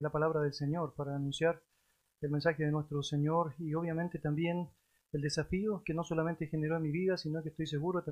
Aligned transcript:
la 0.00 0.10
palabra 0.10 0.40
del 0.40 0.52
Señor 0.52 0.94
para 0.94 1.16
anunciar 1.16 1.62
el 2.20 2.30
mensaje 2.30 2.64
de 2.64 2.70
nuestro 2.70 3.02
Señor 3.02 3.54
y 3.58 3.74
obviamente 3.74 4.18
también 4.18 4.68
el 5.12 5.20
desafío 5.22 5.82
que 5.84 5.94
no 5.94 6.04
solamente 6.04 6.46
generó 6.46 6.76
en 6.76 6.82
mi 6.82 6.90
vida, 6.90 7.16
sino 7.16 7.42
que 7.42 7.48
estoy 7.48 7.66
seguro 7.66 8.04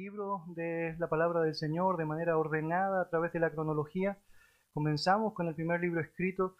libro 0.00 0.44
de 0.46 0.96
la 0.98 1.08
palabra 1.08 1.42
del 1.42 1.54
Señor 1.54 1.98
de 1.98 2.06
manera 2.06 2.38
ordenada 2.38 3.02
a 3.02 3.10
través 3.10 3.34
de 3.34 3.38
la 3.38 3.50
cronología. 3.50 4.16
Comenzamos 4.72 5.34
con 5.34 5.46
el 5.46 5.54
primer 5.54 5.82
libro 5.82 6.00
escrito 6.00 6.56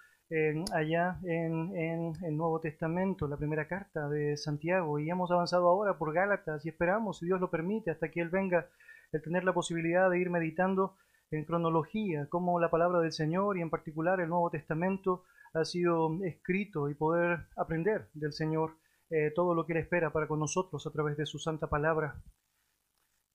allá 0.74 1.18
en, 1.24 1.74
en, 1.74 2.12
el 2.22 2.36
Nuevo 2.36 2.60
Testamento, 2.60 3.26
la 3.26 3.38
primera 3.38 3.66
carta 3.66 4.10
de 4.10 4.36
Santiago, 4.36 4.98
y 4.98 5.08
hemos 5.08 5.30
avanzado 5.30 5.68
ahora 5.68 5.96
por 5.96 6.12
Gálatas 6.12 6.66
y 6.66 6.68
esperamos, 6.68 7.18
si 7.18 7.26
Dios 7.26 7.40
lo 7.40 7.50
permite, 7.50 7.90
hasta 7.90 8.10
que 8.10 8.20
Él 8.20 8.28
venga, 8.28 8.68
el 9.10 9.22
tener 9.22 9.42
la 9.42 9.54
posibilidad 9.54 10.10
de 10.10 10.18
ir 10.20 10.28
meditando 10.28 10.96
en 11.30 11.46
cronología, 11.46 12.28
cómo 12.28 12.60
la 12.60 12.70
palabra 12.70 13.00
del 13.00 13.12
Señor 13.12 13.56
y 13.56 13.62
en 13.62 13.70
particular 13.70 14.20
el 14.20 14.28
Nuevo 14.28 14.50
Testamento 14.50 15.24
ha 15.54 15.64
sido 15.64 16.22
escrito 16.24 16.90
y 16.90 16.94
poder 16.94 17.46
aprender 17.56 18.08
del 18.12 18.34
Señor 18.34 18.76
eh, 19.08 19.32
todo 19.34 19.54
lo 19.54 19.64
que 19.64 19.72
Él 19.72 19.78
espera 19.78 20.12
para 20.12 20.28
con 20.28 20.38
nosotros 20.40 20.86
a 20.86 20.90
través 20.90 21.16
de 21.16 21.24
su 21.24 21.38
santa 21.38 21.68
palabra. 21.68 22.22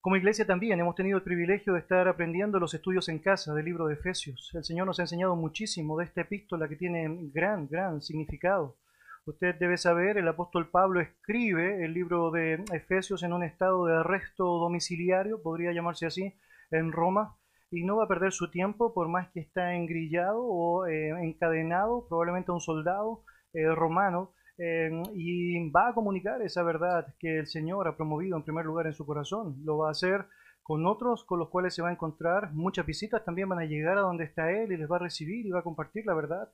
Como 0.05 0.17
iglesia 0.17 0.45
también 0.45 0.79
hemos 0.79 0.93
tenido 0.93 1.17
el 1.17 1.23
privilegio 1.23 1.73
de 1.73 1.79
estar 1.79 2.07
aprendiendo 2.07 2.59
los 2.59 2.75
estudios 2.75 3.09
en 3.09 3.17
casa 3.17 3.55
del 3.55 3.65
libro 3.65 3.87
de 3.87 3.95
Efesios. 3.95 4.51
El 4.53 4.63
Señor 4.63 4.85
nos 4.85 4.99
ha 4.99 5.01
enseñado 5.01 5.35
muchísimo 5.35 5.97
de 5.97 6.05
esta 6.05 6.21
epístola 6.21 6.67
que 6.67 6.75
tiene 6.75 7.09
gran, 7.33 7.67
gran 7.67 8.03
significado. 8.03 8.77
Usted 9.25 9.55
debe 9.55 9.77
saber, 9.77 10.19
el 10.19 10.27
apóstol 10.27 10.69
Pablo 10.69 11.01
escribe 11.01 11.83
el 11.83 11.95
libro 11.95 12.29
de 12.29 12.63
Efesios 12.71 13.23
en 13.23 13.33
un 13.33 13.41
estado 13.43 13.87
de 13.87 13.95
arresto 13.95 14.45
domiciliario, 14.45 15.41
podría 15.41 15.73
llamarse 15.73 16.05
así, 16.05 16.35
en 16.69 16.91
Roma, 16.91 17.35
y 17.71 17.83
no 17.83 17.97
va 17.97 18.03
a 18.03 18.07
perder 18.07 18.31
su 18.31 18.51
tiempo 18.51 18.93
por 18.93 19.07
más 19.07 19.31
que 19.31 19.39
está 19.39 19.73
engrillado 19.73 20.45
o 20.45 20.85
eh, 20.85 21.15
encadenado, 21.23 22.05
probablemente 22.07 22.51
a 22.51 22.53
un 22.53 22.61
soldado 22.61 23.23
eh, 23.53 23.73
romano, 23.73 24.35
Y 24.57 25.69
va 25.71 25.89
a 25.89 25.93
comunicar 25.93 26.41
esa 26.41 26.63
verdad 26.63 27.13
que 27.19 27.39
el 27.39 27.47
Señor 27.47 27.87
ha 27.87 27.97
promovido 27.97 28.37
en 28.37 28.43
primer 28.43 28.65
lugar 28.65 28.87
en 28.87 28.93
su 28.93 29.05
corazón. 29.05 29.57
Lo 29.63 29.77
va 29.79 29.89
a 29.89 29.91
hacer 29.91 30.25
con 30.63 30.87
otros 30.87 31.23
con 31.25 31.39
los 31.39 31.49
cuales 31.49 31.75
se 31.75 31.81
va 31.81 31.89
a 31.89 31.91
encontrar. 31.91 32.53
Muchas 32.53 32.85
visitas 32.85 33.23
también 33.23 33.49
van 33.49 33.59
a 33.59 33.65
llegar 33.65 33.97
a 33.97 34.01
donde 34.01 34.23
está 34.23 34.51
Él 34.51 34.71
y 34.71 34.77
les 34.77 34.89
va 34.89 34.95
a 34.95 34.99
recibir 34.99 35.45
y 35.45 35.51
va 35.51 35.59
a 35.59 35.63
compartir 35.63 36.05
la 36.05 36.15
verdad. 36.15 36.51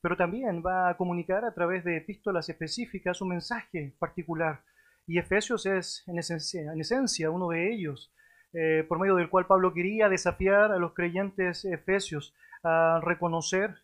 Pero 0.00 0.16
también 0.16 0.62
va 0.64 0.88
a 0.88 0.96
comunicar 0.96 1.44
a 1.44 1.54
través 1.54 1.84
de 1.84 1.96
epístolas 1.96 2.48
específicas 2.48 3.20
un 3.20 3.28
mensaje 3.28 3.94
particular. 3.98 4.62
Y 5.06 5.18
Efesios 5.18 5.66
es 5.66 6.04
en 6.06 6.18
esencia, 6.18 6.72
en 6.72 6.80
esencia 6.80 7.30
uno 7.30 7.48
de 7.48 7.72
ellos, 7.72 8.14
eh, 8.52 8.84
por 8.88 8.98
medio 8.98 9.16
del 9.16 9.28
cual 9.28 9.46
Pablo 9.46 9.74
quería 9.74 10.08
desafiar 10.08 10.72
a 10.72 10.78
los 10.78 10.94
creyentes 10.94 11.64
efesios 11.64 12.34
a 12.64 13.00
reconocer 13.02 13.74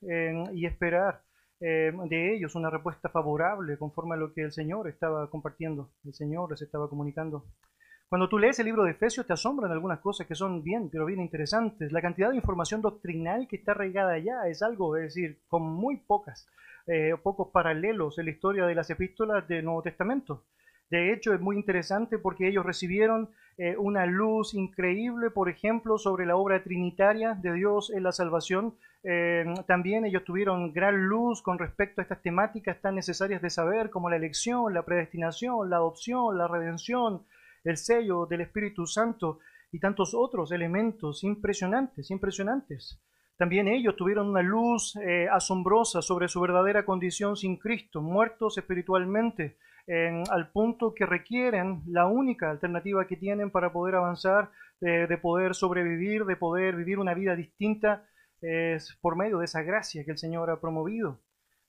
y 0.55 0.65
esperar 0.65 1.25
eh, 1.61 1.93
de 2.09 2.35
ellos 2.35 2.55
una 2.55 2.71
respuesta 2.71 3.09
favorable 3.09 3.77
conforme 3.79 4.15
a 4.15 4.19
lo 4.19 4.33
que 4.33 4.43
el 4.43 4.53
Señor 4.53 4.89
estaba 4.89 5.29
compartiendo, 5.31 5.91
el 6.05 6.15
Señor 6.15 6.51
les 6.51 6.63
estaba 6.63 6.89
comunicando. 6.89 7.45
Cuando 8.09 8.29
tú 8.29 8.39
lees 8.39 8.59
el 8.59 8.65
libro 8.65 8.85
de 8.85 8.93
Efesios 8.93 9.27
te 9.27 9.35
asombran 9.35 9.71
algunas 9.71 10.01
cosas 10.01 10.27
que 10.27 10.35
son 10.35 10.63
bien, 10.63 10.89
pero 10.89 11.05
bien 11.05 11.21
interesantes. 11.21 11.93
La 11.93 12.01
cantidad 12.01 12.31
de 12.31 12.37
información 12.37 12.81
doctrinal 12.81 13.47
que 13.49 13.57
está 13.57 13.73
arraigada 13.73 14.15
allá 14.15 14.49
es 14.49 14.63
algo, 14.63 14.97
es 14.97 15.15
decir, 15.15 15.41
con 15.47 15.63
muy 15.63 15.99
pocas, 15.99 16.49
eh, 16.87 17.15
pocos 17.23 17.49
paralelos 17.53 18.19
en 18.19 18.25
la 18.25 18.31
historia 18.31 18.65
de 18.65 18.75
las 18.75 18.89
epístolas 18.89 19.47
del 19.47 19.65
Nuevo 19.65 19.83
Testamento. 19.83 20.45
De 20.91 21.13
hecho, 21.13 21.35
es 21.35 21.41
muy 21.41 21.57
interesante 21.57 22.19
porque 22.19 22.49
ellos 22.49 22.65
recibieron 22.65 23.29
eh, 23.59 23.77
una 23.77 24.07
luz 24.07 24.55
increíble, 24.55 25.31
por 25.31 25.51
ejemplo, 25.51 25.99
sobre 25.99 26.25
la 26.25 26.37
obra 26.37 26.63
trinitaria 26.63 27.35
de 27.35 27.53
Dios 27.53 27.91
en 27.91 28.05
la 28.05 28.13
salvación. 28.13 28.75
Eh, 29.05 29.45
también 29.67 30.05
ellos 30.05 30.25
tuvieron 30.25 30.73
gran 30.73 31.07
luz 31.07 31.41
con 31.43 31.59
respecto 31.59 32.01
a 32.01 32.03
estas 32.03 32.21
temáticas 32.21 32.81
tan 32.81 32.97
necesarias 32.97 33.41
de 33.41 33.51
saber, 33.51 33.91
como 33.91 34.11
la 34.11 34.17
elección, 34.17 34.75
la 34.75 34.85
predestinación, 34.85 35.71
la 35.71 35.77
adopción, 35.77 36.37
la 36.37 36.49
redención, 36.49 37.25
el 37.65 37.77
sello 37.77 38.27
del 38.27 38.41
Espíritu 38.41 38.87
Santo 38.87 39.39
y 39.71 39.79
tantos 39.79 40.15
otros 40.15 40.51
elementos 40.51 41.23
impresionantes, 41.23 42.11
impresionantes. 42.11 43.01
También 43.37 43.69
ellos 43.69 43.95
tuvieron 43.95 44.29
una 44.29 44.43
luz 44.43 44.97
eh, 44.97 45.29
asombrosa 45.31 46.03
sobre 46.03 46.27
su 46.27 46.41
verdadera 46.41 46.85
condición 46.85 47.37
sin 47.37 47.57
Cristo, 47.57 48.03
muertos 48.03 48.59
espiritualmente, 48.59 49.59
al 50.31 50.51
punto 50.51 50.93
que 50.95 51.07
requieren 51.07 51.81
la 51.87 52.07
única 52.07 52.51
alternativa 52.51 53.07
que 53.07 53.17
tienen 53.17 53.51
para 53.51 53.73
poder 53.73 53.95
avanzar, 53.95 54.51
de 54.83 55.17
poder 55.17 55.55
sobrevivir, 55.55 56.27
de 56.27 56.37
poder 56.37 56.77
vivir 56.77 56.99
una 56.99 57.15
vida 57.15 57.35
distinta, 57.35 58.05
es 58.41 58.97
por 59.01 59.17
medio 59.17 59.39
de 59.39 59.45
esa 59.45 59.63
gracia 59.63 60.05
que 60.05 60.11
el 60.11 60.19
Señor 60.19 60.51
ha 60.51 60.61
promovido. 60.61 61.21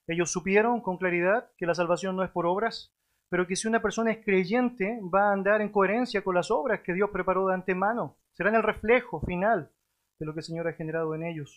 Ellos 0.06 0.30
supieron 0.30 0.80
con 0.80 0.98
claridad 0.98 1.50
que 1.56 1.66
la 1.66 1.74
salvación 1.74 2.16
no 2.16 2.24
es 2.24 2.30
por 2.30 2.46
obras, 2.46 2.92
pero 3.28 3.46
que 3.46 3.56
si 3.56 3.68
una 3.68 3.80
persona 3.80 4.10
es 4.10 4.24
creyente 4.24 5.00
va 5.02 5.30
a 5.30 5.32
andar 5.32 5.60
en 5.60 5.70
coherencia 5.70 6.22
con 6.22 6.34
las 6.34 6.50
obras 6.50 6.80
que 6.80 6.94
Dios 6.94 7.10
preparó 7.10 7.46
de 7.46 7.54
antemano. 7.54 8.16
Serán 8.32 8.54
el 8.54 8.62
reflejo 8.62 9.20
final 9.20 9.70
de 10.18 10.26
lo 10.26 10.34
que 10.34 10.40
el 10.40 10.44
Señor 10.44 10.66
ha 10.68 10.72
generado 10.72 11.14
en 11.14 11.24
ellos. 11.24 11.56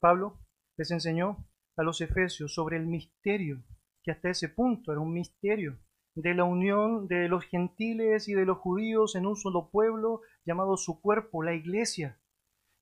Pablo 0.00 0.40
les 0.76 0.90
enseñó 0.90 1.46
a 1.76 1.82
los 1.82 2.00
efesios 2.00 2.54
sobre 2.54 2.76
el 2.76 2.86
misterio 2.86 3.62
que 4.02 4.10
hasta 4.10 4.30
ese 4.30 4.48
punto 4.48 4.92
era 4.92 5.00
un 5.00 5.12
misterio 5.12 5.78
de 6.14 6.34
la 6.34 6.44
unión 6.44 7.06
de 7.06 7.28
los 7.28 7.44
gentiles 7.44 8.28
y 8.28 8.34
de 8.34 8.44
los 8.44 8.58
judíos 8.58 9.14
en 9.14 9.26
un 9.26 9.36
solo 9.36 9.70
pueblo 9.70 10.22
llamado 10.44 10.76
su 10.76 11.00
cuerpo, 11.00 11.42
la 11.42 11.54
iglesia. 11.54 12.18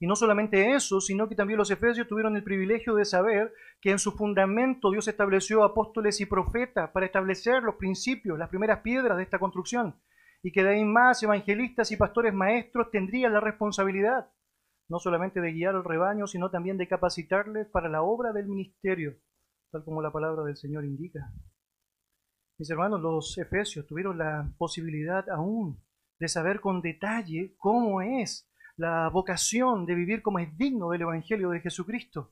Y 0.00 0.06
no 0.06 0.14
solamente 0.14 0.74
eso, 0.74 1.00
sino 1.00 1.28
que 1.28 1.34
también 1.34 1.58
los 1.58 1.70
efesios 1.70 2.06
tuvieron 2.06 2.36
el 2.36 2.44
privilegio 2.44 2.94
de 2.94 3.04
saber 3.04 3.52
que 3.80 3.90
en 3.90 3.98
su 3.98 4.12
fundamento 4.12 4.90
Dios 4.90 5.08
estableció 5.08 5.64
apóstoles 5.64 6.20
y 6.20 6.26
profetas 6.26 6.90
para 6.90 7.06
establecer 7.06 7.62
los 7.62 7.74
principios, 7.76 8.38
las 8.38 8.48
primeras 8.48 8.80
piedras 8.80 9.16
de 9.16 9.24
esta 9.24 9.38
construcción, 9.38 10.00
y 10.42 10.52
que 10.52 10.62
de 10.62 10.70
ahí 10.70 10.84
más 10.84 11.22
evangelistas 11.22 11.90
y 11.90 11.96
pastores 11.96 12.32
maestros 12.32 12.90
tendrían 12.90 13.32
la 13.32 13.40
responsabilidad 13.40 14.30
no 14.90 14.98
solamente 14.98 15.42
de 15.42 15.52
guiar 15.52 15.74
al 15.74 15.84
rebaño, 15.84 16.26
sino 16.26 16.50
también 16.50 16.78
de 16.78 16.88
capacitarles 16.88 17.66
para 17.68 17.90
la 17.90 18.00
obra 18.00 18.32
del 18.32 18.46
ministerio 18.46 19.18
tal 19.70 19.84
como 19.84 20.02
la 20.02 20.12
palabra 20.12 20.42
del 20.44 20.56
Señor 20.56 20.84
indica. 20.84 21.30
Mis 22.58 22.70
hermanos, 22.70 23.00
los 23.00 23.36
efesios 23.38 23.86
tuvieron 23.86 24.18
la 24.18 24.52
posibilidad 24.58 25.28
aún 25.30 25.84
de 26.18 26.28
saber 26.28 26.60
con 26.60 26.80
detalle 26.80 27.54
cómo 27.58 28.02
es 28.02 28.47
la 28.78 29.08
vocación 29.08 29.86
de 29.86 29.94
vivir 29.96 30.22
como 30.22 30.38
es 30.38 30.56
digno 30.56 30.90
del 30.90 31.02
Evangelio 31.02 31.50
de 31.50 31.60
Jesucristo. 31.60 32.30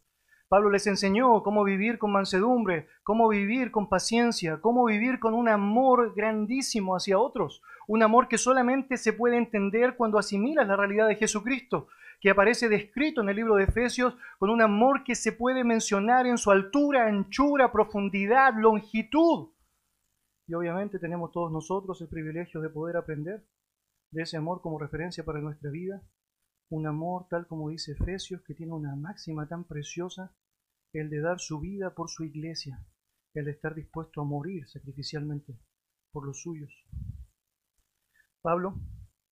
Pablo 0.49 0.71
les 0.71 0.87
enseñó 0.87 1.43
cómo 1.43 1.65
vivir 1.65 1.99
con 1.99 2.13
mansedumbre, 2.13 2.87
cómo 3.03 3.27
vivir 3.27 3.73
con 3.73 3.89
paciencia, 3.89 4.61
cómo 4.61 4.85
vivir 4.85 5.19
con 5.19 5.35
un 5.35 5.49
amor 5.49 6.15
grandísimo 6.15 6.95
hacia 6.95 7.19
otros, 7.19 7.63
un 7.89 8.05
amor 8.05 8.29
que 8.29 8.39
solamente 8.39 8.97
se 8.97 9.13
puede 9.13 9.37
entender 9.37 9.97
cuando 9.97 10.21
asimilas 10.21 10.69
la 10.69 10.77
realidad 10.77 11.09
de 11.09 11.17
Jesucristo, 11.17 11.89
que 12.21 12.31
aparece 12.31 12.69
descrito 12.69 13.23
en 13.23 13.29
el 13.29 13.37
libro 13.37 13.57
de 13.57 13.65
Efesios 13.65 14.17
con 14.39 14.49
un 14.49 14.63
amor 14.63 15.03
que 15.03 15.17
se 15.17 15.33
puede 15.33 15.65
mencionar 15.65 16.27
en 16.27 16.39
su 16.39 16.53
altura, 16.53 17.09
anchura, 17.09 17.73
profundidad, 17.73 18.55
longitud. 18.57 19.49
Y 20.47 20.55
obviamente 20.55 21.01
tenemos 21.01 21.33
todos 21.33 21.51
nosotros 21.51 22.01
el 22.03 22.09
privilegio 22.09 22.61
de 22.61 22.71
poder 22.71 22.97
aprender 22.97 23.45
de 24.13 24.23
ese 24.23 24.37
amor 24.37 24.61
como 24.63 24.79
referencia 24.79 25.25
para 25.25 25.41
nuestra 25.41 25.73
vida. 25.73 26.01
Un 26.69 26.87
amor 26.87 27.29
tal 27.29 27.47
como 27.47 27.71
dice 27.71 27.93
Efesios, 27.93 28.43
que 28.43 28.55
tiene 28.55 28.73
una 28.73 28.97
máxima 28.97 29.47
tan 29.47 29.65
preciosa, 29.65 30.35
el 30.93 31.11
de 31.11 31.21
dar 31.21 31.39
su 31.39 31.61
vida 31.61 31.95
por 31.95 32.11
su 32.11 32.25
iglesia, 32.25 32.85
el 33.35 33.45
de 33.45 33.53
estar 33.53 33.75
dispuesto 33.75 34.21
a 34.21 34.25
morir 34.25 34.67
sacrificialmente 34.67 35.59
por 36.11 36.27
los 36.27 36.41
suyos. 36.41 36.73
Pablo 38.41 38.81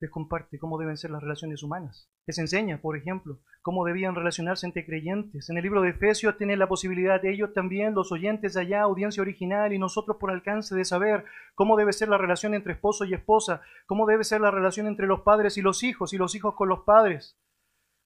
les 0.00 0.10
comparte 0.10 0.58
cómo 0.58 0.78
deben 0.78 0.96
ser 0.96 1.10
las 1.10 1.22
relaciones 1.22 1.62
humanas. 1.62 2.08
Les 2.26 2.38
enseña, 2.38 2.80
por 2.80 2.96
ejemplo, 2.96 3.40
cómo 3.64 3.86
debían 3.86 4.14
relacionarse 4.14 4.66
entre 4.66 4.84
creyentes. 4.84 5.48
En 5.48 5.56
el 5.56 5.62
libro 5.62 5.80
de 5.80 5.88
Efesios 5.88 6.36
tienen 6.36 6.58
la 6.58 6.68
posibilidad 6.68 7.18
de 7.18 7.32
ellos 7.32 7.54
también, 7.54 7.94
los 7.94 8.12
oyentes 8.12 8.58
allá, 8.58 8.82
audiencia 8.82 9.22
original, 9.22 9.72
y 9.72 9.78
nosotros 9.78 10.18
por 10.18 10.30
alcance 10.30 10.74
de 10.74 10.84
saber 10.84 11.24
cómo 11.54 11.78
debe 11.78 11.94
ser 11.94 12.10
la 12.10 12.18
relación 12.18 12.52
entre 12.52 12.74
esposo 12.74 13.06
y 13.06 13.14
esposa, 13.14 13.62
cómo 13.86 14.04
debe 14.04 14.22
ser 14.22 14.42
la 14.42 14.50
relación 14.50 14.86
entre 14.86 15.06
los 15.06 15.22
padres 15.22 15.56
y 15.56 15.62
los 15.62 15.82
hijos, 15.82 16.12
y 16.12 16.18
los 16.18 16.34
hijos 16.34 16.54
con 16.54 16.68
los 16.68 16.80
padres. 16.80 17.40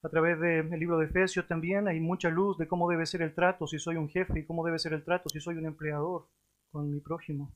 A 0.04 0.08
través 0.08 0.38
del 0.38 0.70
libro 0.78 0.96
de 0.96 1.06
Efesios 1.06 1.48
también 1.48 1.88
hay 1.88 1.98
mucha 1.98 2.28
luz 2.28 2.56
de 2.56 2.68
cómo 2.68 2.88
debe 2.88 3.04
ser 3.04 3.22
el 3.22 3.34
trato 3.34 3.66
si 3.66 3.80
soy 3.80 3.96
un 3.96 4.08
jefe 4.08 4.38
y 4.38 4.46
cómo 4.46 4.64
debe 4.64 4.78
ser 4.78 4.92
el 4.92 5.02
trato 5.02 5.28
si 5.28 5.40
soy 5.40 5.56
un 5.56 5.66
empleador 5.66 6.28
con 6.70 6.88
mi 6.88 7.00
prójimo. 7.00 7.52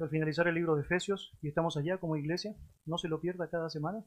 al 0.00 0.10
finalizar 0.10 0.48
el 0.48 0.56
libro 0.56 0.74
de 0.74 0.82
Efesios, 0.82 1.38
y 1.40 1.46
estamos 1.46 1.76
allá 1.76 1.98
como 1.98 2.16
iglesia, 2.16 2.56
no 2.84 2.98
se 2.98 3.06
lo 3.06 3.20
pierda 3.20 3.48
cada 3.48 3.70
semana, 3.70 4.04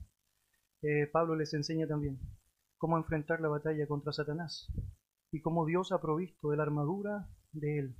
eh, 0.82 1.08
Pablo 1.08 1.38
les 1.38 1.54
enseña 1.54 1.88
también 1.88 2.20
cómo 2.78 2.98
enfrentar 2.98 3.42
la 3.42 3.50
batalla 3.50 3.88
contra 3.88 4.14
Satanás 4.14 4.72
y 5.32 5.42
cómo 5.42 5.66
Dios 5.66 5.92
ha 5.92 6.02
provisto 6.02 6.50
de 6.50 6.58
la 6.58 6.64
armadura 6.64 7.28
de 7.52 7.80
él 7.80 7.96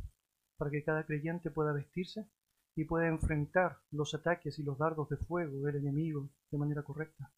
para 0.58 0.72
que 0.72 0.84
cada 0.84 1.06
creyente 1.06 1.52
pueda 1.52 1.74
vestirse 1.74 2.28
y 2.76 2.86
pueda 2.86 3.08
enfrentar 3.08 3.80
los 3.92 4.14
ataques 4.14 4.60
y 4.60 4.64
los 4.64 4.78
dardos 4.78 5.10
de 5.10 5.18
fuego 5.18 5.62
del 5.62 5.78
enemigo 5.78 6.30
de 6.52 6.58
manera 6.58 6.84
correcta. 6.84 7.32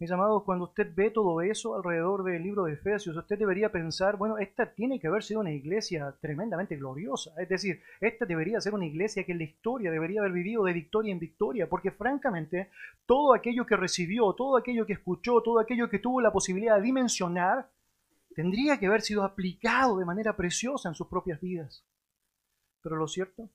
Mis 0.00 0.12
amados, 0.12 0.44
cuando 0.44 0.66
usted 0.66 0.94
ve 0.94 1.10
todo 1.10 1.40
eso 1.40 1.74
alrededor 1.74 2.22
del 2.22 2.40
libro 2.40 2.62
de 2.64 2.74
Efesios, 2.74 3.16
usted 3.16 3.36
debería 3.36 3.72
pensar, 3.72 4.16
bueno, 4.16 4.38
esta 4.38 4.72
tiene 4.72 5.00
que 5.00 5.08
haber 5.08 5.24
sido 5.24 5.40
una 5.40 5.50
iglesia 5.50 6.14
tremendamente 6.20 6.76
gloriosa. 6.76 7.32
Es 7.36 7.48
decir, 7.48 7.82
esta 8.00 8.24
debería 8.24 8.60
ser 8.60 8.74
una 8.74 8.86
iglesia 8.86 9.24
que 9.24 9.32
en 9.32 9.38
la 9.38 9.44
historia 9.44 9.90
debería 9.90 10.20
haber 10.20 10.30
vivido 10.30 10.62
de 10.62 10.72
victoria 10.72 11.10
en 11.10 11.18
victoria, 11.18 11.68
porque 11.68 11.90
francamente, 11.90 12.70
todo 13.06 13.34
aquello 13.34 13.66
que 13.66 13.76
recibió, 13.76 14.32
todo 14.34 14.56
aquello 14.56 14.86
que 14.86 14.92
escuchó, 14.92 15.42
todo 15.42 15.58
aquello 15.58 15.90
que 15.90 15.98
tuvo 15.98 16.20
la 16.20 16.32
posibilidad 16.32 16.76
de 16.76 16.82
dimensionar, 16.82 17.68
tendría 18.36 18.78
que 18.78 18.86
haber 18.86 19.02
sido 19.02 19.24
aplicado 19.24 19.98
de 19.98 20.04
manera 20.04 20.36
preciosa 20.36 20.88
en 20.88 20.94
sus 20.94 21.08
propias 21.08 21.40
vidas. 21.40 21.84
Pero 22.82 22.94
lo 22.94 23.08
cierto 23.08 23.50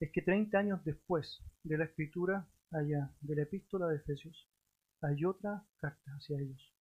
es 0.00 0.10
que 0.10 0.22
30 0.22 0.58
años 0.58 0.84
después 0.84 1.40
de 1.62 1.78
la 1.78 1.84
escritura 1.84 2.48
allá 2.72 3.12
de 3.20 3.36
la 3.36 3.42
epístola 3.42 3.86
de 3.86 3.96
Efesios, 3.98 4.48
hay 5.02 5.24
otra 5.24 5.66
carta 5.78 6.10
hacia 6.12 6.40
ellos. 6.40 6.72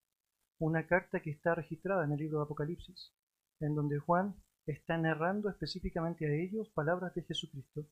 Una 0.59 0.87
carta 0.87 1.21
que 1.21 1.31
está 1.31 1.55
registrada 1.55 2.05
en 2.05 2.11
el 2.13 2.19
libro 2.19 2.39
de 2.39 2.45
Apocalipsis, 2.45 3.13
en 3.59 3.75
donde 3.75 3.99
Juan 3.99 4.35
está 4.65 4.97
narrando 4.97 5.49
específicamente 5.49 6.25
a 6.25 6.33
ellos 6.33 6.69
palabras 6.69 7.13
de 7.15 7.23
Jesucristo 7.23 7.85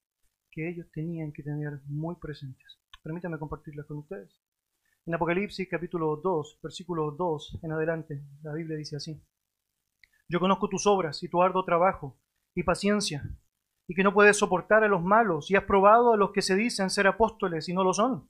que 0.52 0.70
ellos 0.70 0.88
tenían 0.94 1.32
que 1.32 1.44
tener 1.44 1.82
muy 1.86 2.16
presentes. 2.16 2.80
Permítanme 3.04 3.40
compartirlas 3.40 3.86
con 3.88 3.98
ustedes. 3.98 4.38
En 5.06 5.16
Apocalipsis 5.16 5.68
capítulo 5.70 6.18
2, 6.18 6.60
versículo 6.62 7.12
2 7.12 7.60
en 7.64 7.72
adelante, 7.72 8.24
la 8.44 8.54
Biblia 8.54 8.78
dice 8.78 8.98
así. 8.98 9.22
Yo 10.30 10.40
conozco 10.40 10.70
tus 10.70 10.88
obras 10.88 11.24
y 11.24 11.30
tu 11.30 11.42
arduo 11.42 11.66
trabajo 11.66 12.22
y 12.56 12.64
paciencia, 12.64 13.24
y 13.88 13.96
que 13.96 14.04
no 14.04 14.14
puedes 14.14 14.38
soportar 14.38 14.84
a 14.84 14.88
los 14.88 15.04
malos, 15.04 15.52
y 15.52 15.56
has 15.56 15.64
probado 15.64 16.14
a 16.14 16.18
los 16.18 16.32
que 16.32 16.42
se 16.42 16.56
dicen 16.56 16.90
ser 16.90 17.08
apóstoles 17.08 17.68
y 17.68 17.74
no 17.74 17.84
lo 17.84 17.94
son, 17.94 18.30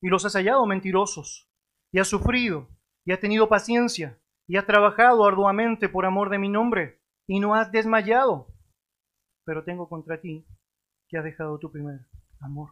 y 0.00 0.08
los 0.08 0.24
has 0.24 0.34
hallado 0.34 0.66
mentirosos, 0.66 1.50
y 1.92 1.98
has 1.98 2.08
sufrido, 2.08 2.68
y 3.04 3.12
has 3.12 3.20
tenido 3.20 3.48
paciencia, 3.48 4.18
y 4.46 4.56
has 4.56 4.66
trabajado 4.66 5.24
arduamente 5.24 5.88
por 5.88 6.06
amor 6.06 6.30
de 6.30 6.38
mi 6.38 6.48
nombre, 6.48 7.00
y 7.26 7.40
no 7.40 7.54
has 7.54 7.70
desmayado. 7.70 8.48
Pero 9.44 9.64
tengo 9.64 9.88
contra 9.88 10.20
ti 10.20 10.46
que 11.08 11.18
has 11.18 11.24
dejado 11.24 11.58
tu 11.58 11.70
primer 11.70 12.00
amor. 12.40 12.70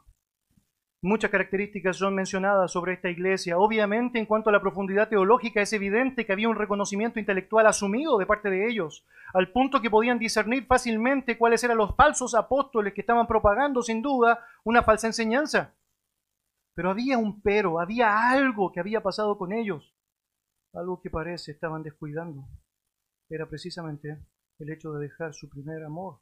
Muchas 1.01 1.31
características 1.31 1.97
son 1.97 2.17
mencionadas 2.17 2.73
sobre 2.73 2.95
esta 2.95 3.09
iglesia. 3.09 3.57
Obviamente, 3.57 4.19
en 4.19 4.27
cuanto 4.27 4.51
a 4.51 4.53
la 4.53 4.61
profundidad 4.61 5.09
teológica, 5.09 5.63
es 5.63 5.73
evidente 5.73 6.27
que 6.27 6.33
había 6.33 6.49
un 6.49 6.57
reconocimiento 6.57 7.21
intelectual 7.21 7.69
asumido 7.69 8.19
de 8.19 8.27
parte 8.27 8.51
de 8.51 8.69
ellos, 8.69 9.07
al 9.33 9.53
punto 9.53 9.81
que 9.81 9.91
podían 9.91 10.19
discernir 10.19 10.67
fácilmente 10.67 11.39
cuáles 11.39 11.63
eran 11.63 11.79
los 11.79 11.95
falsos 11.95 12.35
apóstoles 12.35 12.95
que 12.95 13.03
estaban 13.03 13.29
propagando, 13.29 13.81
sin 13.83 14.03
duda, 14.03 14.45
una 14.65 14.83
falsa 14.83 15.07
enseñanza. 15.07 15.73
Pero 16.79 16.93
había 16.93 17.19
un 17.19 17.43
pero, 17.43 17.81
había 17.81 18.31
algo 18.31 18.71
que 18.71 18.79
había 18.79 19.03
pasado 19.03 19.37
con 19.37 19.53
ellos, 19.53 19.97
algo 20.73 21.01
que 21.01 21.11
parece 21.11 21.51
estaban 21.51 21.83
descuidando. 21.83 22.47
Era 23.29 23.49
precisamente 23.49 24.25
el 24.61 24.71
hecho 24.71 24.93
de 24.93 25.09
dejar 25.09 25.35
su 25.35 25.49
primer 25.49 25.83
amor. 25.83 26.21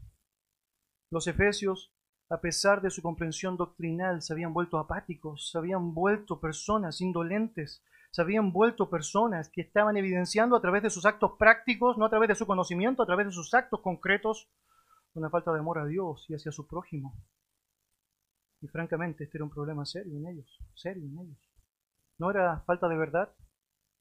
Los 1.11 1.27
efesios, 1.27 1.93
a 2.31 2.41
pesar 2.41 2.81
de 2.81 2.89
su 2.89 3.03
comprensión 3.03 3.59
doctrinal, 3.59 4.23
se 4.23 4.33
habían 4.33 4.55
vuelto 4.55 4.79
apáticos, 4.79 5.51
se 5.51 5.59
habían 5.59 5.93
vuelto 5.93 6.41
personas 6.41 7.03
indolentes, 7.03 7.85
se 8.11 8.23
habían 8.23 8.51
vuelto 8.51 8.89
personas 8.89 9.51
que 9.51 9.61
estaban 9.61 9.99
evidenciando 9.99 10.57
a 10.57 10.63
través 10.63 10.83
de 10.83 10.89
sus 10.89 11.05
actos 11.05 11.33
prácticos, 11.39 11.99
no 11.99 12.07
a 12.07 12.09
través 12.09 12.29
de 12.29 12.35
su 12.35 12.47
conocimiento, 12.47 13.03
a 13.03 13.07
través 13.07 13.27
de 13.27 13.33
sus 13.33 13.53
actos 13.53 13.83
concretos, 13.83 14.49
una 15.13 15.29
falta 15.29 15.53
de 15.53 15.59
amor 15.59 15.81
a 15.81 15.85
Dios 15.85 16.25
y 16.31 16.35
hacia 16.35 16.51
su 16.51 16.67
prójimo. 16.67 17.15
Y 18.67 18.69
francamente, 18.69 19.23
este 19.23 19.39
era 19.39 19.45
un 19.45 19.51
problema 19.51 19.87
serio 19.87 20.19
en 20.19 20.27
ellos, 20.27 20.59
serio 20.75 21.05
en 21.05 21.17
ellos. 21.21 21.39
No 22.19 22.33
era 22.33 22.65
falta 22.67 22.89
de 22.89 22.97
verdad 22.97 23.33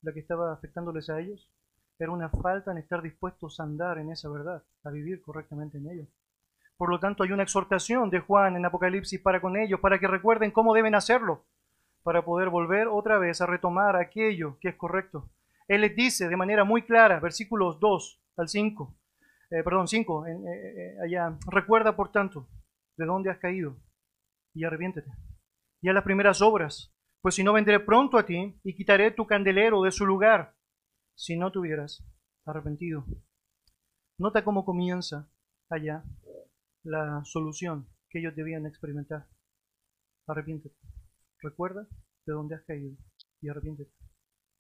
la 0.02 0.12
que 0.12 0.20
estaba 0.20 0.54
afectándoles 0.54 1.08
a 1.12 1.20
ellos, 1.20 1.52
era 2.00 2.12
una 2.12 2.30
falta 2.30 2.72
en 2.72 2.80
estar 2.80 3.04
dispuestos 3.04 3.60
a 3.60 3.64
andar 3.64 4.00
en 4.00 4.10
esa 4.10 4.28
verdad, 4.28 4.64
a 4.84 4.90
vivir 4.90 5.22
correctamente 5.22 5.78
en 5.78 5.88
ellos. 5.88 6.08
Por 6.78 6.90
lo 6.90 7.00
tanto, 7.00 7.22
hay 7.22 7.32
una 7.32 7.44
exhortación 7.44 8.10
de 8.10 8.22
Juan 8.22 8.56
en 8.56 8.66
Apocalipsis 8.66 9.22
para 9.22 9.40
con 9.40 9.56
ellos, 9.56 9.80
para 9.80 10.00
que 10.00 10.08
recuerden 10.08 10.50
cómo 10.50 10.74
deben 10.74 10.96
hacerlo, 10.96 11.46
para 12.02 12.26
poder 12.26 12.50
volver 12.50 12.88
otra 12.88 13.20
vez 13.20 13.42
a 13.42 13.46
retomar 13.46 13.96
aquello 13.96 14.58
que 14.60 14.70
es 14.70 14.76
correcto. 14.76 15.30
Él 15.68 15.82
les 15.82 15.96
dice 15.96 16.28
de 16.28 16.38
manera 16.38 16.64
muy 16.64 16.82
clara, 16.82 17.20
versículos 17.20 17.80
2 17.80 18.20
al 18.38 18.48
5, 18.48 18.98
eh, 19.52 19.62
perdón, 19.64 19.88
5, 19.88 20.26
eh, 20.26 20.32
eh, 20.32 20.98
allá, 21.04 21.38
recuerda 21.52 21.96
por 21.96 22.12
tanto 22.12 22.48
de 22.98 23.06
dónde 23.06 23.30
has 23.30 23.38
caído 23.38 23.78
y 24.56 24.63
arrepiéntete. 24.63 25.12
Y 25.81 25.90
a 25.90 25.94
las 25.94 26.04
primeras 26.04 26.42
obras, 26.42 26.96
pues 27.22 27.36
si 27.36 27.44
no 27.44 27.54
vendré 27.54 27.80
pronto 27.80 28.18
a 28.18 28.25
ti 28.25 28.60
y 28.63 28.75
quitaré 28.75 29.12
tu 29.12 29.28
candelero 29.28 29.84
de 29.84 29.92
su 29.92 30.06
lugar, 30.06 30.56
si 31.16 31.38
no 31.38 31.52
te 31.52 31.60
hubieras 31.60 32.04
arrepentido. 32.46 33.06
Nota 34.18 34.44
cómo 34.44 34.66
comienza 34.66 35.30
allá 35.69 36.04
la 36.84 37.24
solución 37.25 37.88
que 38.10 38.19
ellos 38.19 38.36
debían 38.36 38.66
experimentar. 38.66 39.28
Arrepiéntete. 40.28 40.75
Recuerda 41.42 41.88
de 42.25 42.34
dónde 42.34 42.56
has 42.56 42.63
caído 42.63 42.96
y 43.42 43.50
arrepiéntete. 43.50 43.92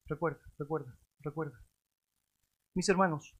Recuerda, 0.07 0.41
recuerda, 0.59 0.99
recuerda. 1.21 1.59
Mis 2.75 2.89
hermanos, 2.89 3.35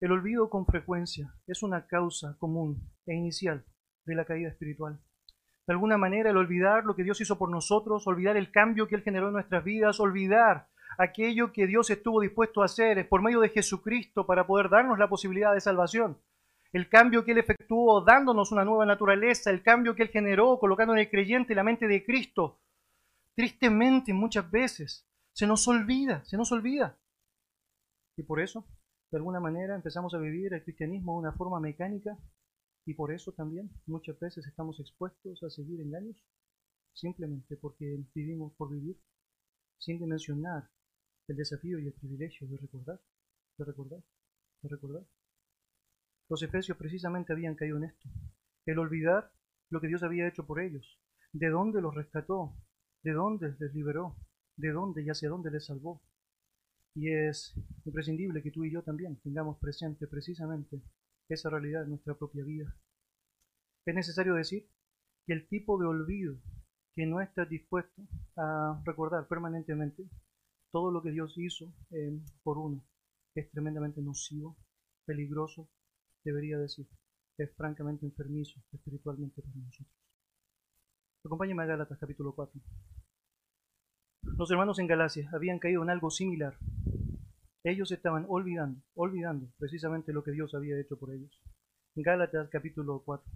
el 0.00 0.12
olvido 0.12 0.48
con 0.48 0.66
frecuencia 0.66 1.34
es 1.46 1.62
una 1.62 1.86
causa 1.86 2.36
común 2.38 2.92
e 3.06 3.14
inicial 3.14 3.66
de 4.04 4.14
la 4.14 4.24
caída 4.24 4.48
espiritual 4.48 5.00
de 5.66 5.72
alguna 5.72 5.98
manera 5.98 6.30
el 6.30 6.36
olvidar 6.36 6.84
lo 6.84 6.94
que 6.94 7.02
Dios 7.02 7.20
hizo 7.20 7.38
por 7.38 7.50
nosotros, 7.50 8.06
olvidar 8.06 8.36
el 8.36 8.52
cambio 8.52 8.86
que 8.86 8.94
Él 8.94 9.02
generó 9.02 9.28
en 9.28 9.34
nuestras 9.34 9.64
vidas, 9.64 9.98
olvidar 9.98 10.68
aquello 10.96 11.52
que 11.52 11.66
Dios 11.66 11.90
estuvo 11.90 12.20
dispuesto 12.20 12.62
a 12.62 12.66
hacer 12.66 13.08
por 13.08 13.20
medio 13.20 13.40
de 13.40 13.48
Jesucristo 13.48 14.26
para 14.26 14.46
poder 14.46 14.68
darnos 14.68 14.98
la 14.98 15.08
posibilidad 15.08 15.52
de 15.52 15.60
salvación. 15.60 16.18
El 16.72 16.88
cambio 16.88 17.24
que 17.24 17.32
Él 17.32 17.38
efectuó 17.38 18.00
dándonos 18.00 18.52
una 18.52 18.64
nueva 18.64 18.86
naturaleza, 18.86 19.50
el 19.50 19.62
cambio 19.62 19.94
que 19.94 20.04
Él 20.04 20.08
generó 20.10 20.58
colocando 20.58 20.92
en 20.92 21.00
el 21.00 21.10
creyente 21.10 21.54
la 21.54 21.64
mente 21.64 21.88
de 21.88 22.04
Cristo. 22.04 22.58
Tristemente 23.34 24.12
muchas 24.12 24.48
veces 24.50 25.04
se 25.32 25.46
nos 25.46 25.66
olvida, 25.66 26.24
se 26.24 26.36
nos 26.36 26.52
olvida. 26.52 26.96
Y 28.16 28.22
por 28.22 28.40
eso, 28.40 28.64
de 29.10 29.18
alguna 29.18 29.40
manera, 29.40 29.74
empezamos 29.74 30.14
a 30.14 30.18
vivir 30.18 30.54
el 30.54 30.62
cristianismo 30.62 31.14
de 31.14 31.28
una 31.28 31.32
forma 31.32 31.60
mecánica 31.60 32.16
y 32.86 32.94
por 32.94 33.12
eso 33.12 33.32
también 33.32 33.68
muchas 33.86 34.18
veces 34.20 34.46
estamos 34.46 34.78
expuestos 34.78 35.42
a 35.42 35.50
seguir 35.50 35.80
engaños, 35.80 36.16
simplemente 36.92 37.56
porque 37.56 38.00
vivimos 38.14 38.52
por 38.54 38.70
vivir, 38.70 38.96
sin 39.76 39.98
dimensionar 39.98 40.70
el 41.26 41.36
desafío 41.36 41.80
y 41.80 41.88
el 41.88 41.92
privilegio 41.92 42.46
de 42.46 42.56
recordar, 42.56 43.00
de 43.58 43.64
recordar, 43.64 44.02
de 44.62 44.68
recordar. 44.68 45.04
Los 46.28 46.42
efesios 46.44 46.78
precisamente 46.78 47.32
habían 47.32 47.56
caído 47.56 47.76
en 47.76 47.84
esto, 47.84 48.08
el 48.66 48.78
olvidar 48.78 49.32
lo 49.68 49.80
que 49.80 49.88
Dios 49.88 50.04
había 50.04 50.28
hecho 50.28 50.46
por 50.46 50.60
ellos, 50.60 51.00
de 51.32 51.48
dónde 51.48 51.80
los 51.80 51.94
rescató, 51.94 52.54
de 53.02 53.12
dónde 53.12 53.56
les 53.58 53.74
liberó, 53.74 54.16
de 54.56 54.70
dónde 54.70 55.02
y 55.02 55.10
hacia 55.10 55.28
dónde 55.28 55.50
les 55.50 55.66
salvó. 55.66 56.02
Y 56.94 57.10
es 57.10 57.52
imprescindible 57.84 58.42
que 58.42 58.52
tú 58.52 58.64
y 58.64 58.72
yo 58.72 58.82
también 58.82 59.16
tengamos 59.16 59.58
presente 59.58 60.06
precisamente 60.06 60.80
esa 61.28 61.50
realidad 61.50 61.84
en 61.84 61.90
nuestra 61.90 62.14
propia 62.14 62.44
vida. 62.44 62.74
Es 63.84 63.94
necesario 63.94 64.34
decir 64.34 64.68
que 65.26 65.32
el 65.32 65.48
tipo 65.48 65.78
de 65.78 65.86
olvido 65.86 66.36
que 66.94 67.06
no 67.06 67.20
está 67.20 67.44
dispuesto 67.44 68.02
a 68.36 68.80
recordar 68.84 69.28
permanentemente 69.28 70.08
todo 70.72 70.90
lo 70.90 71.02
que 71.02 71.10
Dios 71.10 71.36
hizo 71.36 71.72
eh, 71.90 72.18
por 72.42 72.58
uno 72.58 72.82
es 73.34 73.50
tremendamente 73.50 74.00
nocivo, 74.00 74.56
peligroso, 75.04 75.68
debería 76.24 76.58
decir, 76.58 76.88
es 77.38 77.54
francamente 77.54 78.06
enfermizo 78.06 78.60
espiritualmente 78.72 79.42
para 79.42 79.56
nosotros. 79.56 79.94
Acompáñame 81.24 81.62
a 81.62 81.66
Gálatas 81.66 81.98
capítulo 81.98 82.34
4. 82.34 82.60
Los 84.22 84.50
hermanos 84.50 84.78
en 84.78 84.86
Galacia 84.86 85.28
habían 85.32 85.58
caído 85.58 85.82
en 85.82 85.90
algo 85.90 86.10
similar 86.10 86.56
ellos 87.66 87.90
estaban 87.90 88.26
olvidando, 88.28 88.80
olvidando 88.94 89.48
precisamente 89.58 90.12
lo 90.12 90.22
que 90.22 90.30
Dios 90.30 90.54
había 90.54 90.78
hecho 90.80 90.96
por 90.98 91.10
ellos. 91.12 91.40
Gálatas 91.96 92.48
capítulo 92.48 93.02
4. 93.04 93.28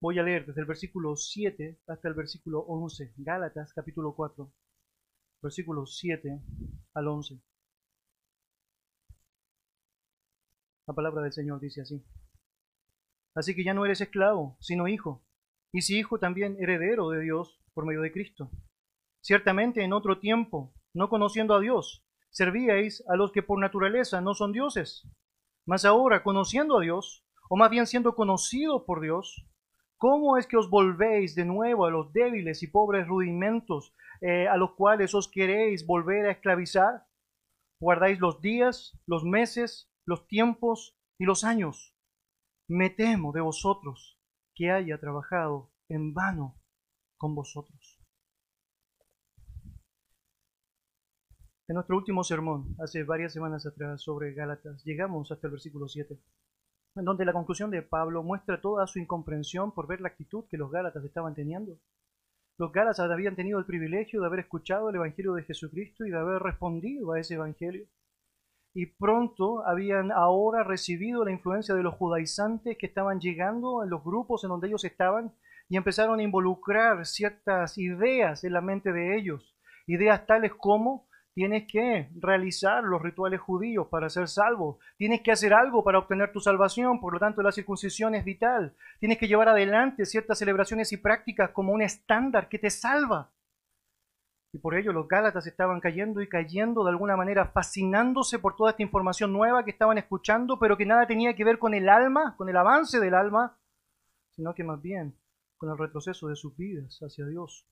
Voy 0.00 0.18
a 0.18 0.24
leer 0.24 0.44
desde 0.46 0.60
el 0.60 0.66
versículo 0.66 1.14
7 1.14 1.78
hasta 1.86 2.08
el 2.08 2.14
versículo 2.14 2.60
11. 2.66 3.12
Gálatas 3.18 3.72
capítulo 3.72 4.12
4, 4.16 4.50
versículos 5.40 5.96
7 5.98 6.40
al 6.94 7.06
11. 7.06 7.40
La 10.86 10.94
palabra 10.94 11.22
del 11.22 11.32
Señor 11.32 11.60
dice 11.60 11.82
así. 11.82 12.04
Así 13.34 13.54
que 13.54 13.64
ya 13.64 13.72
no 13.72 13.84
eres 13.84 14.00
esclavo, 14.00 14.56
sino 14.60 14.88
hijo, 14.88 15.24
y 15.72 15.82
si 15.82 15.98
hijo 15.98 16.18
también 16.18 16.56
heredero 16.58 17.08
de 17.10 17.20
Dios 17.20 17.60
por 17.72 17.86
medio 17.86 18.02
de 18.02 18.12
Cristo. 18.12 18.50
Ciertamente 19.20 19.84
en 19.84 19.92
otro 19.92 20.18
tiempo, 20.18 20.74
no 20.92 21.08
conociendo 21.08 21.54
a 21.54 21.60
Dios, 21.60 22.04
servíais 22.30 23.04
a 23.08 23.16
los 23.16 23.30
que 23.30 23.42
por 23.42 23.60
naturaleza 23.60 24.20
no 24.20 24.34
son 24.34 24.52
dioses. 24.52 25.08
Mas 25.64 25.84
ahora, 25.84 26.24
conociendo 26.24 26.78
a 26.78 26.82
Dios, 26.82 27.24
o 27.48 27.56
más 27.56 27.70
bien 27.70 27.86
siendo 27.86 28.16
conocidos 28.16 28.82
por 28.84 29.00
Dios, 29.00 29.46
¿cómo 29.96 30.36
es 30.36 30.48
que 30.48 30.56
os 30.56 30.68
volvéis 30.68 31.36
de 31.36 31.44
nuevo 31.44 31.86
a 31.86 31.90
los 31.90 32.12
débiles 32.12 32.62
y 32.64 32.66
pobres 32.66 33.06
rudimentos 33.06 33.94
eh, 34.20 34.48
a 34.48 34.56
los 34.56 34.72
cuales 34.74 35.14
os 35.14 35.30
queréis 35.30 35.86
volver 35.86 36.26
a 36.26 36.32
esclavizar? 36.32 37.06
Guardáis 37.78 38.18
los 38.18 38.40
días, 38.40 38.98
los 39.06 39.24
meses, 39.24 39.91
los 40.04 40.26
tiempos 40.26 40.96
y 41.18 41.24
los 41.24 41.44
años. 41.44 41.96
Me 42.68 42.90
temo 42.90 43.32
de 43.32 43.40
vosotros 43.40 44.18
que 44.54 44.70
haya 44.70 44.98
trabajado 44.98 45.70
en 45.88 46.14
vano 46.14 46.60
con 47.16 47.34
vosotros. 47.34 47.98
En 51.68 51.74
nuestro 51.74 51.96
último 51.96 52.24
sermón, 52.24 52.74
hace 52.80 53.04
varias 53.04 53.32
semanas 53.32 53.64
atrás, 53.64 54.02
sobre 54.02 54.34
Gálatas, 54.34 54.84
llegamos 54.84 55.30
hasta 55.30 55.46
el 55.46 55.52
versículo 55.52 55.88
7, 55.88 56.18
en 56.96 57.04
donde 57.04 57.24
la 57.24 57.32
conclusión 57.32 57.70
de 57.70 57.82
Pablo 57.82 58.22
muestra 58.22 58.60
toda 58.60 58.86
su 58.86 58.98
incomprensión 58.98 59.72
por 59.72 59.86
ver 59.86 60.00
la 60.00 60.08
actitud 60.08 60.44
que 60.50 60.58
los 60.58 60.70
Gálatas 60.70 61.04
estaban 61.04 61.34
teniendo. 61.34 61.78
Los 62.58 62.72
Gálatas 62.72 63.10
habían 63.10 63.36
tenido 63.36 63.58
el 63.58 63.64
privilegio 63.64 64.20
de 64.20 64.26
haber 64.26 64.40
escuchado 64.40 64.90
el 64.90 64.96
Evangelio 64.96 65.34
de 65.34 65.44
Jesucristo 65.44 66.04
y 66.04 66.10
de 66.10 66.18
haber 66.18 66.42
respondido 66.42 67.12
a 67.12 67.20
ese 67.20 67.34
Evangelio 67.34 67.86
y 68.74 68.86
pronto 68.86 69.66
habían 69.66 70.10
ahora 70.12 70.64
recibido 70.64 71.24
la 71.24 71.32
influencia 71.32 71.74
de 71.74 71.82
los 71.82 71.94
judaizantes 71.94 72.76
que 72.78 72.86
estaban 72.86 73.20
llegando 73.20 73.82
en 73.82 73.90
los 73.90 74.02
grupos 74.02 74.44
en 74.44 74.50
donde 74.50 74.68
ellos 74.68 74.84
estaban 74.84 75.32
y 75.68 75.76
empezaron 75.76 76.20
a 76.20 76.22
involucrar 76.22 77.04
ciertas 77.06 77.78
ideas 77.78 78.44
en 78.44 78.52
la 78.52 78.60
mente 78.60 78.92
de 78.92 79.16
ellos, 79.16 79.56
ideas 79.86 80.26
tales 80.26 80.52
como 80.54 81.06
tienes 81.34 81.64
que 81.66 82.10
realizar 82.20 82.84
los 82.84 83.00
rituales 83.00 83.40
judíos 83.40 83.88
para 83.88 84.10
ser 84.10 84.28
salvo, 84.28 84.78
tienes 84.96 85.22
que 85.22 85.32
hacer 85.32 85.54
algo 85.54 85.82
para 85.82 85.98
obtener 85.98 86.32
tu 86.32 86.40
salvación, 86.40 87.00
por 87.00 87.14
lo 87.14 87.18
tanto 87.18 87.42
la 87.42 87.52
circuncisión 87.52 88.14
es 88.14 88.24
vital, 88.24 88.74
tienes 89.00 89.18
que 89.18 89.28
llevar 89.28 89.48
adelante 89.48 90.04
ciertas 90.04 90.38
celebraciones 90.38 90.92
y 90.92 90.98
prácticas 90.98 91.50
como 91.50 91.72
un 91.72 91.82
estándar 91.82 92.48
que 92.48 92.58
te 92.58 92.70
salva. 92.70 93.30
Y 94.52 94.58
por 94.58 94.74
ello 94.74 94.92
los 94.92 95.08
Gálatas 95.08 95.46
estaban 95.46 95.80
cayendo 95.80 96.20
y 96.20 96.28
cayendo 96.28 96.84
de 96.84 96.90
alguna 96.90 97.16
manera, 97.16 97.46
fascinándose 97.46 98.38
por 98.38 98.54
toda 98.54 98.70
esta 98.70 98.82
información 98.82 99.32
nueva 99.32 99.64
que 99.64 99.70
estaban 99.70 99.96
escuchando, 99.96 100.58
pero 100.58 100.76
que 100.76 100.84
nada 100.84 101.06
tenía 101.06 101.34
que 101.34 101.44
ver 101.44 101.58
con 101.58 101.72
el 101.72 101.88
alma, 101.88 102.36
con 102.36 102.50
el 102.50 102.56
avance 102.56 103.00
del 103.00 103.14
alma, 103.14 103.58
sino 104.30 104.54
que 104.54 104.62
más 104.62 104.80
bien 104.82 105.16
con 105.56 105.70
el 105.70 105.78
retroceso 105.78 106.28
de 106.28 106.36
sus 106.36 106.54
vidas 106.56 106.98
hacia 107.00 107.24
Dios. 107.24 107.66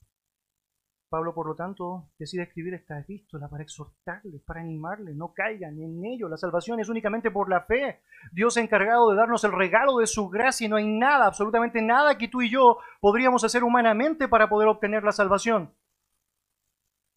Pablo, 1.10 1.34
por 1.34 1.48
lo 1.48 1.56
tanto, 1.56 2.08
decide 2.16 2.44
escribir 2.44 2.72
esta 2.72 3.00
epístola 3.00 3.48
para 3.48 3.64
exhortarles, 3.64 4.42
para 4.42 4.60
animarles, 4.60 5.16
no 5.16 5.34
caigan 5.34 5.76
en 5.80 6.04
ello. 6.04 6.28
La 6.28 6.36
salvación 6.36 6.78
es 6.78 6.88
únicamente 6.88 7.32
por 7.32 7.50
la 7.50 7.62
fe. 7.62 8.00
Dios 8.30 8.56
ha 8.56 8.60
encargado 8.60 9.10
de 9.10 9.16
darnos 9.16 9.42
el 9.42 9.50
regalo 9.50 9.96
de 9.98 10.06
su 10.06 10.28
gracia 10.28 10.66
y 10.66 10.68
no 10.68 10.76
hay 10.76 10.86
nada, 10.86 11.26
absolutamente 11.26 11.82
nada 11.82 12.16
que 12.16 12.28
tú 12.28 12.42
y 12.42 12.48
yo 12.48 12.78
podríamos 13.00 13.42
hacer 13.42 13.64
humanamente 13.64 14.28
para 14.28 14.48
poder 14.48 14.68
obtener 14.68 15.02
la 15.02 15.10
salvación. 15.10 15.74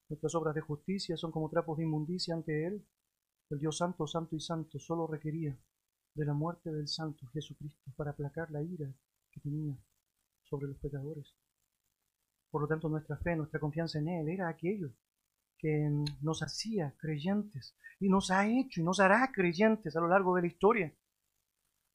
Nuestras 0.10 0.36
obras 0.36 0.56
de 0.56 0.62
justicia 0.62 1.18
son 1.18 1.32
como 1.32 1.50
trapos 1.50 1.78
de 1.78 1.84
inmundicia 1.84 2.34
ante 2.34 2.66
Él. 2.68 2.86
El 3.50 3.60
Dios 3.60 3.78
Santo, 3.78 4.08
Santo 4.08 4.36
y 4.36 4.40
Santo 4.40 4.80
solo 4.80 5.08
requería 5.08 5.58
de 6.16 6.26
la 6.26 6.34
muerte 6.34 6.72
del 6.72 6.88
Santo 6.88 7.26
Jesucristo 7.28 7.92
para 7.96 8.12
aplacar 8.12 8.52
la 8.52 8.62
ira 8.62 8.94
que 9.32 9.40
tenía 9.40 9.76
sobre 10.44 10.68
los 10.68 10.78
pecadores. 10.78 11.34
Por 12.52 12.62
lo 12.62 12.68
tanto, 12.68 12.90
nuestra 12.90 13.18
fe, 13.18 13.36
nuestra 13.36 13.60
confianza 13.60 14.00
en 14.00 14.10
Él 14.10 14.30
era 14.30 14.48
aquello 14.48 14.92
que 15.58 15.90
nos 16.22 16.44
hacía 16.44 16.94
creyentes 17.00 17.76
y 18.00 18.10
nos 18.10 18.30
ha 18.32 18.48
hecho 18.48 18.82
y 18.82 18.84
nos 18.84 19.00
hará 19.00 19.32
creyentes 19.34 19.96
a 19.96 20.02
lo 20.02 20.08
largo 20.08 20.36
de 20.36 20.42
la 20.42 20.48
historia. 20.48 20.94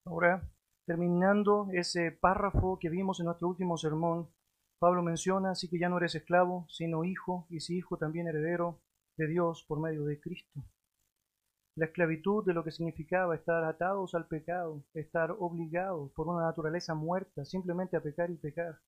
Ahora, 0.05 0.51
terminando 0.87 1.69
ese 1.73 2.13
párrafo 2.13 2.79
que 2.81 2.89
vimos 2.89 3.21
en 3.21 3.27
nuestro 3.27 3.47
último 3.47 3.77
sermón, 3.77 4.31
Pablo 4.79 5.03
menciona, 5.03 5.51
así 5.51 5.69
que 5.69 5.79
ya 5.79 5.89
no 5.89 5.99
eres 5.99 6.15
esclavo, 6.15 6.67
sino 6.69 7.03
hijo, 7.03 7.47
y 7.51 7.61
si 7.61 7.77
hijo 7.77 7.97
también 7.97 8.29
heredero 8.29 8.81
de 9.17 9.27
Dios 9.27 9.65
por 9.67 9.81
medio 9.81 10.05
de 10.05 10.21
Cristo. 10.21 10.65
La 11.75 11.87
esclavitud 11.87 12.45
de 12.45 12.55
lo 12.55 12.63
que 12.63 12.71
significaba 12.71 13.35
estar 13.35 13.65
atados 13.65 14.15
al 14.15 14.29
pecado, 14.29 14.85
estar 14.95 15.33
obligados 15.33 16.13
por 16.13 16.29
una 16.29 16.45
naturaleza 16.45 16.95
muerta 16.95 17.45
simplemente 17.45 17.97
a 17.97 18.03
pecar 18.03 18.31
y 18.31 18.37
pecar, 18.37 18.79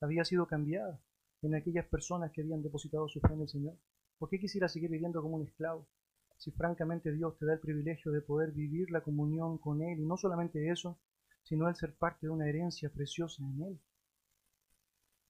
había 0.00 0.24
sido 0.24 0.46
cambiada 0.46 1.00
en 1.42 1.54
aquellas 1.54 1.86
personas 1.86 2.32
que 2.32 2.42
habían 2.42 2.62
depositado 2.62 3.08
su 3.08 3.20
fe 3.20 3.32
en 3.32 3.42
el 3.42 3.48
Señor. 3.48 3.76
¿Por 4.18 4.28
qué 4.28 4.40
quisiera 4.40 4.68
seguir 4.68 4.90
viviendo 4.90 5.22
como 5.22 5.36
un 5.36 5.46
esclavo? 5.46 5.86
Si 6.36 6.50
francamente 6.50 7.12
Dios 7.12 7.38
te 7.38 7.46
da 7.46 7.54
el 7.54 7.60
privilegio 7.60 8.10
de 8.10 8.22
poder 8.22 8.50
vivir 8.50 8.90
la 8.90 9.02
comunión 9.02 9.58
con 9.58 9.82
Él, 9.82 10.00
y 10.00 10.06
no 10.06 10.16
solamente 10.16 10.68
eso, 10.68 10.98
sino 11.44 11.68
el 11.68 11.76
ser 11.76 11.94
parte 11.94 12.26
de 12.26 12.30
una 12.30 12.48
herencia 12.48 12.90
preciosa 12.90 13.42
en 13.42 13.62
Él. 13.62 13.80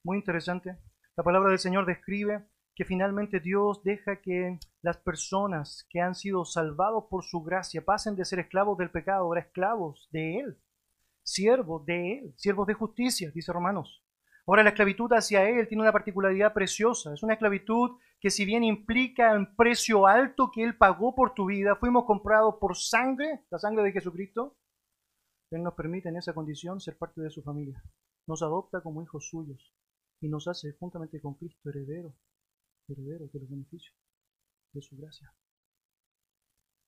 Muy 0.04 0.18
interesante. 0.18 0.78
La 1.16 1.24
palabra 1.24 1.50
del 1.50 1.58
Señor 1.58 1.84
describe 1.84 2.46
que 2.78 2.84
finalmente 2.84 3.40
Dios 3.40 3.82
deja 3.82 4.20
que 4.20 4.60
las 4.82 4.98
personas 4.98 5.84
que 5.90 6.00
han 6.00 6.14
sido 6.14 6.44
salvados 6.44 7.06
por 7.10 7.24
su 7.24 7.42
gracia 7.42 7.84
pasen 7.84 8.14
de 8.14 8.24
ser 8.24 8.38
esclavos 8.38 8.78
del 8.78 8.92
pecado 8.92 9.24
ahora 9.24 9.40
esclavos 9.40 10.08
de 10.12 10.38
Él, 10.38 10.58
siervos 11.24 11.84
de 11.84 12.18
Él, 12.18 12.34
siervos 12.36 12.68
de 12.68 12.74
justicia, 12.74 13.32
dice 13.34 13.52
Romanos. 13.52 14.04
Ahora 14.46 14.62
la 14.62 14.68
esclavitud 14.70 15.12
hacia 15.12 15.48
Él 15.48 15.66
tiene 15.66 15.82
una 15.82 15.92
particularidad 15.92 16.54
preciosa. 16.54 17.12
Es 17.12 17.24
una 17.24 17.32
esclavitud 17.32 17.98
que 18.20 18.30
si 18.30 18.44
bien 18.44 18.62
implica 18.62 19.34
un 19.34 19.56
precio 19.56 20.06
alto 20.06 20.52
que 20.54 20.62
Él 20.62 20.76
pagó 20.76 21.16
por 21.16 21.34
tu 21.34 21.46
vida, 21.46 21.74
fuimos 21.74 22.04
comprados 22.04 22.54
por 22.60 22.76
sangre, 22.76 23.44
la 23.50 23.58
sangre 23.58 23.82
de 23.82 23.92
Jesucristo, 23.92 24.56
Él 25.50 25.64
nos 25.64 25.74
permite 25.74 26.08
en 26.08 26.16
esa 26.16 26.32
condición 26.32 26.80
ser 26.80 26.96
parte 26.96 27.20
de 27.20 27.30
su 27.30 27.42
familia. 27.42 27.82
Nos 28.28 28.40
adopta 28.42 28.80
como 28.80 29.02
hijos 29.02 29.28
suyos 29.28 29.74
y 30.20 30.28
nos 30.28 30.48
hace 30.48 30.72
juntamente 30.72 31.20
con 31.20 31.34
Cristo 31.34 31.68
heredero, 31.68 32.14
heredero 32.88 33.28
de 33.28 33.40
los 33.40 33.48
beneficios 33.48 33.94
de 34.72 34.82
su 34.82 34.96
gracia. 34.96 35.32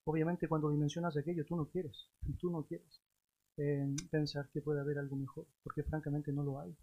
Obviamente 0.05 0.47
cuando 0.47 0.69
dimensionas 0.69 1.15
aquello 1.15 1.45
tú 1.45 1.55
no 1.55 1.69
quieres, 1.69 2.09
tú 2.39 2.49
no 2.49 2.65
quieres 2.65 3.01
eh, 3.57 3.95
pensar 4.09 4.49
que 4.51 4.61
puede 4.61 4.81
haber 4.81 4.97
algo 4.97 5.15
mejor, 5.15 5.45
porque 5.63 5.83
francamente 5.83 6.31
no 6.31 6.43
lo 6.43 6.59
hay. 6.59 6.75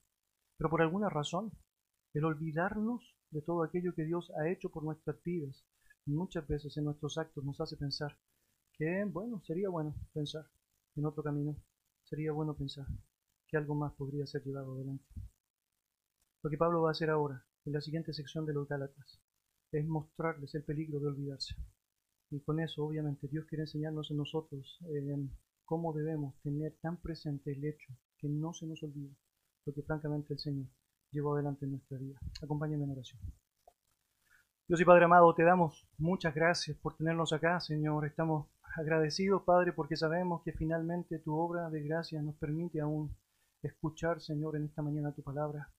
Pero 0.56 0.70
por 0.70 0.82
alguna 0.82 1.08
razón, 1.08 1.52
el 2.14 2.24
olvidarnos 2.24 3.16
de 3.30 3.42
todo 3.42 3.62
aquello 3.62 3.94
que 3.94 4.04
Dios 4.04 4.30
ha 4.38 4.48
hecho 4.48 4.70
por 4.70 4.84
nuestras 4.84 5.22
vidas, 5.22 5.64
muchas 6.06 6.46
veces 6.46 6.76
en 6.76 6.84
nuestros 6.84 7.18
actos 7.18 7.44
nos 7.44 7.60
hace 7.60 7.76
pensar 7.76 8.16
que, 8.72 9.04
bueno, 9.04 9.42
sería 9.44 9.68
bueno 9.68 9.94
pensar 10.12 10.46
en 10.96 11.04
otro 11.04 11.22
camino, 11.22 11.56
sería 12.04 12.32
bueno 12.32 12.54
pensar 12.54 12.86
que 13.46 13.56
algo 13.56 13.74
más 13.74 13.92
podría 13.94 14.26
ser 14.26 14.42
llevado 14.44 14.74
adelante. 14.74 15.04
Lo 16.42 16.50
que 16.50 16.58
Pablo 16.58 16.82
va 16.82 16.90
a 16.90 16.92
hacer 16.92 17.10
ahora, 17.10 17.44
en 17.64 17.72
la 17.72 17.80
siguiente 17.80 18.12
sección 18.12 18.46
de 18.46 18.54
los 18.54 18.68
Gálatas, 18.68 19.20
es 19.72 19.86
mostrarles 19.86 20.54
el 20.54 20.64
peligro 20.64 21.00
de 21.00 21.08
olvidarse. 21.08 21.54
Y 22.30 22.40
con 22.40 22.60
eso, 22.60 22.84
obviamente, 22.84 23.28
Dios 23.28 23.46
quiere 23.46 23.62
enseñarnos 23.62 24.10
a 24.10 24.14
nosotros 24.14 24.78
eh, 24.88 25.28
cómo 25.64 25.92
debemos 25.92 26.34
tener 26.42 26.76
tan 26.80 26.96
presente 26.98 27.52
el 27.52 27.64
hecho 27.64 27.92
que 28.18 28.28
no 28.28 28.52
se 28.54 28.66
nos 28.66 28.82
olvide 28.82 29.16
lo 29.68 29.74
que 29.74 29.82
francamente 29.82 30.32
el 30.32 30.38
Señor 30.38 30.66
llevó 31.12 31.34
adelante 31.34 31.66
en 31.66 31.72
nuestra 31.72 31.98
vida. 31.98 32.18
Acompáñenme 32.42 32.84
en 32.84 32.92
oración. 32.92 33.20
Dios 34.66 34.80
y 34.80 34.84
Padre 34.84 35.04
amado, 35.04 35.34
te 35.34 35.44
damos 35.44 35.86
muchas 35.98 36.34
gracias 36.34 36.76
por 36.78 36.96
tenernos 36.96 37.32
acá, 37.32 37.60
Señor. 37.60 38.06
Estamos 38.06 38.48
agradecidos, 38.76 39.42
Padre, 39.42 39.72
porque 39.72 39.96
sabemos 39.96 40.42
que 40.42 40.52
finalmente 40.52 41.18
tu 41.18 41.34
obra 41.34 41.70
de 41.70 41.82
gracia 41.82 42.20
nos 42.22 42.36
permite 42.36 42.80
aún 42.80 43.14
escuchar, 43.62 44.20
Señor, 44.20 44.56
en 44.56 44.64
esta 44.64 44.82
mañana 44.82 45.12
tu 45.12 45.22
palabra. 45.22 45.70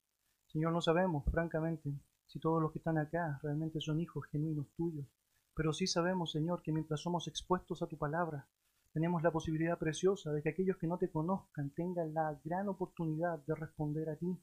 Señor, 0.52 0.74
no 0.74 0.82
sabemos, 0.82 1.26
francamente, 1.26 1.94
si 2.26 2.40
todos 2.40 2.60
los 2.60 2.72
que 2.72 2.80
están 2.80 2.98
acá 2.98 3.40
realmente 3.44 3.80
son 3.80 4.00
hijos 4.00 4.26
genuinos 4.32 4.66
tuyos, 4.76 5.06
pero 5.54 5.74
sí 5.74 5.86
sabemos, 5.86 6.32
Señor, 6.32 6.64
que 6.64 6.72
mientras 6.72 7.02
somos 7.02 7.28
expuestos 7.28 7.84
a 7.84 7.88
tu 7.88 8.00
palabra, 8.00 8.48
tenemos 8.92 9.22
la 9.22 9.30
posibilidad 9.30 9.78
preciosa 9.78 10.32
de 10.32 10.42
que 10.42 10.50
aquellos 10.50 10.78
que 10.78 10.88
no 10.88 10.98
te 10.98 11.12
conozcan 11.12 11.70
tengan 11.76 12.16
la 12.16 12.40
gran 12.44 12.68
oportunidad 12.68 13.38
de 13.46 13.54
responder 13.54 14.10
a 14.10 14.16
ti. 14.16 14.36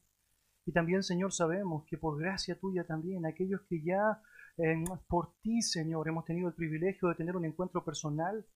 Y 0.65 0.71
también, 0.71 1.03
Señor, 1.03 1.33
sabemos 1.33 1.85
que 1.87 1.99
por 1.99 2.21
gracia 2.21 2.57
tuya 2.57 2.87
también, 2.87 3.27
aquellos 3.27 3.63
que 3.63 3.83
ya 3.83 4.23
eh, 4.59 4.85
por 5.09 5.33
ti, 5.41 5.61
Señor, 5.61 6.07
hemos 6.07 6.25
tenido 6.25 6.47
el 6.47 6.55
privilegio 6.55 7.09
de 7.09 7.17
tener 7.17 7.35
un 7.35 7.47
encuentro 7.47 7.85
personal 7.85 8.47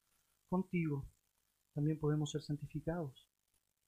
contigo, 0.49 1.05
también 1.75 1.99
podemos 1.99 2.31
ser 2.31 2.43
santificados. 2.43 3.29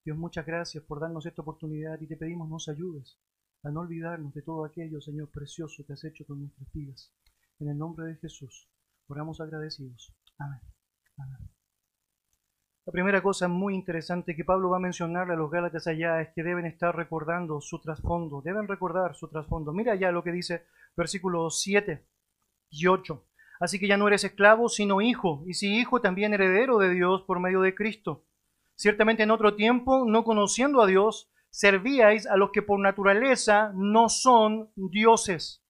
Dios, 0.05 0.19
muchas 0.19 0.45
gracias 0.45 0.83
por 0.83 0.99
darnos 0.99 1.27
esta 1.27 1.43
oportunidad 1.43 2.01
y 2.01 2.09
te 2.09 2.17
pedimos 2.17 2.49
nos 2.49 2.69
ayudes 2.69 3.21
a 3.63 3.71
no 3.71 3.81
olvidarnos 3.81 4.35
de 4.35 4.43
todo 4.43 4.65
aquello, 4.65 5.01
Señor 5.01 5.31
precioso, 5.31 5.85
que 5.87 5.93
has 5.93 6.05
hecho 6.05 6.25
con 6.27 6.41
nuestras 6.41 6.71
vidas. 6.73 7.13
En 7.61 7.69
el 7.69 7.79
nombre 7.79 8.07
de 8.07 8.17
Jesús, 8.17 8.69
oramos 9.07 9.41
agradecidos. 9.41 10.13
Amén. 10.39 10.61
La 12.85 12.91
primera 12.91 13.23
cosa 13.23 13.47
muy 13.47 13.75
interesante 13.75 14.35
que 14.35 14.45
Pablo 14.45 14.71
va 14.71 14.79
a 14.79 14.81
mencionarle 14.81 15.35
a 15.35 15.37
los 15.37 15.51
Gálatas 15.51 15.87
allá 15.87 16.21
es 16.21 16.31
que 16.35 16.43
deben 16.43 16.67
estar 16.67 16.97
recordando 16.97 17.61
su 17.61 17.81
trasfondo, 17.81 18.43
deben 18.43 18.67
recordar 18.67 19.15
su 19.15 19.29
trasfondo. 19.29 19.73
Mira 19.73 19.95
ya 19.95 20.11
lo 20.11 20.25
que 20.25 20.33
dice 20.33 20.65
versículos 20.97 21.61
7 21.63 22.05
y 22.71 22.87
8. 22.89 23.25
Así 23.61 23.79
que 23.79 23.87
ya 23.87 23.97
no 23.97 24.09
eres 24.09 24.25
esclavo, 24.25 24.69
sino 24.69 25.01
hijo, 25.01 25.45
y 25.47 25.55
si 25.55 25.79
hijo 25.79 26.01
también 26.01 26.35
heredero 26.35 26.79
de 26.79 26.91
Dios 26.91 27.23
por 27.23 27.39
medio 27.39 27.61
de 27.61 27.77
Cristo. 27.77 28.25
Ciertamente 28.75 29.23
en 29.23 29.31
otro 29.31 29.55
tiempo, 29.55 30.05
no 30.05 30.25
conociendo 30.25 30.83
a 30.83 30.87
Dios, 30.89 31.31
servíais 31.53 32.27
a 32.27 32.37
los 32.37 32.51
que 32.51 32.63
por 32.63 32.81
naturaleza 32.81 33.73
no 33.75 34.09
son 34.09 34.71
dioses. 34.75 35.63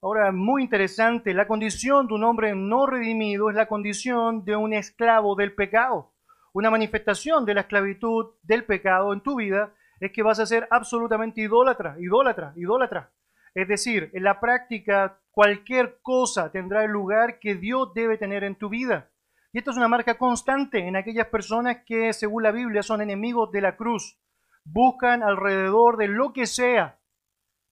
Ahora, 0.00 0.30
muy 0.30 0.62
interesante, 0.62 1.34
la 1.34 1.48
condición 1.48 2.06
de 2.06 2.14
un 2.14 2.22
hombre 2.22 2.54
no 2.54 2.86
redimido 2.86 3.50
es 3.50 3.56
la 3.56 3.66
condición 3.66 4.44
de 4.44 4.54
un 4.54 4.72
esclavo 4.72 5.34
del 5.34 5.52
pecado. 5.52 6.14
Una 6.52 6.70
manifestación 6.70 7.44
de 7.44 7.54
la 7.54 7.62
esclavitud 7.62 8.34
del 8.42 8.64
pecado 8.64 9.12
en 9.12 9.20
tu 9.20 9.36
vida 9.36 9.74
es 9.98 10.12
que 10.12 10.22
vas 10.22 10.38
a 10.38 10.46
ser 10.46 10.68
absolutamente 10.70 11.40
idólatra, 11.40 11.96
idólatra, 11.98 12.52
idólatra. 12.56 13.10
Es 13.52 13.66
decir, 13.66 14.10
en 14.12 14.22
la 14.22 14.38
práctica 14.38 15.18
cualquier 15.32 15.98
cosa 16.02 16.52
tendrá 16.52 16.84
el 16.84 16.92
lugar 16.92 17.40
que 17.40 17.56
Dios 17.56 17.92
debe 17.94 18.16
tener 18.16 18.44
en 18.44 18.54
tu 18.54 18.68
vida. 18.68 19.10
Y 19.52 19.58
esto 19.58 19.72
es 19.72 19.76
una 19.76 19.88
marca 19.88 20.18
constante 20.18 20.86
en 20.86 20.94
aquellas 20.94 21.26
personas 21.28 21.78
que, 21.84 22.12
según 22.12 22.44
la 22.44 22.52
Biblia, 22.52 22.82
son 22.82 23.00
enemigos 23.00 23.50
de 23.50 23.62
la 23.62 23.76
cruz. 23.76 24.20
Buscan 24.68 25.22
alrededor 25.22 25.96
de 25.96 26.08
lo 26.08 26.32
que 26.32 26.44
sea 26.44 27.00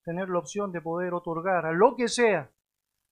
tener 0.04 0.28
la 0.28 0.38
opción 0.38 0.70
de 0.70 0.80
poder 0.80 1.12
otorgar 1.12 1.66
a 1.66 1.72
lo 1.72 1.96
que 1.96 2.08
sea 2.08 2.52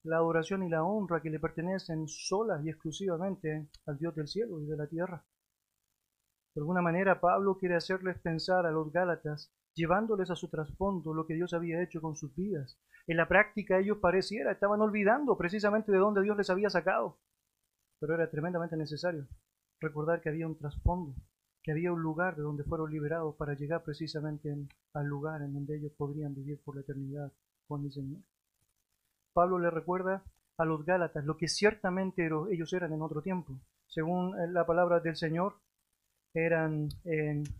la 0.05 0.17
adoración 0.17 0.63
y 0.63 0.69
la 0.69 0.85
honra 0.85 1.21
que 1.21 1.31
le 1.31 1.41
pertenecen 1.41 2.07
solas 2.07 2.65
y 2.65 2.71
exclusivamente 2.71 3.69
al 3.87 3.99
Dios 3.99 4.15
del 4.15 4.29
cielo 4.29 4.61
y 4.61 4.67
de 4.67 4.77
la 4.77 4.87
tierra. 4.87 5.25
De 6.55 6.61
alguna 6.61 6.81
manera, 6.81 7.21
Pablo 7.21 7.57
quiere 7.59 7.77
hacerles 7.77 8.19
pensar 8.19 8.67
a 8.67 8.71
los 8.71 8.93
Gálatas, 8.93 9.53
llevándoles 9.75 10.31
a 10.31 10.37
su 10.37 10.49
trasfondo 10.49 11.13
lo 11.13 11.27
que 11.27 11.35
Dios 11.35 11.53
había 11.53 11.83
hecho 11.83 12.01
con 12.01 12.15
sus 12.15 12.35
vidas. 12.37 12.79
En 13.07 13.17
la 13.17 13.27
práctica 13.27 13.79
ellos 13.79 13.99
pareciera, 13.99 14.53
estaban 14.53 14.81
olvidando 14.81 15.37
precisamente 15.37 15.91
de 15.91 15.99
dónde 15.99 16.23
Dios 16.23 16.37
les 16.37 16.51
había 16.51 16.71
sacado. 16.71 17.19
Pero 17.99 18.15
era 18.15 18.31
tremendamente 18.31 18.77
necesario 18.77 19.27
recordar 19.81 20.21
que 20.21 20.29
había 20.29 20.47
un 20.47 20.57
trasfondo, 20.57 21.15
que 21.63 21.73
había 21.73 21.93
un 21.93 22.03
lugar 22.03 22.37
de 22.37 22.43
donde 22.43 22.65
fueron 22.65 22.91
liberados 22.91 23.35
para 23.37 23.55
llegar 23.55 23.83
precisamente 23.85 24.55
al 24.95 25.07
lugar 25.07 25.43
en 25.43 25.53
donde 25.53 25.77
ellos 25.77 25.93
podrían 25.97 26.35
vivir 26.35 26.59
por 26.65 26.75
la 26.75 26.81
eternidad 26.83 27.33
con 27.69 27.85
el 27.85 27.93
Señor. 27.93 28.21
Pablo 29.33 29.59
le 29.59 29.71
recuerda 29.71 30.23
a 30.59 30.65
los 30.65 30.85
Gálatas 30.85 31.25
lo 31.25 31.37
que 31.37 31.49
ciertamente 31.49 32.29
ellos 32.51 32.73
eran 32.73 32.93
en 32.93 33.03
otro 33.03 33.23
tiempo. 33.23 33.59
Según 33.87 34.35
la 34.53 34.67
palabra 34.67 35.01
del 35.01 35.17
Señor, 35.17 35.55
eran 36.35 36.89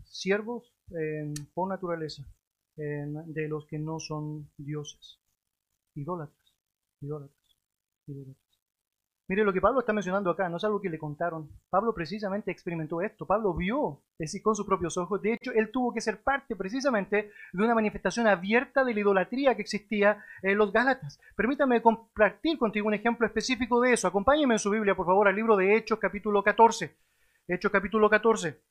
siervos 0.03 0.73
por 1.53 1.69
naturaleza 1.69 2.23
de 2.75 3.47
los 3.47 3.65
que 3.67 3.79
no 3.79 3.99
son 3.99 4.49
dioses, 4.57 5.19
idólatras, 5.95 6.53
idólatras, 7.01 7.57
idólatras. 8.07 8.42
Mire 9.33 9.45
lo 9.45 9.51
que 9.51 9.61
Pablo 9.61 9.79
está 9.79 9.93
mencionando 9.93 10.29
acá, 10.29 10.47
no 10.47 10.57
es 10.57 10.63
algo 10.63 10.79
que 10.79 10.91
le 10.91 10.99
contaron. 10.99 11.49
Pablo 11.71 11.91
precisamente 11.95 12.51
experimentó 12.51 13.01
esto. 13.01 13.25
Pablo 13.25 13.55
vio, 13.55 14.03
es 14.19 14.29
decir, 14.29 14.43
con 14.43 14.55
sus 14.55 14.63
propios 14.63 14.95
ojos. 14.95 15.23
De 15.23 15.33
hecho, 15.33 15.51
él 15.55 15.71
tuvo 15.71 15.91
que 15.91 16.01
ser 16.01 16.21
parte 16.21 16.55
precisamente 16.55 17.31
de 17.51 17.63
una 17.63 17.73
manifestación 17.73 18.27
abierta 18.27 18.83
de 18.83 18.93
la 18.93 18.99
idolatría 18.99 19.55
que 19.55 19.63
existía 19.63 20.23
en 20.43 20.55
los 20.55 20.71
Gálatas. 20.71 21.19
Permítame 21.35 21.81
compartir 21.81 22.59
contigo 22.59 22.85
un 22.85 22.93
ejemplo 22.93 23.25
específico 23.25 23.81
de 23.81 23.93
eso. 23.93 24.07
Acompáñeme 24.07 24.53
en 24.53 24.59
su 24.59 24.69
Biblia, 24.69 24.93
por 24.93 25.07
favor, 25.07 25.27
al 25.27 25.35
libro 25.35 25.57
de 25.57 25.77
Hechos, 25.77 25.97
capítulo 25.97 26.43
14. 26.43 26.95
Hechos 27.47 27.71
capítulo 27.71 28.11
14. 28.11 28.61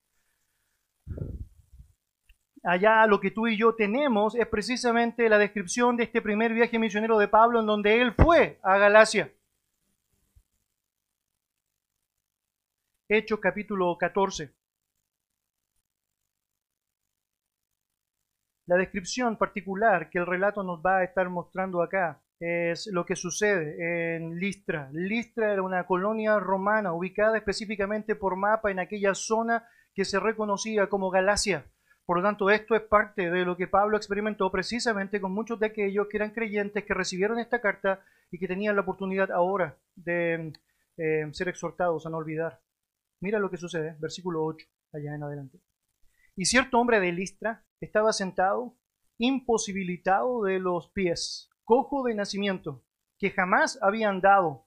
Allá 2.62 3.04
lo 3.08 3.18
que 3.18 3.32
tú 3.32 3.48
y 3.48 3.56
yo 3.56 3.74
tenemos 3.74 4.36
es 4.36 4.46
precisamente 4.46 5.28
la 5.28 5.38
descripción 5.38 5.96
de 5.96 6.04
este 6.04 6.22
primer 6.22 6.52
viaje 6.52 6.78
misionero 6.78 7.18
de 7.18 7.26
Pablo 7.26 7.58
en 7.58 7.66
donde 7.66 8.00
él 8.00 8.12
fue 8.12 8.60
a 8.62 8.78
Galacia. 8.78 9.32
Hechos 13.14 13.40
capítulo 13.40 13.98
14. 13.98 14.54
La 18.64 18.76
descripción 18.76 19.36
particular 19.36 20.08
que 20.08 20.18
el 20.18 20.24
relato 20.24 20.62
nos 20.62 20.80
va 20.80 20.96
a 20.96 21.04
estar 21.04 21.28
mostrando 21.28 21.82
acá 21.82 22.22
es 22.40 22.86
lo 22.86 23.04
que 23.04 23.14
sucede 23.14 24.16
en 24.16 24.40
Listra. 24.40 24.88
Listra 24.94 25.52
era 25.52 25.60
una 25.62 25.84
colonia 25.84 26.40
romana 26.40 26.94
ubicada 26.94 27.36
específicamente 27.36 28.16
por 28.16 28.34
mapa 28.36 28.70
en 28.70 28.78
aquella 28.78 29.14
zona 29.14 29.68
que 29.94 30.06
se 30.06 30.18
reconocía 30.18 30.86
como 30.86 31.10
Galacia. 31.10 31.66
Por 32.06 32.16
lo 32.16 32.22
tanto, 32.22 32.48
esto 32.48 32.74
es 32.74 32.80
parte 32.80 33.30
de 33.30 33.44
lo 33.44 33.58
que 33.58 33.68
Pablo 33.68 33.98
experimentó 33.98 34.50
precisamente 34.50 35.20
con 35.20 35.32
muchos 35.32 35.60
de 35.60 35.66
aquellos 35.66 36.06
que 36.08 36.16
eran 36.16 36.30
creyentes 36.30 36.82
que 36.86 36.94
recibieron 36.94 37.38
esta 37.38 37.60
carta 37.60 38.00
y 38.30 38.38
que 38.38 38.48
tenían 38.48 38.74
la 38.74 38.80
oportunidad 38.80 39.30
ahora 39.30 39.76
de 39.96 40.54
eh, 40.96 41.28
ser 41.32 41.48
exhortados 41.48 42.06
a 42.06 42.08
no 42.08 42.16
olvidar. 42.16 42.58
Mira 43.22 43.38
lo 43.38 43.50
que 43.50 43.56
sucede, 43.56 43.96
versículo 43.98 44.44
8, 44.44 44.66
allá 44.92 45.14
en 45.14 45.22
adelante. 45.22 45.62
Y 46.36 46.44
cierto 46.44 46.78
hombre 46.78 47.00
de 47.00 47.12
Listra 47.12 47.64
estaba 47.80 48.12
sentado, 48.12 48.76
imposibilitado 49.16 50.42
de 50.42 50.58
los 50.58 50.90
pies, 50.90 51.48
cojo 51.64 52.02
de 52.02 52.14
nacimiento, 52.14 52.84
que 53.18 53.30
jamás 53.30 53.78
había 53.80 54.10
andado. 54.10 54.66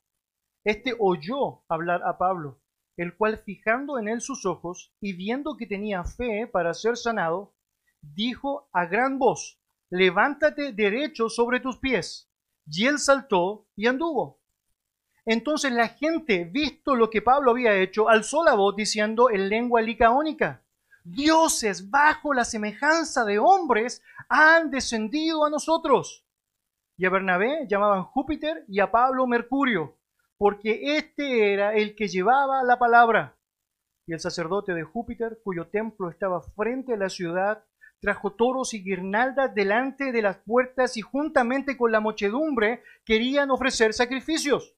Este 0.63 0.95
oyó 0.97 1.63
hablar 1.69 2.01
a 2.03 2.17
Pablo 2.17 2.63
el 2.97 3.15
cual 3.17 3.37
fijando 3.37 3.99
en 3.99 4.07
él 4.07 4.21
sus 4.21 4.45
ojos 4.45 4.93
y 5.01 5.13
viendo 5.13 5.57
que 5.57 5.67
tenía 5.67 6.03
fe 6.03 6.47
para 6.47 6.73
ser 6.73 6.97
sanado, 6.97 7.55
dijo 8.01 8.69
a 8.71 8.85
gran 8.85 9.19
voz, 9.19 9.59
levántate 9.89 10.71
derecho 10.71 11.29
sobre 11.29 11.59
tus 11.59 11.77
pies. 11.77 12.31
Y 12.67 12.85
él 12.87 12.99
saltó 12.99 13.67
y 13.75 13.87
anduvo. 13.87 14.41
Entonces 15.25 15.71
la 15.71 15.87
gente, 15.87 16.45
visto 16.45 16.95
lo 16.95 17.09
que 17.09 17.21
Pablo 17.21 17.51
había 17.51 17.75
hecho, 17.75 18.09
alzó 18.09 18.43
la 18.43 18.53
voz 18.53 18.75
diciendo 18.75 19.29
en 19.29 19.49
lengua 19.49 19.81
licaónica, 19.81 20.61
dioses 21.03 21.89
bajo 21.89 22.33
la 22.33 22.45
semejanza 22.45 23.25
de 23.25 23.39
hombres 23.39 24.03
han 24.29 24.71
descendido 24.71 25.45
a 25.45 25.49
nosotros. 25.49 26.25
Y 26.97 27.05
a 27.05 27.09
Bernabé 27.09 27.67
llamaban 27.67 28.03
Júpiter 28.03 28.65
y 28.67 28.79
a 28.79 28.91
Pablo 28.91 29.27
Mercurio 29.27 29.97
porque 30.37 30.97
este 30.97 31.53
era 31.53 31.73
el 31.73 31.95
que 31.95 32.07
llevaba 32.07 32.63
la 32.63 32.77
palabra. 32.77 33.37
Y 34.07 34.13
el 34.13 34.19
sacerdote 34.19 34.73
de 34.73 34.83
Júpiter, 34.83 35.39
cuyo 35.43 35.67
templo 35.67 36.09
estaba 36.09 36.41
frente 36.41 36.93
a 36.93 36.97
la 36.97 37.09
ciudad, 37.09 37.63
trajo 37.99 38.33
toros 38.33 38.73
y 38.73 38.83
guirnaldas 38.83 39.55
delante 39.55 40.11
de 40.11 40.21
las 40.21 40.37
puertas 40.37 40.97
y 40.97 41.01
juntamente 41.01 41.77
con 41.77 41.91
la 41.91 41.99
muchedumbre 41.99 42.83
querían 43.03 43.49
ofrecer 43.49 43.93
sacrificios. 43.93 44.75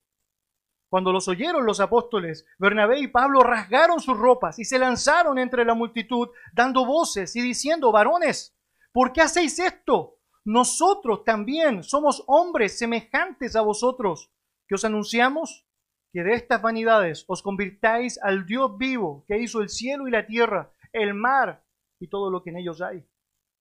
Cuando 0.90 1.12
los 1.12 1.28
oyeron 1.28 1.66
los 1.66 1.80
apóstoles, 1.80 2.46
Bernabé 2.58 3.00
y 3.00 3.08
Pablo 3.08 3.42
rasgaron 3.42 4.00
sus 4.00 4.18
ropas 4.18 4.58
y 4.58 4.64
se 4.64 4.80
lanzaron 4.80 5.38
entre 5.38 5.66
la 5.66 5.74
multitud, 5.74 6.30
dando 6.54 6.86
voces 6.86 7.36
y 7.36 7.42
diciendo, 7.42 7.92
varones, 7.92 8.58
¿por 8.94 9.12
qué 9.12 9.22
hacéis 9.22 9.60
esto? 9.60 10.20
Nosotros 10.46 11.26
también 11.26 11.84
somos 11.84 12.24
hombres 12.28 12.80
semejantes 12.80 13.58
a 13.58 13.62
vosotros 13.62 14.32
que 14.66 14.76
os 14.76 14.86
anunciamos 14.86 15.68
que 16.14 16.24
de 16.24 16.36
estas 16.36 16.62
vanidades 16.62 17.26
os 17.28 17.44
convirtáis 17.44 18.18
al 18.24 18.46
Dios 18.46 18.78
vivo 18.78 19.26
que 19.28 19.40
hizo 19.40 19.62
el 19.62 19.68
cielo 19.68 20.08
y 20.08 20.12
la 20.12 20.26
tierra, 20.26 20.72
el 20.94 21.14
mar 21.14 21.66
y 22.00 22.08
todo 22.08 22.32
lo 22.32 22.44
que 22.44 22.52
en 22.52 22.58
ellos 22.58 22.82
hay. 22.82 23.06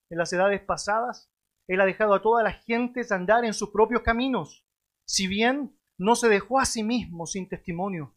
En 0.09 0.17
las 0.17 0.31
edades 0.31 0.61
pasadas, 0.61 1.29
Él 1.67 1.81
ha 1.81 1.85
dejado 1.85 2.13
a 2.13 2.21
todas 2.21 2.43
las 2.43 2.63
gentes 2.63 3.11
andar 3.11 3.43
en 3.43 3.53
sus 3.53 3.69
propios 3.69 4.01
caminos, 4.01 4.65
si 5.05 5.27
bien 5.27 5.76
no 5.97 6.15
se 6.15 6.29
dejó 6.29 6.59
a 6.59 6.65
sí 6.65 6.83
mismo 6.83 7.25
sin 7.25 7.49
testimonio, 7.49 8.15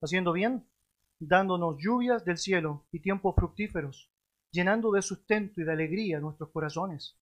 haciendo 0.00 0.32
bien, 0.32 0.66
dándonos 1.18 1.76
lluvias 1.78 2.24
del 2.24 2.38
cielo 2.38 2.86
y 2.92 3.00
tiempos 3.00 3.34
fructíferos, 3.34 4.10
llenando 4.50 4.92
de 4.92 5.02
sustento 5.02 5.60
y 5.60 5.64
de 5.64 5.72
alegría 5.72 6.20
nuestros 6.20 6.50
corazones. 6.50 7.18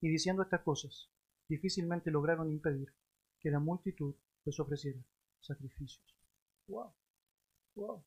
Y 0.00 0.08
diciendo 0.08 0.42
estas 0.42 0.62
cosas, 0.62 1.10
difícilmente 1.48 2.10
lograron 2.10 2.50
impedir 2.50 2.92
que 3.40 3.50
la 3.50 3.58
multitud 3.58 4.14
les 4.44 4.58
ofreciera 4.60 5.00
sacrificios. 5.40 6.16
¡Wow! 6.68 6.92
¡Wow! 7.74 8.04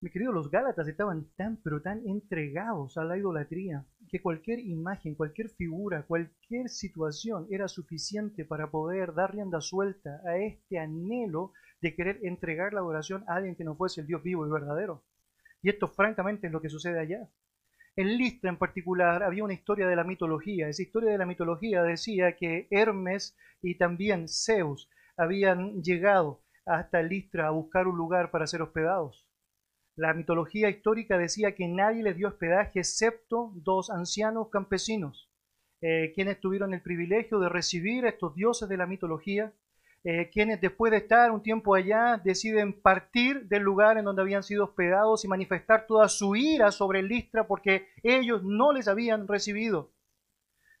Mi 0.00 0.10
querido, 0.10 0.30
los 0.30 0.48
Gálatas 0.48 0.86
estaban 0.86 1.26
tan, 1.36 1.56
pero 1.56 1.82
tan 1.82 2.06
entregados 2.06 2.96
a 2.96 3.02
la 3.02 3.18
idolatría 3.18 3.84
que 4.08 4.22
cualquier 4.22 4.60
imagen, 4.60 5.16
cualquier 5.16 5.50
figura, 5.50 6.04
cualquier 6.04 6.68
situación 6.68 7.48
era 7.50 7.66
suficiente 7.66 8.44
para 8.44 8.70
poder 8.70 9.12
dar 9.12 9.34
rienda 9.34 9.60
suelta 9.60 10.20
a 10.24 10.36
este 10.38 10.78
anhelo 10.78 11.52
de 11.80 11.96
querer 11.96 12.20
entregar 12.22 12.74
la 12.74 12.78
adoración 12.78 13.24
a 13.26 13.34
alguien 13.34 13.56
que 13.56 13.64
no 13.64 13.74
fuese 13.74 14.00
el 14.00 14.06
Dios 14.06 14.22
vivo 14.22 14.46
y 14.46 14.50
verdadero. 14.50 15.02
Y 15.62 15.68
esto 15.68 15.88
francamente 15.88 16.46
es 16.46 16.52
lo 16.52 16.60
que 16.62 16.68
sucede 16.68 17.00
allá. 17.00 17.28
En 17.96 18.16
Listra 18.16 18.50
en 18.50 18.56
particular 18.56 19.24
había 19.24 19.42
una 19.42 19.54
historia 19.54 19.88
de 19.88 19.96
la 19.96 20.04
mitología. 20.04 20.68
Esa 20.68 20.82
historia 20.82 21.10
de 21.10 21.18
la 21.18 21.26
mitología 21.26 21.82
decía 21.82 22.36
que 22.36 22.68
Hermes 22.70 23.36
y 23.62 23.76
también 23.76 24.28
Zeus 24.28 24.88
habían 25.16 25.82
llegado 25.82 26.44
hasta 26.64 27.02
Listra 27.02 27.48
a 27.48 27.50
buscar 27.50 27.88
un 27.88 27.96
lugar 27.96 28.30
para 28.30 28.46
ser 28.46 28.62
hospedados. 28.62 29.27
La 29.98 30.14
mitología 30.14 30.70
histórica 30.70 31.18
decía 31.18 31.56
que 31.56 31.66
nadie 31.66 32.04
les 32.04 32.16
dio 32.16 32.28
hospedaje 32.28 32.78
excepto 32.78 33.50
dos 33.56 33.90
ancianos 33.90 34.48
campesinos, 34.48 35.28
eh, 35.80 36.12
quienes 36.14 36.38
tuvieron 36.38 36.72
el 36.72 36.82
privilegio 36.82 37.40
de 37.40 37.48
recibir 37.48 38.06
a 38.06 38.10
estos 38.10 38.34
dioses 38.36 38.68
de 38.68 38.76
la 38.76 38.86
mitología 38.86 39.52
eh, 40.04 40.30
quienes 40.30 40.60
después 40.60 40.92
de 40.92 40.98
estar 40.98 41.32
un 41.32 41.42
tiempo 41.42 41.74
allá 41.74 42.20
deciden 42.22 42.80
partir 42.80 43.48
del 43.48 43.62
lugar 43.62 43.98
en 43.98 44.04
donde 44.04 44.22
habían 44.22 44.44
sido 44.44 44.64
hospedados 44.64 45.24
y 45.24 45.28
manifestar 45.28 45.86
toda 45.88 46.08
su 46.08 46.36
ira 46.36 46.70
sobre 46.70 47.02
Listra 47.02 47.48
porque 47.48 47.88
ellos 48.04 48.44
no 48.44 48.72
les 48.72 48.86
habían 48.86 49.26
recibido. 49.26 49.90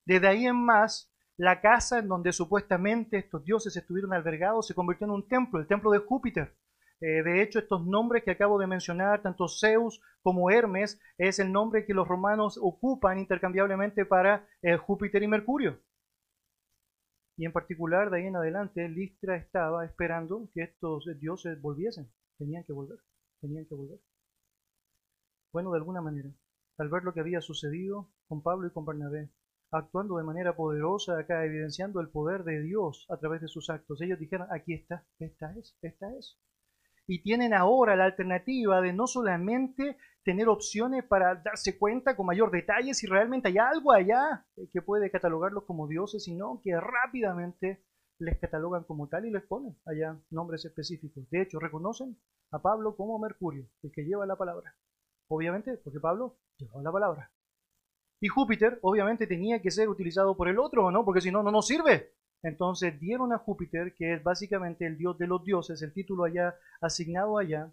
Desde 0.04 0.28
ahí 0.28 0.46
en 0.46 0.56
más, 0.56 1.12
la 1.36 1.60
casa 1.60 1.98
en 1.98 2.06
donde 2.06 2.32
supuestamente 2.32 3.18
estos 3.18 3.44
dioses 3.44 3.76
estuvieron 3.76 4.12
albergados 4.12 4.68
se 4.68 4.74
convirtió 4.74 5.06
en 5.06 5.10
un 5.10 5.26
templo, 5.26 5.58
el 5.58 5.66
templo 5.66 5.90
de 5.90 5.98
Júpiter. 5.98 6.54
Eh, 7.00 7.22
de 7.22 7.42
hecho, 7.42 7.60
estos 7.60 7.86
nombres 7.86 8.24
que 8.24 8.32
acabo 8.32 8.58
de 8.58 8.66
mencionar, 8.66 9.22
tanto 9.22 9.46
Zeus 9.48 10.00
como 10.22 10.50
Hermes, 10.50 11.00
es 11.16 11.38
el 11.38 11.52
nombre 11.52 11.86
que 11.86 11.94
los 11.94 12.08
romanos 12.08 12.58
ocupan 12.60 13.18
intercambiablemente 13.18 14.04
para 14.04 14.48
eh, 14.62 14.76
Júpiter 14.76 15.22
y 15.22 15.28
Mercurio. 15.28 15.78
Y 17.36 17.46
en 17.46 17.52
particular, 17.52 18.10
de 18.10 18.18
ahí 18.18 18.26
en 18.26 18.34
adelante, 18.34 18.88
Listra 18.88 19.36
estaba 19.36 19.84
esperando 19.84 20.48
que 20.52 20.62
estos 20.62 21.06
dioses 21.20 21.60
volviesen. 21.60 22.10
Tenían 22.36 22.64
que 22.64 22.72
volver, 22.72 22.98
tenían 23.40 23.64
que 23.66 23.76
volver. 23.76 24.00
Bueno, 25.52 25.70
de 25.70 25.78
alguna 25.78 26.00
manera, 26.00 26.30
al 26.78 26.88
ver 26.88 27.04
lo 27.04 27.14
que 27.14 27.20
había 27.20 27.40
sucedido 27.40 28.10
con 28.26 28.42
Pablo 28.42 28.66
y 28.66 28.72
con 28.72 28.84
Bernabé, 28.84 29.30
actuando 29.70 30.16
de 30.16 30.24
manera 30.24 30.56
poderosa 30.56 31.18
acá, 31.18 31.44
evidenciando 31.44 32.00
el 32.00 32.08
poder 32.08 32.42
de 32.42 32.60
Dios 32.60 33.06
a 33.08 33.18
través 33.18 33.40
de 33.40 33.48
sus 33.48 33.70
actos, 33.70 34.00
ellos 34.02 34.18
dijeron, 34.18 34.48
aquí 34.50 34.74
está, 34.74 35.06
esta 35.20 35.52
es, 35.56 35.76
esta 35.82 36.12
es 36.16 36.38
y 37.08 37.22
tienen 37.22 37.54
ahora 37.54 37.96
la 37.96 38.04
alternativa 38.04 38.82
de 38.82 38.92
no 38.92 39.06
solamente 39.06 39.96
tener 40.22 40.46
opciones 40.46 41.04
para 41.04 41.36
darse 41.36 41.78
cuenta 41.78 42.14
con 42.14 42.26
mayor 42.26 42.50
detalle 42.50 42.92
si 42.92 43.06
realmente 43.06 43.48
hay 43.48 43.56
algo 43.56 43.92
allá 43.92 44.46
que 44.70 44.82
puede 44.82 45.10
catalogarlos 45.10 45.64
como 45.64 45.88
dioses, 45.88 46.22
sino 46.22 46.60
que 46.62 46.78
rápidamente 46.78 47.82
les 48.18 48.38
catalogan 48.38 48.84
como 48.84 49.08
tal 49.08 49.24
y 49.24 49.30
les 49.30 49.42
ponen 49.42 49.74
allá 49.86 50.20
nombres 50.30 50.66
específicos. 50.66 51.28
De 51.30 51.40
hecho, 51.40 51.58
reconocen 51.58 52.18
a 52.50 52.60
Pablo 52.60 52.94
como 52.94 53.18
Mercurio, 53.18 53.66
el 53.82 53.90
que 53.90 54.04
lleva 54.04 54.26
la 54.26 54.36
palabra. 54.36 54.76
Obviamente, 55.28 55.78
porque 55.78 56.00
Pablo 56.00 56.36
llevaba 56.58 56.82
la 56.82 56.92
palabra. 56.92 57.32
Y 58.20 58.28
Júpiter, 58.28 58.80
obviamente, 58.82 59.26
tenía 59.26 59.62
que 59.62 59.70
ser 59.70 59.88
utilizado 59.88 60.36
por 60.36 60.48
el 60.48 60.58
otro, 60.58 60.90
¿no? 60.90 61.06
Porque 61.06 61.22
si 61.22 61.30
no, 61.30 61.42
no 61.42 61.50
nos 61.50 61.66
sirve. 61.66 62.12
Entonces 62.42 62.98
dieron 63.00 63.32
a 63.32 63.38
Júpiter, 63.38 63.94
que 63.94 64.14
es 64.14 64.22
básicamente 64.22 64.86
el 64.86 64.96
dios 64.96 65.18
de 65.18 65.26
los 65.26 65.44
dioses, 65.44 65.82
el 65.82 65.92
título 65.92 66.24
allá 66.24 66.56
asignado 66.80 67.38
allá 67.38 67.72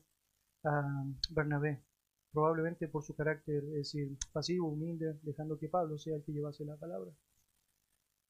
a 0.64 1.04
Bernabé, 1.30 1.84
probablemente 2.32 2.88
por 2.88 3.04
su 3.04 3.16
carácter, 3.16 3.64
es 3.64 3.74
decir, 3.74 4.18
pasivo, 4.34 4.70
humilde, 4.70 5.20
dejando 5.22 5.58
que 5.58 5.70
Pablo 5.70 5.98
sea 5.98 6.16
el 6.16 6.24
que 6.24 6.34
llevase 6.34 6.66
la 6.66 6.78
palabra. 6.78 7.12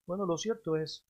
Bueno, 0.05 0.25
lo 0.25 0.37
cierto 0.37 0.75
es 0.75 1.05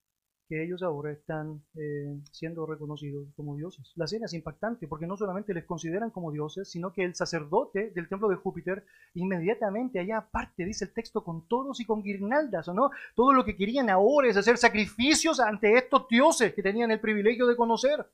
que 0.48 0.64
ellos 0.64 0.84
ahora 0.84 1.12
están 1.12 1.64
eh, 1.76 2.20
siendo 2.32 2.66
reconocidos 2.66 3.28
como 3.36 3.56
dioses. 3.56 3.92
La 3.96 4.06
escena 4.06 4.26
es 4.26 4.34
impactante 4.34 4.88
porque 4.88 5.08
no 5.08 5.18
solamente 5.18 5.54
les 5.54 5.66
consideran 5.66 6.12
como 6.12 6.32
dioses, 6.32 6.70
sino 6.70 6.94
que 6.94 7.04
el 7.04 7.16
sacerdote 7.16 7.92
del 7.92 8.08
templo 8.08 8.28
de 8.28 8.36
Júpiter 8.36 8.86
inmediatamente 9.16 10.00
allá 10.00 10.18
aparte, 10.18 10.66
dice 10.66 10.86
el 10.86 10.94
texto, 10.94 11.24
con 11.24 11.48
toros 11.48 11.80
y 11.80 11.86
con 11.86 12.04
guirnaldas, 12.04 12.68
¿o 12.68 12.74
no? 12.74 12.92
Todo 13.16 13.34
lo 13.34 13.44
que 13.44 13.56
querían 13.56 13.90
ahora 13.90 14.30
es 14.30 14.38
hacer 14.38 14.58
sacrificios 14.58 15.40
ante 15.40 15.74
estos 15.78 16.08
dioses 16.08 16.54
que 16.54 16.64
tenían 16.64 16.92
el 16.92 17.00
privilegio 17.00 17.48
de 17.48 17.56
conocer. 17.56 18.06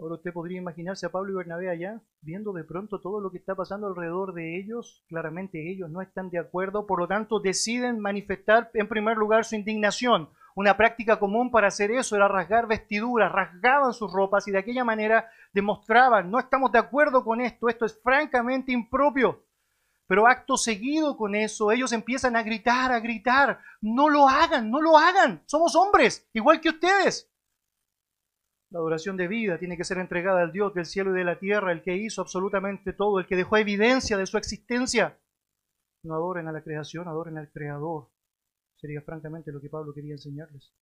Ahora 0.00 0.14
usted 0.14 0.32
podría 0.32 0.58
imaginarse 0.58 1.06
a 1.06 1.10
Pablo 1.10 1.32
y 1.32 1.34
Bernabé 1.34 1.70
allá, 1.70 2.00
viendo 2.20 2.52
de 2.52 2.62
pronto 2.62 3.00
todo 3.00 3.20
lo 3.20 3.32
que 3.32 3.38
está 3.38 3.56
pasando 3.56 3.88
alrededor 3.88 4.32
de 4.32 4.56
ellos. 4.56 5.02
Claramente 5.08 5.72
ellos 5.72 5.90
no 5.90 6.00
están 6.00 6.30
de 6.30 6.38
acuerdo, 6.38 6.86
por 6.86 7.00
lo 7.00 7.08
tanto 7.08 7.40
deciden 7.40 7.98
manifestar 7.98 8.70
en 8.74 8.86
primer 8.86 9.16
lugar 9.16 9.44
su 9.44 9.56
indignación. 9.56 10.28
Una 10.58 10.76
práctica 10.76 11.20
común 11.20 11.52
para 11.52 11.68
hacer 11.68 11.92
eso 11.92 12.16
era 12.16 12.26
rasgar 12.26 12.66
vestiduras, 12.66 13.30
rasgaban 13.30 13.92
sus 13.92 14.12
ropas 14.12 14.48
y 14.48 14.50
de 14.50 14.58
aquella 14.58 14.82
manera 14.82 15.30
demostraban, 15.52 16.32
no 16.32 16.40
estamos 16.40 16.72
de 16.72 16.80
acuerdo 16.80 17.22
con 17.22 17.40
esto, 17.40 17.68
esto 17.68 17.84
es 17.84 17.96
francamente 18.02 18.72
impropio. 18.72 19.44
Pero 20.08 20.26
acto 20.26 20.56
seguido 20.56 21.16
con 21.16 21.36
eso, 21.36 21.70
ellos 21.70 21.92
empiezan 21.92 22.34
a 22.34 22.42
gritar, 22.42 22.90
a 22.90 22.98
gritar, 22.98 23.60
no 23.80 24.08
lo 24.08 24.28
hagan, 24.28 24.68
no 24.68 24.82
lo 24.82 24.98
hagan, 24.98 25.44
somos 25.46 25.76
hombres, 25.76 26.28
igual 26.32 26.60
que 26.60 26.70
ustedes. 26.70 27.30
La 28.70 28.80
adoración 28.80 29.16
de 29.16 29.28
vida 29.28 29.58
tiene 29.60 29.76
que 29.76 29.84
ser 29.84 29.98
entregada 29.98 30.40
al 30.40 30.50
Dios 30.50 30.74
del 30.74 30.86
cielo 30.86 31.14
y 31.14 31.18
de 31.18 31.24
la 31.24 31.38
tierra, 31.38 31.70
el 31.70 31.84
que 31.84 31.94
hizo 31.94 32.20
absolutamente 32.20 32.92
todo, 32.92 33.20
el 33.20 33.28
que 33.28 33.36
dejó 33.36 33.58
evidencia 33.58 34.16
de 34.16 34.26
su 34.26 34.36
existencia. 34.36 35.20
No 36.02 36.14
adoren 36.14 36.48
a 36.48 36.52
la 36.52 36.62
creación, 36.62 37.06
adoren 37.06 37.38
al 37.38 37.48
Creador. 37.48 38.08
Sería 38.80 39.02
francamente 39.02 39.52
lo 39.52 39.60
que 39.60 39.68
Pablo 39.68 39.92
quería 39.92 40.14
enseñarles. 40.14 40.72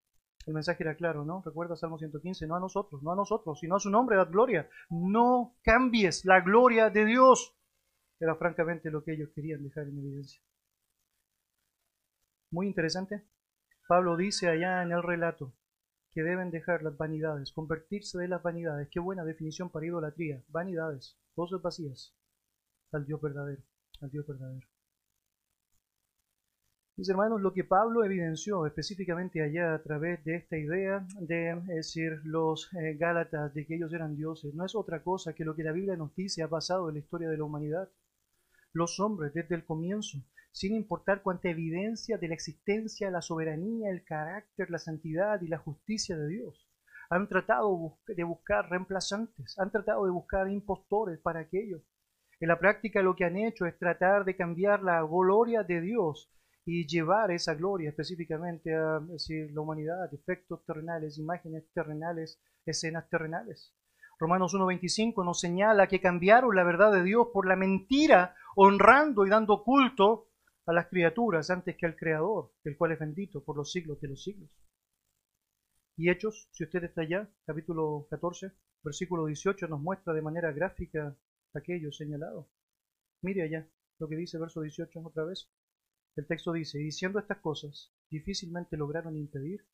El 0.46 0.54
mensaje 0.54 0.84
era 0.84 0.94
claro, 0.94 1.24
¿no? 1.24 1.42
Recuerda 1.44 1.76
Salmo 1.76 1.98
115, 1.98 2.46
no 2.46 2.54
a 2.54 2.60
nosotros, 2.60 3.02
no 3.02 3.10
a 3.10 3.16
nosotros, 3.16 3.58
sino 3.58 3.76
a 3.76 3.80
su 3.80 3.90
nombre, 3.90 4.16
da 4.16 4.26
gloria. 4.26 4.68
No 4.90 5.56
cambies 5.62 6.24
la 6.24 6.40
gloria 6.40 6.88
de 6.90 7.04
Dios. 7.04 7.56
Era 8.20 8.36
francamente 8.36 8.90
lo 8.90 9.02
que 9.02 9.14
ellos 9.14 9.30
querían 9.34 9.62
dejar 9.64 9.88
en 9.88 9.98
evidencia. 9.98 10.40
Muy 12.52 12.66
interesante. 12.66 13.24
Pablo 13.88 14.16
dice 14.16 14.48
allá 14.48 14.82
en 14.82 14.92
el 14.92 15.02
relato 15.02 15.52
que 16.12 16.22
deben 16.22 16.50
dejar 16.50 16.82
las 16.82 16.96
vanidades, 16.96 17.52
convertirse 17.52 18.16
de 18.18 18.28
las 18.28 18.42
vanidades. 18.42 18.88
Qué 18.90 19.00
buena 19.00 19.24
definición 19.24 19.70
para 19.70 19.86
idolatría. 19.86 20.42
Vanidades, 20.48 21.18
cosas 21.34 21.60
vacías, 21.60 22.14
al 22.92 23.04
Dios 23.04 23.20
verdadero, 23.20 23.62
al 24.00 24.10
Dios 24.10 24.26
verdadero. 24.26 24.66
Mis 26.98 27.10
hermanos, 27.10 27.42
lo 27.42 27.52
que 27.52 27.62
Pablo 27.62 28.04
evidenció 28.04 28.64
específicamente 28.64 29.42
allá 29.42 29.74
a 29.74 29.82
través 29.82 30.24
de 30.24 30.36
esta 30.36 30.56
idea 30.56 31.06
de 31.20 31.54
decir 31.66 32.22
los 32.24 32.72
eh, 32.72 32.94
Gálatas 32.94 33.52
de 33.52 33.66
que 33.66 33.74
ellos 33.74 33.92
eran 33.92 34.16
dioses, 34.16 34.54
no 34.54 34.64
es 34.64 34.74
otra 34.74 35.02
cosa 35.02 35.34
que 35.34 35.44
lo 35.44 35.54
que 35.54 35.62
la 35.62 35.72
Biblia 35.72 35.94
nos 35.94 36.16
dice 36.16 36.42
ha 36.42 36.48
pasado 36.48 36.88
en 36.88 36.94
la 36.94 37.00
historia 37.00 37.28
de 37.28 37.36
la 37.36 37.44
humanidad. 37.44 37.90
Los 38.72 38.98
hombres 38.98 39.34
desde 39.34 39.56
el 39.56 39.66
comienzo, 39.66 40.24
sin 40.52 40.74
importar 40.74 41.20
cuánta 41.20 41.50
evidencia 41.50 42.16
de 42.16 42.28
la 42.28 42.34
existencia, 42.34 43.10
la 43.10 43.20
soberanía, 43.20 43.90
el 43.90 44.02
carácter, 44.02 44.70
la 44.70 44.78
santidad 44.78 45.42
y 45.42 45.48
la 45.48 45.58
justicia 45.58 46.16
de 46.16 46.28
Dios, 46.28 46.66
han 47.10 47.28
tratado 47.28 47.98
de 48.06 48.24
buscar 48.24 48.70
reemplazantes, 48.70 49.58
han 49.58 49.70
tratado 49.70 50.06
de 50.06 50.12
buscar 50.12 50.48
impostores 50.48 51.18
para 51.18 51.40
aquello. 51.40 51.82
En 52.40 52.48
la 52.48 52.58
práctica 52.58 53.02
lo 53.02 53.14
que 53.16 53.26
han 53.26 53.36
hecho 53.36 53.66
es 53.66 53.78
tratar 53.78 54.24
de 54.24 54.34
cambiar 54.34 54.82
la 54.82 55.02
gloria 55.02 55.62
de 55.62 55.82
Dios 55.82 56.32
y 56.68 56.84
llevar 56.84 57.30
esa 57.30 57.54
gloria 57.54 57.90
específicamente 57.90 58.74
a 58.74 58.98
decir, 58.98 59.52
la 59.52 59.60
humanidad, 59.60 60.12
efectos 60.12 60.64
terrenales, 60.66 61.16
imágenes 61.16 61.64
terrenales, 61.72 62.40
escenas 62.66 63.08
terrenales. 63.08 63.72
Romanos 64.18 64.52
1.25 64.52 65.24
nos 65.24 65.38
señala 65.38 65.86
que 65.86 66.00
cambiaron 66.00 66.56
la 66.56 66.64
verdad 66.64 66.92
de 66.92 67.04
Dios 67.04 67.28
por 67.32 67.46
la 67.46 67.54
mentira, 67.54 68.34
honrando 68.56 69.24
y 69.24 69.30
dando 69.30 69.62
culto 69.62 70.30
a 70.66 70.72
las 70.72 70.88
criaturas 70.88 71.50
antes 71.50 71.76
que 71.76 71.86
al 71.86 71.94
Creador, 71.94 72.52
el 72.64 72.76
cual 72.76 72.92
es 72.92 72.98
bendito 72.98 73.44
por 73.44 73.56
los 73.56 73.70
siglos 73.70 74.00
de 74.00 74.08
los 74.08 74.24
siglos. 74.24 74.50
Y 75.96 76.10
Hechos, 76.10 76.48
si 76.50 76.64
usted 76.64 76.82
está 76.82 77.02
allá, 77.02 77.30
capítulo 77.46 78.08
14, 78.10 78.50
versículo 78.82 79.26
18, 79.26 79.68
nos 79.68 79.80
muestra 79.80 80.12
de 80.12 80.22
manera 80.22 80.50
gráfica 80.50 81.16
aquello 81.54 81.92
señalado. 81.92 82.48
Mire 83.22 83.44
allá 83.44 83.68
lo 83.98 84.08
que 84.08 84.16
dice 84.16 84.36
verso 84.38 84.62
18 84.62 85.00
otra 85.04 85.24
vez. 85.24 85.48
El 86.16 86.26
texto 86.26 86.52
dice, 86.52 86.80
y 86.80 86.84
diciendo 86.84 87.18
estas 87.18 87.38
cosas, 87.38 87.92
difícilmente 88.10 88.76
lograron 88.76 89.16
impedir 89.16 89.66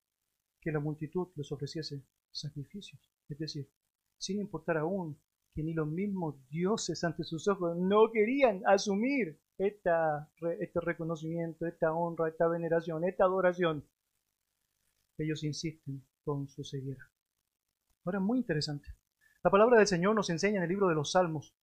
que 0.60 0.72
la 0.72 0.80
multitud 0.80 1.28
les 1.36 1.50
ofreciese 1.52 2.04
sacrificios. 2.32 3.00
Es 3.28 3.38
decir, 3.38 3.70
sin 4.18 4.40
importar 4.40 4.78
aún 4.78 5.20
que 5.54 5.62
ni 5.62 5.72
los 5.72 5.86
mismos 5.86 6.36
dioses 6.48 7.04
ante 7.04 7.24
sus 7.24 7.46
ojos 7.46 7.76
no 7.76 8.10
querían 8.12 8.62
asumir 8.66 9.40
esta, 9.58 10.30
este 10.58 10.80
reconocimiento, 10.80 11.66
esta 11.66 11.92
honra, 11.92 12.28
esta 12.28 12.48
veneración, 12.48 13.04
esta 13.04 13.24
adoración, 13.24 13.86
ellos 15.18 15.44
insisten 15.44 16.04
con 16.24 16.48
su 16.48 16.64
ceguera. 16.64 17.10
Ahora, 18.04 18.18
muy 18.18 18.38
interesante. 18.38 18.88
La 19.44 19.50
palabra 19.50 19.78
del 19.78 19.86
Señor 19.86 20.14
nos 20.14 20.30
enseña 20.30 20.56
en 20.56 20.64
el 20.64 20.68
libro 20.68 20.88
de 20.88 20.94
los 20.94 21.12
Salmos 21.12 21.54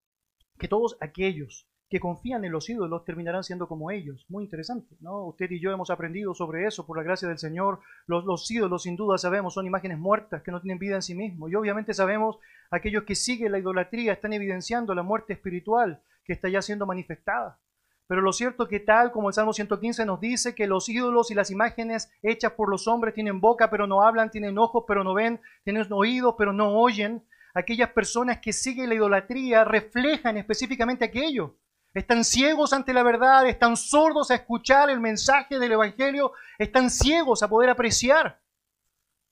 que 0.58 0.68
todos 0.68 0.98
aquellos 1.02 1.70
que 1.90 2.00
confían 2.00 2.46
en 2.46 2.52
los 2.52 2.70
ídolos 2.70 3.04
terminarán 3.04 3.44
siendo 3.44 3.68
como 3.68 3.90
ellos. 3.90 4.26
Muy 4.30 4.44
interesante, 4.44 4.96
¿no? 5.02 5.26
Usted 5.26 5.50
y 5.50 5.60
yo 5.60 5.72
hemos 5.72 5.90
aprendido 5.90 6.36
sobre 6.36 6.68
eso 6.68 6.86
por 6.86 6.98
la 6.98 7.04
gracia 7.04 7.28
del 7.28 7.40
Señor. 7.40 7.80
Los, 8.06 8.26
los 8.26 8.50
ídolos, 8.52 8.84
sin 8.84 8.96
duda, 8.96 9.18
sabemos, 9.18 9.56
son 9.56 9.66
imágenes 9.66 9.98
muertas 9.98 10.44
que 10.44 10.52
no 10.52 10.62
tienen 10.62 10.78
vida 10.78 10.96
en 10.96 11.02
sí 11.02 11.16
mismos. 11.16 11.52
Y 11.52 11.56
obviamente 11.56 11.96
sabemos, 11.96 12.38
aquellos 12.70 13.04
que 13.04 13.16
siguen 13.16 13.52
la 13.52 13.60
idolatría 13.60 14.14
están 14.14 14.34
evidenciando 14.34 14.94
la 14.94 15.02
muerte 15.02 15.34
espiritual 15.34 16.02
que 16.24 16.34
está 16.34 16.48
ya 16.48 16.62
siendo 16.62 16.86
manifestada. 16.86 17.60
Pero 18.06 18.22
lo 18.22 18.34
cierto 18.34 18.64
es 18.64 18.70
que 18.70 18.80
tal 18.80 19.12
como 19.12 19.30
el 19.30 19.34
Salmo 19.34 19.54
115 19.54 20.06
nos 20.06 20.20
dice 20.20 20.56
que 20.56 20.68
los 20.68 20.90
ídolos 20.90 21.32
y 21.32 21.36
las 21.36 21.52
imágenes 21.52 22.12
hechas 22.22 22.54
por 22.54 22.70
los 22.70 22.88
hombres 22.88 23.14
tienen 23.14 23.40
boca 23.40 23.70
pero 23.70 23.86
no 23.86 24.02
hablan, 24.02 24.32
tienen 24.32 24.58
ojos 24.58 24.84
pero 24.88 25.04
no 25.04 25.14
ven, 25.14 25.40
tienen 25.64 25.86
oídos 25.92 26.34
pero 26.36 26.52
no 26.52 26.76
oyen, 26.80 27.24
aquellas 27.54 27.92
personas 27.92 28.40
que 28.40 28.52
siguen 28.52 28.90
la 28.90 28.96
idolatría 28.96 29.64
reflejan 29.64 30.38
específicamente 30.38 31.06
aquello. 31.06 31.56
Están 31.94 32.24
ciegos 32.24 32.74
ante 32.74 32.94
la 32.94 33.04
verdad, 33.04 33.48
están 33.48 33.76
sordos 33.76 34.30
a 34.32 34.36
escuchar 34.36 34.90
el 34.90 35.00
mensaje 35.00 35.58
del 35.58 35.72
Evangelio, 35.72 36.34
están 36.58 36.90
ciegos 36.90 37.42
a 37.42 37.50
poder 37.50 37.70
apreciar 37.70 38.40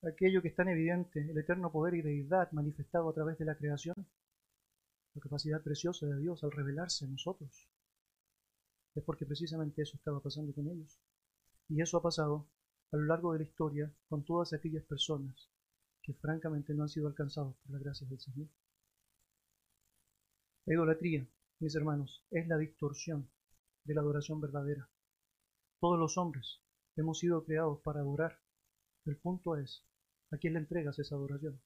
aquello 0.08 0.42
que 0.42 0.50
es 0.50 0.56
tan 0.56 0.70
evidente, 0.70 1.20
el 1.20 1.38
eterno 1.38 1.72
poder 1.72 1.96
y 1.96 2.02
deidad 2.02 2.52
manifestado 2.52 3.10
a 3.10 3.14
través 3.14 3.38
de 3.38 3.46
la 3.46 3.56
creación, 3.56 3.96
la 5.14 5.22
capacidad 5.22 5.62
preciosa 5.62 6.06
de 6.06 6.20
Dios 6.20 6.44
al 6.44 6.52
revelarse 6.52 7.06
a 7.06 7.08
nosotros. 7.08 7.68
Es 8.96 9.04
porque 9.04 9.26
precisamente 9.26 9.82
eso 9.82 9.98
estaba 9.98 10.20
pasando 10.20 10.54
con 10.54 10.68
ellos. 10.68 11.00
Y 11.70 11.82
eso 11.82 11.98
ha 11.98 12.02
pasado 12.02 12.48
a 12.92 12.98
lo 12.98 13.04
largo 13.04 13.34
de 13.34 13.40
la 13.40 13.46
historia 13.46 13.92
con 14.10 14.24
todas 14.24 14.54
aquellas 14.54 14.84
personas 14.84 15.50
que 16.02 16.14
francamente 16.14 16.74
no 16.74 16.84
han 16.84 16.90
sido 16.90 17.08
alcanzados 17.08 17.56
por 17.58 17.74
la 17.74 17.80
gracia 17.80 18.08
del 18.08 18.20
Señor. 18.20 18.48
La 20.66 20.74
idolatría 20.74 21.28
mis 21.60 21.76
hermanos, 21.76 22.24
es 22.30 22.48
la 22.48 22.58
distorsión 22.58 23.30
de 23.84 23.96
la 23.96 24.02
adoración 24.02 24.40
verdadera. 24.40 24.90
Todos 25.80 25.98
los 25.98 26.18
hombres 26.18 26.62
hemos 26.96 27.20
sido 27.20 27.44
creados 27.46 27.80
para 27.84 28.02
adorar. 28.02 28.40
El 29.06 29.18
punto 29.18 29.56
es, 29.56 29.86
¿a 30.32 30.38
quién 30.38 30.54
le 30.54 30.60
entregas 30.60 31.00
esa 31.00 31.16
adoración? 31.16 31.60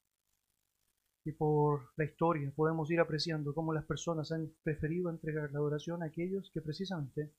Y 1.24 1.32
por 1.32 1.90
la 1.96 2.04
historia 2.04 2.52
podemos 2.56 2.90
ir 2.90 3.00
apreciando 3.00 3.54
cómo 3.54 3.72
las 3.72 3.84
personas 3.84 4.32
han 4.32 4.52
preferido 4.62 5.10
entregar 5.10 5.52
la 5.52 5.58
adoración 5.58 6.02
a 6.02 6.06
aquellos 6.06 6.50
que 6.52 6.62
precisamente, 6.62 7.32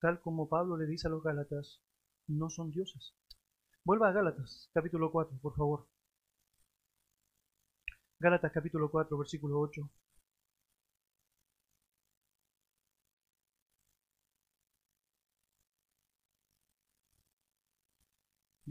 tal 0.00 0.20
como 0.20 0.48
Pablo 0.48 0.76
le 0.76 0.86
dice 0.86 1.06
a 1.06 1.10
los 1.10 1.22
Gálatas, 1.22 1.80
no 2.26 2.50
son 2.50 2.70
dioses. 2.72 3.14
Vuelva 3.84 4.08
a 4.08 4.12
Gálatas, 4.12 4.70
capítulo 4.74 5.10
4, 5.10 5.38
por 5.40 5.54
favor. 5.54 5.86
Gálatas 8.18 8.52
capítulo 8.52 8.90
4, 8.90 9.16
versículo 9.18 9.60
8. 9.60 9.90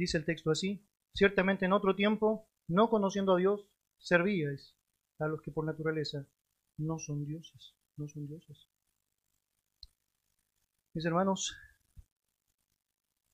Dice 0.02 0.18
el 0.18 0.26
texto 0.26 0.50
así, 0.50 0.84
ciertamente 1.14 1.66
en 1.66 1.74
otro 1.74 1.96
tiempo, 1.96 2.50
no 2.68 2.90
conociendo 2.90 3.36
a 3.36 3.38
Dios, 3.38 3.68
servíais 4.00 4.76
a 5.20 5.28
los 5.28 5.44
que 5.44 5.52
por 5.52 5.64
naturaleza 5.64 6.28
no 6.80 6.98
son 6.98 7.24
dioses, 7.24 7.76
no 7.98 8.08
son 8.08 8.26
dioses. 8.26 8.68
Mis 10.96 11.06
hermanos, 11.06 11.56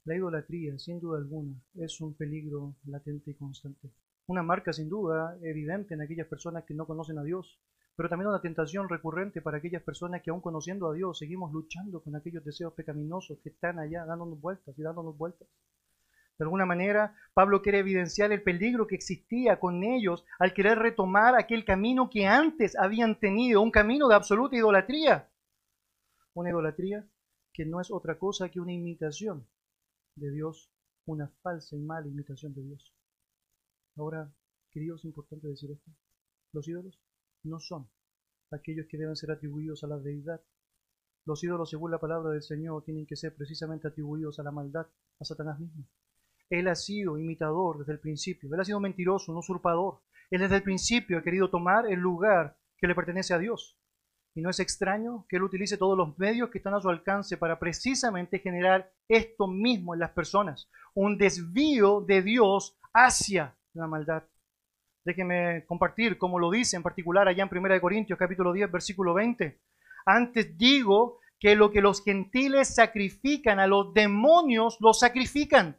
la 0.03 0.17
idolatría, 0.17 0.77
sin 0.77 0.99
duda 0.99 1.19
alguna, 1.19 1.55
es 1.75 2.01
un 2.01 2.15
peligro 2.15 2.75
latente 2.83 3.31
y 3.31 3.35
constante. 3.35 3.93
Una 4.25 4.43
marca, 4.43 4.73
sin 4.73 4.89
duda, 4.89 5.37
evidente 5.43 5.93
en 5.93 6.01
aquellas 6.01 6.27
personas 6.27 6.65
que 6.65 6.73
no 6.73 6.85
conocen 6.85 7.17
a 7.17 7.23
Dios, 7.23 7.61
pero 7.95 8.09
también 8.09 8.27
una 8.27 8.41
tentación 8.41 8.89
recurrente 8.89 9.41
para 9.41 9.59
aquellas 9.59 9.83
personas 9.83 10.21
que 10.21 10.31
aún 10.31 10.41
conociendo 10.41 10.91
a 10.91 10.93
Dios 10.93 11.17
seguimos 11.17 11.53
luchando 11.53 12.03
con 12.03 12.17
aquellos 12.17 12.43
deseos 12.43 12.73
pecaminosos 12.73 13.39
que 13.41 13.51
están 13.51 13.79
allá 13.79 14.03
dándonos 14.03 14.41
vueltas 14.41 14.77
y 14.77 14.81
dándonos 14.81 15.17
vueltas. 15.17 15.47
De 16.37 16.45
alguna 16.45 16.65
manera, 16.65 17.15
Pablo 17.33 17.61
quiere 17.61 17.79
evidenciar 17.79 18.31
el 18.31 18.43
peligro 18.43 18.85
que 18.85 18.95
existía 18.95 19.59
con 19.59 19.83
ellos 19.83 20.23
al 20.37 20.53
querer 20.53 20.77
retomar 20.77 21.35
aquel 21.35 21.65
camino 21.65 22.09
que 22.09 22.27
antes 22.27 22.77
habían 22.77 23.19
tenido, 23.19 23.61
un 23.61 23.71
camino 23.71 24.07
de 24.07 24.15
absoluta 24.15 24.55
idolatría. 24.55 25.29
Una 26.33 26.49
idolatría 26.49 27.07
que 27.51 27.65
no 27.65 27.81
es 27.81 27.89
otra 27.89 28.19
cosa 28.19 28.49
que 28.49 28.59
una 28.59 28.71
imitación 28.71 29.47
de 30.15 30.29
Dios, 30.29 30.71
una 31.05 31.27
falsa 31.41 31.75
y 31.75 31.79
mala 31.79 32.07
imitación 32.07 32.53
de 32.53 32.61
Dios. 32.61 32.93
Ahora, 33.95 34.31
queridos, 34.71 35.01
es 35.01 35.05
importante 35.05 35.47
decir 35.47 35.71
esto. 35.71 35.91
Los 36.53 36.67
ídolos 36.67 36.99
no 37.43 37.59
son 37.59 37.89
aquellos 38.51 38.85
que 38.87 38.97
deben 38.97 39.15
ser 39.15 39.31
atribuidos 39.31 39.83
a 39.83 39.87
la 39.87 39.97
deidad. 39.97 40.41
Los 41.25 41.43
ídolos, 41.43 41.71
según 41.71 41.89
la 41.89 41.99
palabra 41.99 42.29
del 42.29 42.43
Señor, 42.43 42.83
tienen 42.83 43.07
que 43.07 43.15
ser 43.15 43.35
precisamente 43.35 43.87
atribuidos 43.87 44.39
a 44.39 44.43
la 44.43 44.51
maldad, 44.51 44.85
a 45.19 45.25
Satanás 45.25 45.59
mismo. 45.59 45.87
Él 46.49 46.67
ha 46.67 46.75
sido 46.75 47.17
imitador 47.17 47.79
desde 47.79 47.93
el 47.93 47.99
principio. 47.99 48.53
Él 48.53 48.59
ha 48.59 48.65
sido 48.65 48.79
mentiroso, 48.79 49.31
un 49.31 49.39
usurpador. 49.39 50.01
Él 50.29 50.41
desde 50.41 50.57
el 50.57 50.63
principio 50.63 51.17
ha 51.17 51.23
querido 51.23 51.49
tomar 51.49 51.87
el 51.87 51.99
lugar 51.99 52.57
que 52.77 52.87
le 52.87 52.95
pertenece 52.95 53.33
a 53.33 53.39
Dios. 53.39 53.77
Y 54.35 54.41
no 54.41 54.49
es 54.49 54.59
extraño 54.59 55.25
que 55.27 55.37
Él 55.37 55.43
utilice 55.43 55.77
todos 55.77 55.97
los 55.97 56.17
medios 56.19 56.49
que 56.49 56.59
están 56.59 56.75
a 56.75 56.81
su 56.81 56.89
alcance 56.89 57.37
para 57.37 57.57
precisamente 57.57 58.39
generar 58.39 58.91
esto 59.07 59.47
mismo 59.47 59.93
en 59.93 59.99
las 59.99 60.11
personas. 60.11 60.69
Un 60.93 61.17
desvío 61.17 62.01
de 62.01 62.21
Dios 62.21 62.77
hacia 62.93 63.55
la 63.73 63.87
maldad. 63.87 64.23
Déjenme 65.03 65.65
compartir 65.65 66.17
como 66.17 66.37
lo 66.37 66.51
dice 66.51 66.75
en 66.75 66.83
particular 66.83 67.27
allá 67.27 67.47
en 67.49 67.57
1 67.57 67.81
Corintios 67.81 68.19
capítulo 68.19 68.53
10 68.53 68.71
versículo 68.71 69.13
20. 69.13 69.59
Antes 70.05 70.57
digo 70.57 71.19
que 71.39 71.55
lo 71.55 71.71
que 71.71 71.81
los 71.81 72.03
gentiles 72.03 72.75
sacrifican 72.75 73.59
a 73.59 73.67
los 73.67 73.93
demonios, 73.93 74.77
lo 74.81 74.93
sacrifican. 74.93 75.77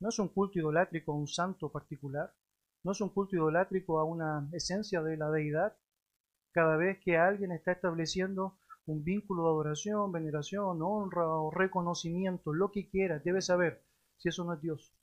No 0.00 0.08
es 0.08 0.18
un 0.18 0.28
culto 0.28 0.58
idolátrico 0.58 1.12
a 1.12 1.16
un 1.16 1.28
santo 1.28 1.70
particular, 1.70 2.34
no 2.82 2.92
es 2.92 3.00
un 3.02 3.10
culto 3.10 3.36
idolátrico 3.36 4.00
a 4.00 4.04
una 4.04 4.48
esencia 4.52 5.02
de 5.02 5.16
la 5.18 5.30
deidad. 5.30 5.76
Cada 6.52 6.76
vez 6.76 6.98
que 7.04 7.18
alguien 7.18 7.52
está 7.52 7.72
estableciendo 7.72 8.58
un 8.86 9.04
vínculo 9.04 9.42
de 9.44 9.48
adoración, 9.50 10.10
veneración, 10.10 10.80
honra 10.82 11.28
o 11.28 11.50
reconocimiento, 11.50 12.54
lo 12.54 12.72
que 12.72 12.88
quiera, 12.88 13.18
debe 13.18 13.42
saber 13.42 13.84
si 14.16 14.30
eso 14.30 14.44
no 14.44 14.54
es 14.54 14.60
Dios. 14.62 14.94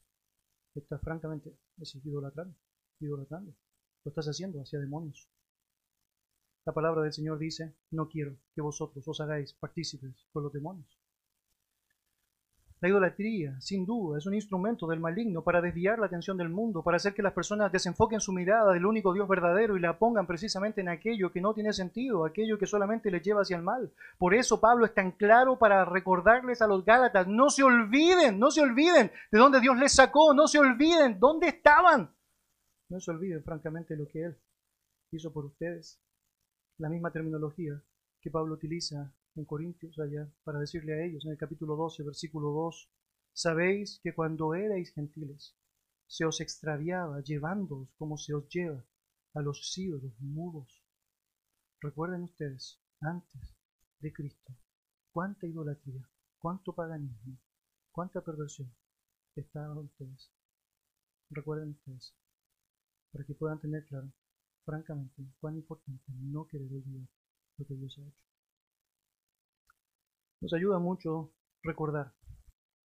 Está 0.74 0.98
francamente 0.98 1.56
es 1.80 1.96
idolatrando, 1.96 2.56
idolatrando. 3.00 3.54
Lo 4.04 4.10
estás 4.10 4.28
haciendo 4.28 4.62
hacia 4.62 4.80
demonios. 4.80 5.30
La 6.66 6.74
palabra 6.74 7.04
del 7.04 7.14
Señor 7.14 7.38
dice, 7.38 7.76
no 7.92 8.10
quiero 8.10 8.36
que 8.54 8.62
vosotros 8.62 9.08
os 9.08 9.22
hagáis 9.22 9.54
partícipes 9.54 10.28
con 10.34 10.44
los 10.44 10.52
demonios. 10.52 10.97
La 12.80 12.90
idolatría, 12.90 13.60
sin 13.60 13.88
duda, 13.88 14.20
es 14.20 14.28
un 14.28 14.36
instrumento 14.36 14.86
del 14.86 15.00
maligno 15.00 15.44
para 15.44 15.62
desviar 15.62 15.98
la 15.98 16.06
atención 16.06 16.38
del 16.38 16.50
mundo, 16.50 16.84
para 16.84 16.98
hacer 16.98 17.16
que 17.16 17.24
las 17.24 17.34
personas 17.34 17.72
desenfoquen 17.72 18.20
su 18.20 18.32
mirada 18.32 18.72
del 18.72 18.86
único 18.86 19.14
Dios 19.14 19.28
verdadero 19.28 19.76
y 19.76 19.80
la 19.80 19.98
pongan 19.98 20.28
precisamente 20.28 20.82
en 20.82 20.90
aquello 20.90 21.32
que 21.32 21.42
no 21.42 21.56
tiene 21.56 21.74
sentido, 21.74 22.24
aquello 22.24 22.60
que 22.60 22.68
solamente 22.68 23.10
les 23.10 23.24
lleva 23.24 23.42
hacia 23.42 23.58
el 23.58 23.64
mal. 23.64 23.92
Por 24.20 24.36
eso 24.36 24.62
Pablo 24.62 24.86
es 24.86 24.94
tan 24.94 25.12
claro 25.12 25.58
para 25.58 25.86
recordarles 25.86 26.62
a 26.62 26.68
los 26.68 26.86
Gálatas, 26.86 27.28
no 27.28 27.50
se 27.50 27.64
olviden, 27.64 28.38
no 28.38 28.52
se 28.52 28.62
olviden 28.62 29.12
de 29.32 29.40
dónde 29.40 29.60
Dios 29.60 29.76
les 29.78 29.94
sacó, 29.94 30.36
no 30.36 30.48
se 30.48 30.60
olviden 30.60 31.20
dónde 31.20 31.48
estaban. 31.48 32.16
No 32.90 33.00
se 33.00 33.10
olviden, 33.10 33.44
francamente, 33.44 33.98
lo 33.98 34.08
que 34.08 34.24
Él 34.24 34.38
hizo 35.12 35.34
por 35.34 35.46
ustedes. 35.46 36.00
La 36.78 36.90
misma 36.90 37.12
terminología 37.12 37.82
que 38.22 38.30
Pablo 38.30 38.54
utiliza 38.54 39.12
en 39.38 39.46
Corintios 39.46 40.00
allá 40.00 40.30
para 40.44 40.60
decirle 40.60 40.94
a 40.94 41.06
ellos 41.06 41.26
en 41.26 41.32
el 41.32 41.38
capítulo 41.38 41.76
12, 41.76 42.04
versículo 42.04 42.50
2, 42.52 42.90
sabéis 43.34 44.00
que 44.04 44.14
cuando 44.14 44.56
erais 44.56 44.94
gentiles 44.94 45.56
se 46.08 46.26
os 46.26 46.42
extraviaba 46.42 47.22
llevándoos 47.22 47.94
como 47.98 48.18
se 48.18 48.34
os 48.34 48.48
lleva 48.50 48.84
a 49.34 49.42
los 49.42 49.78
ídolos 49.78 50.14
mudos. 50.20 50.84
Recuerden 51.82 52.24
ustedes, 52.24 52.80
antes 53.02 53.56
de 54.00 54.12
Cristo, 54.12 54.54
cuánta 55.12 55.46
idolatría, 55.46 56.10
cuánto 56.40 56.74
paganismo, 56.74 57.38
cuánta 57.92 58.22
perversión 58.22 58.74
estaban 59.36 59.78
ustedes. 59.78 60.32
Recuerden 61.30 61.72
ustedes, 61.72 62.16
para 63.12 63.26
que 63.26 63.36
puedan 63.36 63.60
tener 63.60 63.86
claro, 63.86 64.12
francamente, 64.66 65.24
cuán 65.40 65.56
importante 65.56 66.06
no 66.08 66.48
querer 66.48 66.72
olvidar 66.72 67.08
lo 67.58 67.66
que 67.66 67.76
Dios 67.76 67.98
ha 68.00 68.02
hecho. 68.02 68.27
Nos 70.40 70.54
ayuda 70.54 70.78
mucho 70.78 71.34
recordar 71.64 72.14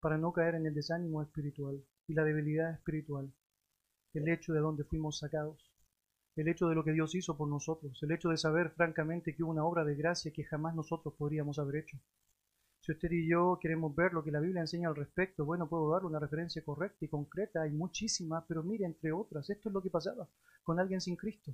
para 0.01 0.17
no 0.17 0.33
caer 0.33 0.55
en 0.55 0.65
el 0.65 0.73
desánimo 0.73 1.21
espiritual 1.21 1.81
y 2.05 2.13
la 2.13 2.25
debilidad 2.25 2.73
espiritual, 2.73 3.31
el 4.13 4.27
hecho 4.27 4.51
de 4.51 4.59
dónde 4.59 4.83
fuimos 4.83 5.19
sacados, 5.19 5.71
el 6.35 6.49
hecho 6.49 6.67
de 6.67 6.75
lo 6.75 6.83
que 6.83 6.91
Dios 6.91 7.15
hizo 7.15 7.37
por 7.37 7.47
nosotros, 7.47 8.03
el 8.03 8.11
hecho 8.11 8.29
de 8.29 8.37
saber 8.37 8.71
francamente 8.71 9.33
que 9.33 9.43
hubo 9.43 9.51
una 9.51 9.63
obra 9.63 9.85
de 9.85 9.95
gracia 9.95 10.33
que 10.33 10.43
jamás 10.43 10.75
nosotros 10.75 11.13
podríamos 11.17 11.57
haber 11.57 11.77
hecho. 11.77 11.97
Si 12.81 12.91
usted 12.91 13.11
y 13.11 13.29
yo 13.29 13.57
queremos 13.61 13.95
ver 13.95 14.11
lo 14.11 14.25
que 14.25 14.31
la 14.31 14.41
Biblia 14.41 14.59
enseña 14.59 14.89
al 14.89 14.97
respecto, 14.97 15.45
bueno, 15.45 15.69
puedo 15.69 15.89
dar 15.89 16.03
una 16.03 16.19
referencia 16.19 16.65
correcta 16.65 17.05
y 17.05 17.07
concreta, 17.07 17.61
hay 17.61 17.71
muchísimas, 17.71 18.43
pero 18.45 18.61
mire, 18.61 18.85
entre 18.85 19.13
otras, 19.13 19.49
esto 19.49 19.69
es 19.69 19.73
lo 19.73 19.81
que 19.81 19.89
pasaba 19.89 20.27
con 20.63 20.81
alguien 20.81 20.99
sin 20.99 21.15
Cristo. 21.15 21.53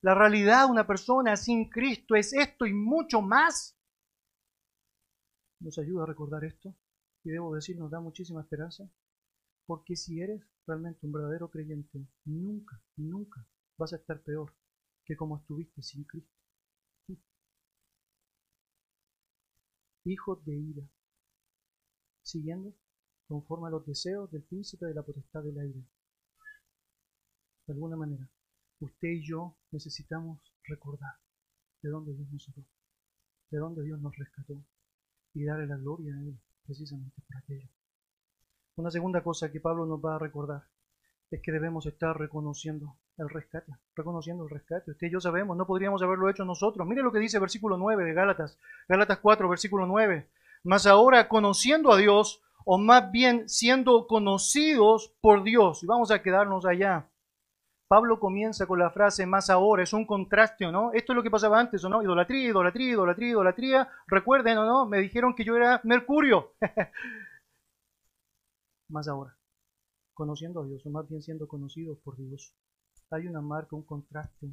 La 0.00 0.14
realidad 0.14 0.66
de 0.66 0.72
una 0.72 0.86
persona 0.86 1.36
sin 1.36 1.68
Cristo 1.68 2.14
es 2.14 2.32
esto 2.32 2.66
y 2.66 2.72
mucho 2.72 3.20
más. 3.20 3.76
Nos 5.60 5.78
ayuda 5.78 6.04
a 6.04 6.06
recordar 6.06 6.44
esto 6.44 6.74
y 7.24 7.30
debo 7.30 7.54
decir, 7.54 7.76
nos 7.76 7.90
da 7.90 8.00
muchísima 8.00 8.42
esperanza, 8.42 8.88
porque 9.66 9.96
si 9.96 10.20
eres 10.20 10.40
realmente 10.66 11.04
un 11.04 11.12
verdadero 11.12 11.50
creyente, 11.50 12.06
nunca, 12.24 12.80
nunca 12.96 13.44
vas 13.76 13.92
a 13.92 13.96
estar 13.96 14.20
peor 14.22 14.54
que 15.04 15.16
como 15.16 15.38
estuviste 15.38 15.82
sin 15.82 16.04
Cristo. 16.04 16.38
hijos 20.04 20.44
de 20.44 20.56
ira, 20.56 20.82
siguiendo 22.22 22.74
conforme 23.26 23.68
a 23.68 23.70
los 23.70 23.86
deseos 23.86 24.30
del 24.30 24.42
príncipe 24.42 24.86
de 24.86 24.94
la 24.94 25.02
potestad 25.02 25.42
del 25.42 25.58
aire. 25.58 25.84
De 27.66 27.72
alguna 27.74 27.96
manera, 27.96 28.28
usted 28.80 29.08
y 29.08 29.26
yo 29.26 29.56
necesitamos 29.70 30.40
recordar 30.64 31.14
de 31.82 31.90
dónde 31.90 32.14
Dios 32.14 32.30
nos 32.30 32.44
sacó, 32.44 32.64
de 33.50 33.58
dónde 33.58 33.82
Dios 33.82 34.00
nos 34.00 34.16
rescató 34.16 34.64
y 35.34 35.44
darle 35.44 35.66
la 35.66 35.76
gloria 35.76 36.14
a 36.14 36.20
Él 36.20 36.38
precisamente 36.64 37.22
por 37.26 37.36
aquello. 37.36 37.68
Una 38.76 38.90
segunda 38.90 39.22
cosa 39.22 39.50
que 39.50 39.60
Pablo 39.60 39.86
nos 39.86 40.04
va 40.04 40.16
a 40.16 40.18
recordar 40.18 40.62
es 41.30 41.42
que 41.42 41.52
debemos 41.52 41.86
estar 41.86 42.16
reconociendo 42.16 42.96
el 43.18 43.28
rescate, 43.28 43.72
reconociendo 43.94 44.44
el 44.44 44.50
rescate. 44.50 44.92
Usted 44.92 45.08
y 45.08 45.10
yo 45.10 45.20
sabemos, 45.20 45.56
no 45.56 45.66
podríamos 45.66 46.02
haberlo 46.02 46.30
hecho 46.30 46.44
nosotros. 46.44 46.86
Mire 46.86 47.02
lo 47.02 47.12
que 47.12 47.18
dice 47.18 47.38
versículo 47.38 47.76
9 47.76 48.04
de 48.04 48.14
Gálatas, 48.14 48.58
Gálatas 48.88 49.18
4, 49.18 49.48
versículo 49.48 49.86
9. 49.86 50.30
Mas 50.64 50.86
ahora 50.86 51.28
conociendo 51.28 51.92
a 51.92 51.96
Dios, 51.96 52.42
o 52.64 52.78
más 52.78 53.10
bien 53.10 53.48
siendo 53.48 54.06
conocidos 54.06 55.14
por 55.20 55.42
Dios, 55.42 55.82
y 55.82 55.86
vamos 55.86 56.10
a 56.10 56.22
quedarnos 56.22 56.64
allá. 56.64 57.10
Pablo 57.88 58.20
comienza 58.20 58.66
con 58.66 58.78
la 58.78 58.90
frase 58.90 59.26
más 59.26 59.48
ahora, 59.50 59.82
es 59.82 59.92
un 59.92 60.06
contraste, 60.06 60.70
¿no? 60.70 60.92
Esto 60.92 61.12
es 61.12 61.16
lo 61.16 61.22
que 61.22 61.30
pasaba 61.30 61.58
antes, 61.58 61.82
¿o 61.84 61.88
no? 61.88 62.02
Idolatría, 62.02 62.48
idolatría, 62.50 62.90
idolatría, 62.90 63.30
idolatría. 63.30 63.88
Recuerden, 64.06 64.58
¿o 64.58 64.66
no? 64.66 64.86
Me 64.86 64.98
dijeron 64.98 65.34
que 65.34 65.44
yo 65.44 65.56
era 65.56 65.80
Mercurio. 65.84 66.52
más 68.90 69.08
ahora 69.08 69.38
conociendo 70.18 70.60
a 70.60 70.66
Dios, 70.66 70.84
o 70.84 70.90
más 70.90 71.08
bien 71.08 71.22
siendo 71.22 71.46
conocidos 71.46 71.96
por 72.00 72.16
Dios. 72.16 72.52
Hay 73.10 73.28
una 73.28 73.40
marca, 73.40 73.76
un 73.76 73.84
contraste 73.84 74.48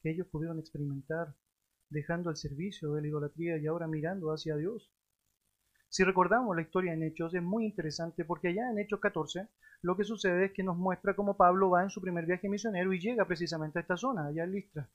que 0.00 0.10
ellos 0.12 0.28
pudieron 0.28 0.60
experimentar 0.60 1.34
dejando 1.88 2.30
el 2.30 2.36
servicio 2.36 2.92
de 2.92 3.02
la 3.02 3.08
idolatría 3.08 3.58
y 3.58 3.66
ahora 3.66 3.88
mirando 3.88 4.32
hacia 4.32 4.54
Dios. 4.54 4.88
Si 5.88 6.04
recordamos 6.04 6.54
la 6.54 6.62
historia 6.62 6.92
en 6.92 7.02
Hechos, 7.02 7.34
es 7.34 7.42
muy 7.42 7.66
interesante 7.66 8.24
porque 8.24 8.48
allá 8.48 8.70
en 8.70 8.78
Hechos 8.78 9.00
14 9.00 9.48
lo 9.82 9.96
que 9.96 10.04
sucede 10.04 10.46
es 10.46 10.52
que 10.52 10.62
nos 10.62 10.76
muestra 10.76 11.14
cómo 11.14 11.36
Pablo 11.36 11.70
va 11.70 11.82
en 11.82 11.90
su 11.90 12.00
primer 12.00 12.26
viaje 12.26 12.48
misionero 12.48 12.92
y 12.92 13.00
llega 13.00 13.24
precisamente 13.24 13.78
a 13.78 13.82
esta 13.82 13.96
zona, 13.96 14.26
allá 14.26 14.44
en 14.44 14.52
Listra. 14.52 14.88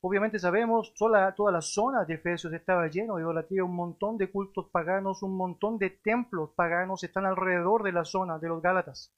Obviamente 0.00 0.40
sabemos, 0.40 0.92
toda, 0.94 1.32
toda 1.32 1.52
la 1.52 1.60
zona 1.60 2.04
de 2.04 2.14
Efesios 2.14 2.52
estaba 2.52 2.88
lleno 2.88 3.16
de 3.16 3.22
idolatría, 3.22 3.62
un 3.62 3.76
montón 3.76 4.18
de 4.18 4.30
cultos 4.32 4.68
paganos, 4.72 5.22
un 5.22 5.36
montón 5.36 5.78
de 5.78 5.90
templos 5.90 6.50
paganos 6.56 7.04
están 7.04 7.24
alrededor 7.24 7.84
de 7.84 7.92
la 7.92 8.04
zona 8.04 8.38
de 8.40 8.48
los 8.48 8.60
Gálatas. 8.60 9.14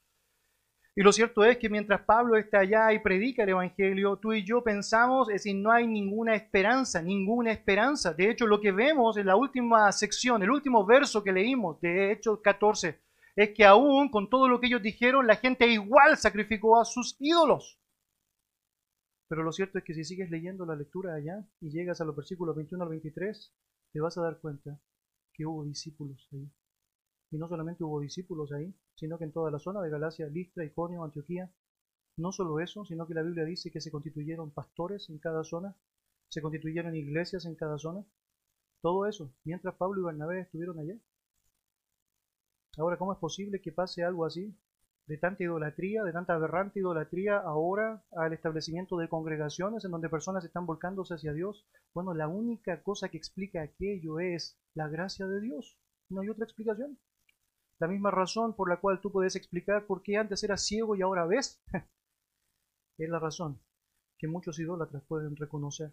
Y 0.96 1.02
lo 1.02 1.10
cierto 1.10 1.42
es 1.42 1.56
que 1.56 1.70
mientras 1.70 2.02
Pablo 2.02 2.36
está 2.36 2.60
allá 2.60 2.92
y 2.92 3.00
predica 3.00 3.42
el 3.42 3.48
Evangelio, 3.48 4.16
tú 4.16 4.32
y 4.32 4.44
yo 4.44 4.62
pensamos, 4.62 5.28
es 5.28 5.36
decir, 5.42 5.56
no 5.56 5.72
hay 5.72 5.88
ninguna 5.88 6.36
esperanza, 6.36 7.02
ninguna 7.02 7.50
esperanza. 7.50 8.12
De 8.12 8.30
hecho, 8.30 8.46
lo 8.46 8.60
que 8.60 8.70
vemos 8.70 9.16
en 9.16 9.26
la 9.26 9.34
última 9.34 9.90
sección, 9.90 10.42
el 10.42 10.50
último 10.50 10.86
verso 10.86 11.24
que 11.24 11.32
leímos 11.32 11.80
de 11.80 12.12
Hechos 12.12 12.40
14, 12.42 13.00
es 13.36 13.50
que 13.54 13.64
aún 13.64 14.10
con 14.10 14.30
todo 14.30 14.48
lo 14.48 14.60
que 14.60 14.66
ellos 14.68 14.82
dijeron, 14.82 15.26
la 15.26 15.36
gente 15.36 15.66
igual 15.66 16.16
sacrificó 16.16 16.80
a 16.80 16.84
sus 16.84 17.16
ídolos. 17.18 17.80
Pero 19.28 19.42
lo 19.42 19.52
cierto 19.52 19.78
es 19.78 19.84
que 19.84 19.94
si 19.94 20.04
sigues 20.04 20.30
leyendo 20.30 20.66
la 20.66 20.76
lectura 20.76 21.14
allá 21.14 21.44
y 21.60 21.70
llegas 21.70 22.00
a 22.00 22.04
los 22.04 22.14
versículos 22.14 22.54
21 22.54 22.84
al 22.84 22.90
23, 22.90 23.52
te 23.92 24.00
vas 24.00 24.16
a 24.18 24.22
dar 24.22 24.38
cuenta 24.38 24.78
que 25.32 25.46
hubo 25.46 25.64
discípulos 25.64 26.28
ahí. 26.32 26.48
Y 27.30 27.38
no 27.38 27.48
solamente 27.48 27.82
hubo 27.82 28.00
discípulos 28.00 28.52
ahí, 28.52 28.72
sino 28.94 29.18
que 29.18 29.24
en 29.24 29.32
toda 29.32 29.50
la 29.50 29.58
zona 29.58 29.82
de 29.82 29.90
Galacia, 29.90 30.28
Listra, 30.28 30.64
Iconio, 30.64 31.02
Antioquía. 31.02 31.50
No 32.16 32.30
solo 32.30 32.60
eso, 32.60 32.84
sino 32.84 33.08
que 33.08 33.14
la 33.14 33.22
Biblia 33.22 33.44
dice 33.44 33.72
que 33.72 33.80
se 33.80 33.90
constituyeron 33.90 34.52
pastores 34.52 35.10
en 35.10 35.18
cada 35.18 35.42
zona, 35.42 35.74
se 36.28 36.40
constituyeron 36.40 36.94
iglesias 36.94 37.44
en 37.44 37.56
cada 37.56 37.78
zona. 37.78 38.04
Todo 38.82 39.06
eso, 39.06 39.34
mientras 39.42 39.74
Pablo 39.74 40.00
y 40.00 40.04
Bernabé 40.04 40.42
estuvieron 40.42 40.78
allá. 40.78 40.96
Ahora, 42.78 42.96
¿cómo 42.96 43.12
es 43.12 43.18
posible 43.18 43.60
que 43.60 43.72
pase 43.72 44.02
algo 44.02 44.24
así? 44.24 44.56
De 45.06 45.18
tanta 45.18 45.44
idolatría, 45.44 46.02
de 46.02 46.12
tanta 46.12 46.34
aberrante 46.34 46.80
idolatría, 46.80 47.38
ahora 47.38 48.04
al 48.12 48.32
establecimiento 48.32 48.96
de 48.96 49.08
congregaciones 49.08 49.84
en 49.84 49.90
donde 49.90 50.08
personas 50.08 50.44
están 50.44 50.66
volcándose 50.66 51.14
hacia 51.14 51.32
Dios. 51.32 51.66
Bueno, 51.92 52.14
la 52.14 52.26
única 52.26 52.82
cosa 52.82 53.08
que 53.08 53.18
explica 53.18 53.62
aquello 53.62 54.18
es 54.18 54.58
la 54.74 54.88
gracia 54.88 55.26
de 55.26 55.40
Dios. 55.40 55.78
No 56.08 56.22
hay 56.22 56.30
otra 56.30 56.44
explicación. 56.44 56.98
La 57.78 57.86
misma 57.86 58.10
razón 58.10 58.56
por 58.56 58.68
la 58.68 58.80
cual 58.80 59.00
tú 59.00 59.12
puedes 59.12 59.36
explicar 59.36 59.86
por 59.86 60.02
qué 60.02 60.16
antes 60.16 60.42
eras 60.42 60.64
ciego 60.64 60.96
y 60.96 61.02
ahora 61.02 61.26
ves. 61.26 61.62
es 62.98 63.08
la 63.08 63.18
razón 63.18 63.60
que 64.18 64.28
muchos 64.28 64.58
idólatras 64.58 65.02
pueden 65.04 65.36
reconocer 65.36 65.92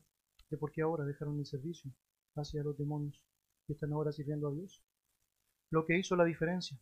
de 0.50 0.58
por 0.58 0.72
qué 0.72 0.82
ahora 0.84 1.04
dejaron 1.04 1.40
el 1.40 1.46
servicio 1.46 1.92
hacia 2.36 2.64
los 2.64 2.78
demonios 2.78 3.26
y 3.68 3.74
están 3.74 3.94
ahora 3.94 4.12
sirviendo 4.12 4.48
a 4.48 4.54
Dios. 4.54 4.84
Lo 5.72 5.86
que 5.86 5.98
hizo 5.98 6.16
la 6.16 6.26
diferencia 6.26 6.78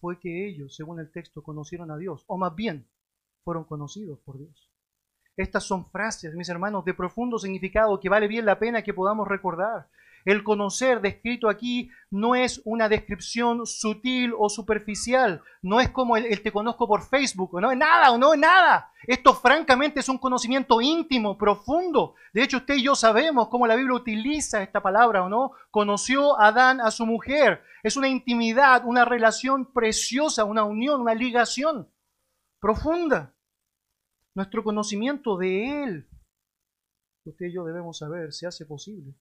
fue 0.00 0.18
que 0.18 0.48
ellos, 0.48 0.74
según 0.74 0.98
el 0.98 1.12
texto, 1.12 1.42
conocieron 1.42 1.90
a 1.90 1.96
Dios, 1.96 2.24
o 2.26 2.36
más 2.36 2.54
bien, 2.54 2.88
fueron 3.44 3.64
conocidos 3.64 4.18
por 4.20 4.38
Dios. 4.38 4.70
Estas 5.36 5.64
son 5.64 5.84
frases, 5.86 6.34
mis 6.34 6.48
hermanos, 6.48 6.84
de 6.84 6.94
profundo 6.94 7.38
significado 7.38 8.00
que 8.00 8.08
vale 8.08 8.26
bien 8.26 8.46
la 8.46 8.58
pena 8.58 8.82
que 8.82 8.94
podamos 8.94 9.28
recordar. 9.28 9.88
El 10.24 10.42
conocer 10.42 11.02
descrito 11.02 11.50
aquí 11.50 11.90
no 12.10 12.34
es 12.34 12.62
una 12.64 12.88
descripción 12.88 13.66
sutil 13.66 14.32
o 14.38 14.48
superficial, 14.48 15.42
no 15.60 15.80
es 15.80 15.90
como 15.90 16.16
el, 16.16 16.42
te 16.42 16.50
conozco 16.50 16.88
por 16.88 17.02
Facebook, 17.02 17.60
no 17.60 17.70
es 17.70 17.76
nada 17.76 18.10
o 18.10 18.16
no 18.16 18.32
es 18.32 18.40
nada. 18.40 18.90
Esto 19.06 19.34
francamente 19.34 20.00
es 20.00 20.08
un 20.08 20.16
conocimiento 20.16 20.80
íntimo, 20.80 21.36
profundo. 21.36 22.14
De 22.32 22.42
hecho, 22.42 22.56
usted 22.56 22.76
y 22.76 22.84
yo 22.84 22.94
sabemos 22.94 23.48
cómo 23.48 23.66
la 23.66 23.76
Biblia 23.76 23.94
utiliza 23.94 24.62
esta 24.62 24.82
palabra 24.82 25.24
o 25.24 25.28
no. 25.28 25.52
Conoció 25.70 26.40
a 26.40 26.46
Adán 26.48 26.80
a 26.80 26.90
su 26.90 27.04
mujer. 27.04 27.62
Es 27.82 27.98
una 27.98 28.08
intimidad, 28.08 28.82
una 28.86 29.04
relación 29.04 29.74
preciosa, 29.74 30.44
una 30.44 30.64
unión, 30.64 31.02
una 31.02 31.14
ligación 31.14 31.90
profunda. 32.60 33.34
Nuestro 34.34 34.64
conocimiento 34.64 35.36
de 35.36 35.84
Él, 35.84 36.08
usted 37.26 37.46
y 37.46 37.52
yo 37.52 37.64
debemos 37.64 37.98
saber, 37.98 38.32
se 38.32 38.46
hace 38.46 38.64
posible 38.64 39.14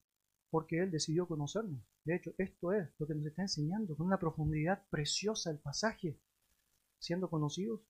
porque 0.54 0.78
Él 0.78 0.92
decidió 0.92 1.28
conocernos. 1.28 1.82
De 2.06 2.16
hecho, 2.16 2.32
esto 2.38 2.74
es 2.74 2.88
lo 3.00 3.08
que 3.08 3.16
nos 3.16 3.26
está 3.26 3.42
enseñando 3.42 3.98
con 3.98 4.06
una 4.06 4.20
profundidad 4.20 4.88
preciosa 4.92 5.50
el 5.50 5.58
pasaje, 5.58 6.20
siendo 7.00 7.28
conocidos 7.28 7.82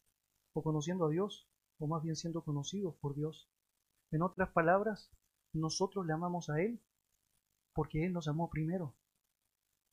o 0.53 0.63
conociendo 0.63 1.07
a 1.07 1.09
Dios, 1.09 1.49
o 1.77 1.87
más 1.87 2.01
bien 2.03 2.15
siendo 2.15 2.41
conocidos 2.41 2.95
por 3.01 3.15
Dios. 3.15 3.49
En 4.11 4.21
otras 4.21 4.49
palabras, 4.51 5.11
nosotros 5.51 6.05
le 6.05 6.13
amamos 6.13 6.49
a 6.49 6.61
Él 6.61 6.81
porque 7.73 8.05
Él 8.05 8.13
nos 8.13 8.29
amó 8.29 8.49
primero. 8.49 8.95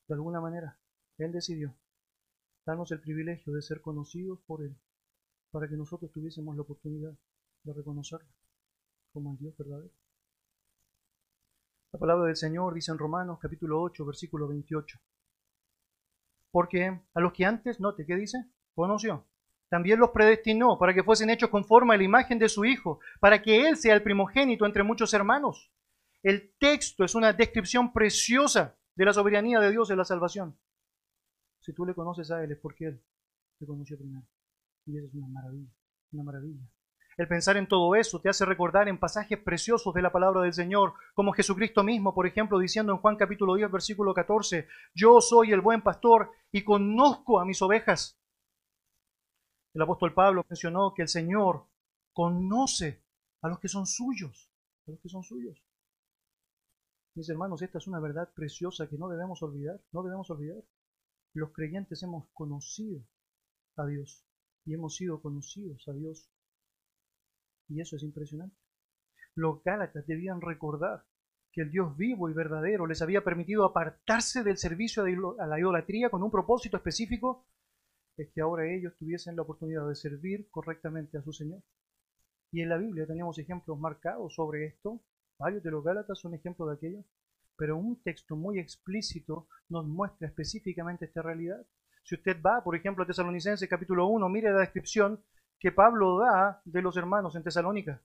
De 0.07 0.13
alguna 0.13 0.39
manera, 0.39 0.79
Él 1.17 1.33
decidió 1.33 1.75
darnos 2.65 2.89
el 2.93 3.01
privilegio 3.01 3.51
de 3.51 3.63
ser 3.63 3.81
conocidos 3.81 4.39
por 4.47 4.63
Él, 4.63 4.77
para 5.51 5.67
que 5.67 5.75
nosotros 5.75 6.09
tuviésemos 6.13 6.55
la 6.55 6.61
oportunidad 6.61 7.13
de 7.63 7.73
reconocerlo 7.73 8.29
como 9.11 9.33
el 9.33 9.39
Dios 9.39 9.57
verdadero. 9.57 10.00
La 11.93 11.99
palabra 11.99 12.27
del 12.27 12.37
Señor 12.37 12.73
dice 12.73 12.91
en 12.91 12.97
Romanos 12.97 13.37
capítulo 13.41 13.81
8, 13.81 14.05
versículo 14.05 14.47
28. 14.47 14.97
Porque 16.49 17.01
a 17.13 17.19
los 17.19 17.33
que 17.33 17.45
antes, 17.45 17.81
note, 17.81 18.05
¿qué 18.05 18.15
dice? 18.15 18.45
Conoció. 18.73 19.27
También 19.67 19.99
los 19.99 20.11
predestinó 20.11 20.77
para 20.77 20.93
que 20.93 21.03
fuesen 21.03 21.29
hechos 21.29 21.49
conforme 21.49 21.93
a 21.93 21.97
la 21.97 22.03
imagen 22.03 22.39
de 22.39 22.47
su 22.47 22.63
Hijo, 22.63 22.99
para 23.19 23.41
que 23.41 23.67
Él 23.67 23.75
sea 23.75 23.93
el 23.93 24.03
primogénito 24.03 24.65
entre 24.65 24.83
muchos 24.83 25.13
hermanos. 25.13 25.71
El 26.23 26.53
texto 26.57 27.03
es 27.03 27.13
una 27.15 27.33
descripción 27.33 27.91
preciosa 27.91 28.77
de 28.95 29.05
la 29.05 29.13
soberanía 29.13 29.59
de 29.59 29.71
Dios 29.71 29.89
en 29.89 29.97
la 29.97 30.05
salvación. 30.05 30.57
Si 31.59 31.73
tú 31.73 31.85
le 31.85 31.93
conoces 31.93 32.31
a 32.31 32.41
Él 32.43 32.53
es 32.53 32.57
porque 32.57 32.85
Él 32.85 33.01
te 33.59 33.65
conoció 33.65 33.97
primero. 33.97 34.25
Y 34.85 34.97
eso 34.97 35.07
es 35.07 35.13
una 35.13 35.27
maravilla, 35.27 35.69
una 36.11 36.23
maravilla. 36.23 36.63
El 37.17 37.27
pensar 37.27 37.57
en 37.57 37.67
todo 37.67 37.95
eso 37.95 38.19
te 38.21 38.29
hace 38.29 38.45
recordar 38.45 38.87
en 38.87 38.99
pasajes 38.99 39.37
preciosos 39.37 39.93
de 39.93 40.01
la 40.01 40.11
palabra 40.11 40.41
del 40.41 40.53
Señor, 40.53 40.93
como 41.13 41.33
Jesucristo 41.33 41.83
mismo, 41.83 42.13
por 42.13 42.25
ejemplo, 42.25 42.57
diciendo 42.57 42.93
en 42.93 42.99
Juan 42.99 43.17
capítulo 43.17 43.55
10, 43.55 43.71
versículo 43.71 44.13
14, 44.13 44.67
yo 44.95 45.19
soy 45.21 45.51
el 45.51 45.61
buen 45.61 45.81
pastor 45.81 46.31
y 46.51 46.63
conozco 46.63 47.39
a 47.39 47.45
mis 47.45 47.61
ovejas. 47.61 48.17
El 49.73 49.81
apóstol 49.81 50.13
Pablo 50.13 50.45
mencionó 50.49 50.93
que 50.93 51.03
el 51.03 51.07
Señor 51.07 51.65
conoce 52.13 53.03
a 53.41 53.47
los 53.49 53.59
que 53.59 53.67
son 53.67 53.85
suyos, 53.85 54.49
a 54.87 54.91
los 54.91 54.99
que 54.99 55.09
son 55.09 55.23
suyos. 55.23 55.61
Mis 57.15 57.29
hermanos, 57.29 57.61
esta 57.61 57.77
es 57.77 57.87
una 57.87 57.99
verdad 57.99 58.31
preciosa 58.33 58.87
que 58.87 58.97
no 58.97 59.09
debemos 59.09 59.43
olvidar, 59.43 59.81
no 59.91 60.03
debemos 60.03 60.29
olvidar. 60.29 60.63
Los 61.33 61.51
creyentes 61.51 62.03
hemos 62.03 62.27
conocido 62.33 63.01
a 63.75 63.85
Dios 63.85 64.25
y 64.65 64.73
hemos 64.73 64.95
sido 64.95 65.21
conocidos 65.21 65.87
a 65.87 65.93
Dios. 65.93 66.29
Y 67.71 67.81
eso 67.81 67.95
es 67.95 68.03
impresionante. 68.03 68.55
Los 69.35 69.63
Gálatas 69.63 70.05
debían 70.05 70.41
recordar 70.41 71.05
que 71.51 71.61
el 71.61 71.71
Dios 71.71 71.95
vivo 71.97 72.29
y 72.29 72.33
verdadero 72.33 72.85
les 72.85 73.01
había 73.01 73.23
permitido 73.23 73.65
apartarse 73.65 74.43
del 74.43 74.57
servicio 74.57 75.03
a 75.03 75.47
la 75.47 75.59
idolatría 75.59 76.09
con 76.09 76.23
un 76.23 76.31
propósito 76.31 76.77
específico, 76.77 77.45
es 78.17 78.29
que 78.33 78.41
ahora 78.41 78.69
ellos 78.71 78.93
tuviesen 78.97 79.35
la 79.35 79.41
oportunidad 79.41 79.87
de 79.87 79.95
servir 79.95 80.49
correctamente 80.49 81.17
a 81.17 81.21
su 81.21 81.33
Señor. 81.33 81.61
Y 82.51 82.61
en 82.61 82.69
la 82.69 82.77
Biblia 82.77 83.07
tenemos 83.07 83.39
ejemplos 83.39 83.79
marcados 83.79 84.35
sobre 84.35 84.65
esto, 84.65 85.01
Varios 85.41 85.63
de 85.63 85.71
los 85.71 85.83
Gálatas 85.83 86.19
son 86.19 86.35
ejemplos 86.35 86.69
de 86.69 86.75
aquello, 86.75 87.03
pero 87.57 87.75
un 87.75 87.99
texto 88.03 88.35
muy 88.35 88.59
explícito 88.59 89.47
nos 89.69 89.87
muestra 89.87 90.27
específicamente 90.27 91.05
esta 91.05 91.23
realidad. 91.23 91.65
Si 92.03 92.13
usted 92.13 92.39
va, 92.39 92.63
por 92.63 92.75
ejemplo, 92.75 93.03
a 93.03 93.07
Tesalonicenses 93.07 93.67
capítulo 93.67 94.05
1, 94.05 94.29
mire 94.29 94.51
la 94.51 94.59
descripción 94.59 95.19
que 95.61 95.71
Pablo 95.71 96.17
da 96.17 96.59
de 96.65 96.81
los 96.81 96.97
hermanos 96.97 97.35
en 97.35 97.43
Tesalónica. 97.43 98.03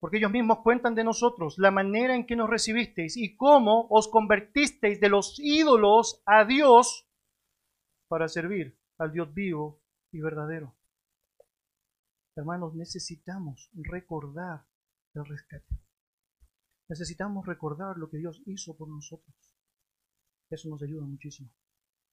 Porque 0.00 0.18
ellos 0.18 0.32
mismos 0.32 0.58
cuentan 0.58 0.94
de 0.94 1.04
nosotros 1.04 1.56
la 1.56 1.70
manera 1.70 2.14
en 2.14 2.26
que 2.26 2.36
nos 2.36 2.50
recibisteis 2.50 3.16
y 3.16 3.36
cómo 3.36 3.86
os 3.88 4.08
convertisteis 4.08 5.00
de 5.00 5.08
los 5.08 5.38
ídolos 5.38 6.22
a 6.26 6.44
Dios 6.44 7.08
para 8.08 8.28
servir 8.28 8.78
al 8.98 9.12
Dios 9.12 9.32
vivo 9.32 9.80
y 10.12 10.20
verdadero. 10.20 10.74
Hermanos, 12.36 12.74
necesitamos 12.74 13.70
recordar 13.74 14.66
el 15.14 15.24
rescate. 15.24 15.78
Necesitamos 16.88 17.46
recordar 17.46 17.96
lo 17.96 18.10
que 18.10 18.18
Dios 18.18 18.42
hizo 18.46 18.76
por 18.76 18.88
nosotros. 18.88 19.34
Eso 20.50 20.68
nos 20.68 20.82
ayuda 20.82 21.06
muchísimo 21.06 21.50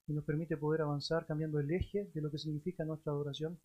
y 0.07 0.13
nos 0.13 0.23
permite 0.23 0.55
poder 0.55 0.81
avanzar 0.81 1.25
cambiando 1.25 1.59
el 1.59 1.71
eje 1.71 2.11
de 2.13 2.21
lo 2.21 2.29
que 2.29 2.37
significa 2.37 2.85
nuestra 2.85 3.11
adoración. 3.11 3.59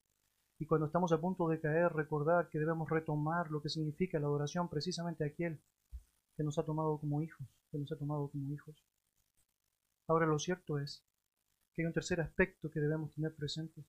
Y 0.58 0.66
cuando 0.66 0.86
estamos 0.86 1.12
a 1.12 1.20
punto 1.20 1.48
de 1.48 1.60
caer, 1.60 1.92
recordar 1.92 2.48
que 2.48 2.58
debemos 2.58 2.90
retomar 2.90 3.50
lo 3.50 3.62
que 3.62 3.68
significa 3.68 4.18
la 4.18 4.26
adoración 4.26 4.68
precisamente 4.68 5.24
a 5.24 5.28
aquel 5.28 5.60
que 6.36 6.42
nos 6.42 6.58
ha 6.58 6.64
tomado 6.64 6.98
como 6.98 7.22
hijos, 7.22 7.46
que 7.70 7.78
nos 7.78 7.90
ha 7.92 7.96
tomado 7.96 8.28
como 8.28 8.52
hijos. 8.52 8.76
Ahora 10.08 10.26
lo 10.26 10.38
cierto 10.38 10.78
es 10.78 11.04
que 11.74 11.82
hay 11.82 11.86
un 11.86 11.92
tercer 11.92 12.20
aspecto 12.20 12.70
que 12.70 12.80
debemos 12.80 13.14
tener 13.14 13.34
presente, 13.34 13.84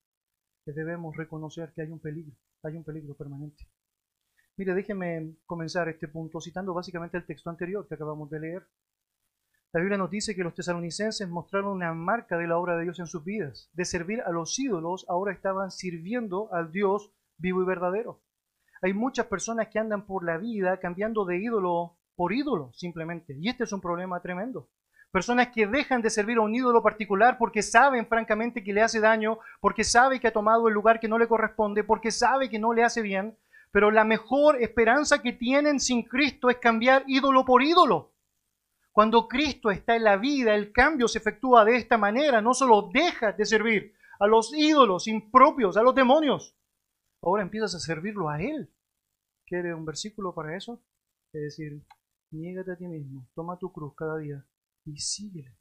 que 0.63 0.74
debemos 0.74 1.15
reconocer 1.15 1.72
que 1.74 1.82
hay 1.82 1.89
un 1.89 1.99
peligro, 1.99 2.36
hay 2.63 2.76
un 2.76 2.84
peligro 2.84 3.15
permanente. 3.15 3.67
Mire, 4.57 4.76
déjeme 4.76 5.38
comenzar 5.45 5.88
este 5.88 6.07
punto 6.09 6.41
citando 6.41 6.74
básicamente 6.74 7.17
el 7.17 7.26
texto 7.26 7.49
anterior 7.49 7.88
que 7.88 7.95
acabamos 7.95 8.30
de 8.30 8.39
leer. 8.41 8.67
La 9.72 9.82
Biblia 9.82 9.99
nos 9.99 10.09
dice 10.09 10.36
que 10.36 10.43
los 10.43 10.55
tesalonicenses 10.55 11.30
mostraron 11.30 11.74
una 11.74 11.93
marca 11.93 12.39
de 12.39 12.47
la 12.47 12.57
obra 12.57 12.76
de 12.76 12.86
Dios 12.86 12.99
en 12.99 13.05
sus 13.05 13.24
vidas. 13.24 13.70
De 13.74 13.86
servir 13.86 14.20
a 14.22 14.32
los 14.32 14.57
ídolos, 14.57 15.05
ahora 15.07 15.32
estaban 15.32 15.70
sirviendo 15.70 16.51
al 16.51 16.72
Dios 16.72 17.11
vivo 17.38 17.61
y 17.61 17.65
verdadero. 17.65 18.24
Hay 18.82 18.93
muchas 18.93 19.28
personas 19.28 19.67
que 19.67 19.78
andan 19.78 20.07
por 20.07 20.26
la 20.26 20.38
vida 20.38 20.80
cambiando 20.80 21.24
de 21.24 21.38
ídolo 21.38 21.99
por 22.15 22.34
ídolo, 22.34 22.72
simplemente. 22.74 23.36
Y 23.39 23.47
este 23.47 23.65
es 23.65 23.72
un 23.72 23.80
problema 23.80 24.20
tremendo. 24.22 24.72
Personas 25.11 25.49
que 25.49 25.67
dejan 25.67 26.01
de 26.01 26.09
servir 26.09 26.38
a 26.39 26.41
un 26.41 26.55
ídolo 26.55 26.82
particular 26.82 27.38
porque 27.38 27.61
saben 27.61 28.07
francamente 28.07 28.63
que 28.63 28.74
le 28.74 28.82
hace 28.82 28.99
daño, 28.99 29.38
porque 29.61 29.84
sabe 29.84 30.20
que 30.20 30.30
ha 30.30 30.34
tomado 30.34 30.67
el 30.67 30.74
lugar 30.74 30.99
que 30.99 31.07
no 31.07 31.20
le 31.20 31.28
corresponde, 31.28 31.84
porque 31.84 32.09
sabe 32.09 32.49
que 32.49 32.57
no 32.57 32.74
le 32.74 32.84
hace 32.84 33.03
bien, 33.03 33.38
pero 33.72 33.91
la 33.91 34.03
mejor 34.03 34.59
esperanza 34.63 35.22
que 35.22 35.34
tienen 35.34 35.80
sin 35.80 36.01
Cristo 36.01 36.49
es 36.49 36.57
cambiar 36.57 37.03
ídolo 37.05 37.45
por 37.45 37.61
ídolo. 37.61 38.13
Cuando 38.92 39.28
Cristo 39.28 39.72
está 39.72 39.96
en 39.96 40.04
la 40.04 40.18
vida, 40.18 40.56
el 40.56 40.72
cambio 40.72 41.08
se 41.08 41.20
efectúa 41.20 41.64
de 41.64 41.78
esta 41.78 41.98
manera. 41.98 42.42
No 42.42 42.54
solo 42.54 42.90
dejas 42.94 43.38
de 43.38 43.46
servir 43.46 43.94
a 44.20 44.28
los 44.28 44.54
ídolos 44.54 45.08
impropios, 45.08 45.78
a 45.78 45.84
los 45.84 45.96
demonios. 45.96 46.58
Ahora 47.22 47.44
empiezas 47.44 47.76
a 47.76 47.80
servirlo 47.80 48.30
a 48.30 48.42
Él. 48.42 48.74
¿Quiere 49.46 49.74
un 49.74 49.86
versículo 49.86 50.34
para 50.34 50.56
eso? 50.56 50.84
Es 51.34 51.42
decir, 51.42 51.84
niégate 52.32 52.72
a 52.72 52.78
ti 52.78 52.88
mismo, 52.88 53.28
toma 53.36 53.58
tu 53.58 53.72
cruz 53.72 53.94
cada 53.96 54.18
día 54.18 54.46
y 54.86 54.98
síguele. 54.98 55.56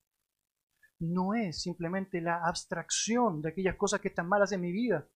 No 1.00 1.34
es 1.34 1.62
simplemente 1.62 2.20
la 2.20 2.44
abstracción 2.44 3.40
de 3.40 3.50
aquellas 3.50 3.76
cosas 3.76 4.00
que 4.00 4.08
están 4.08 4.28
malas 4.28 4.52
en 4.52 4.60
mi 4.60 4.72
vida. 4.72 5.08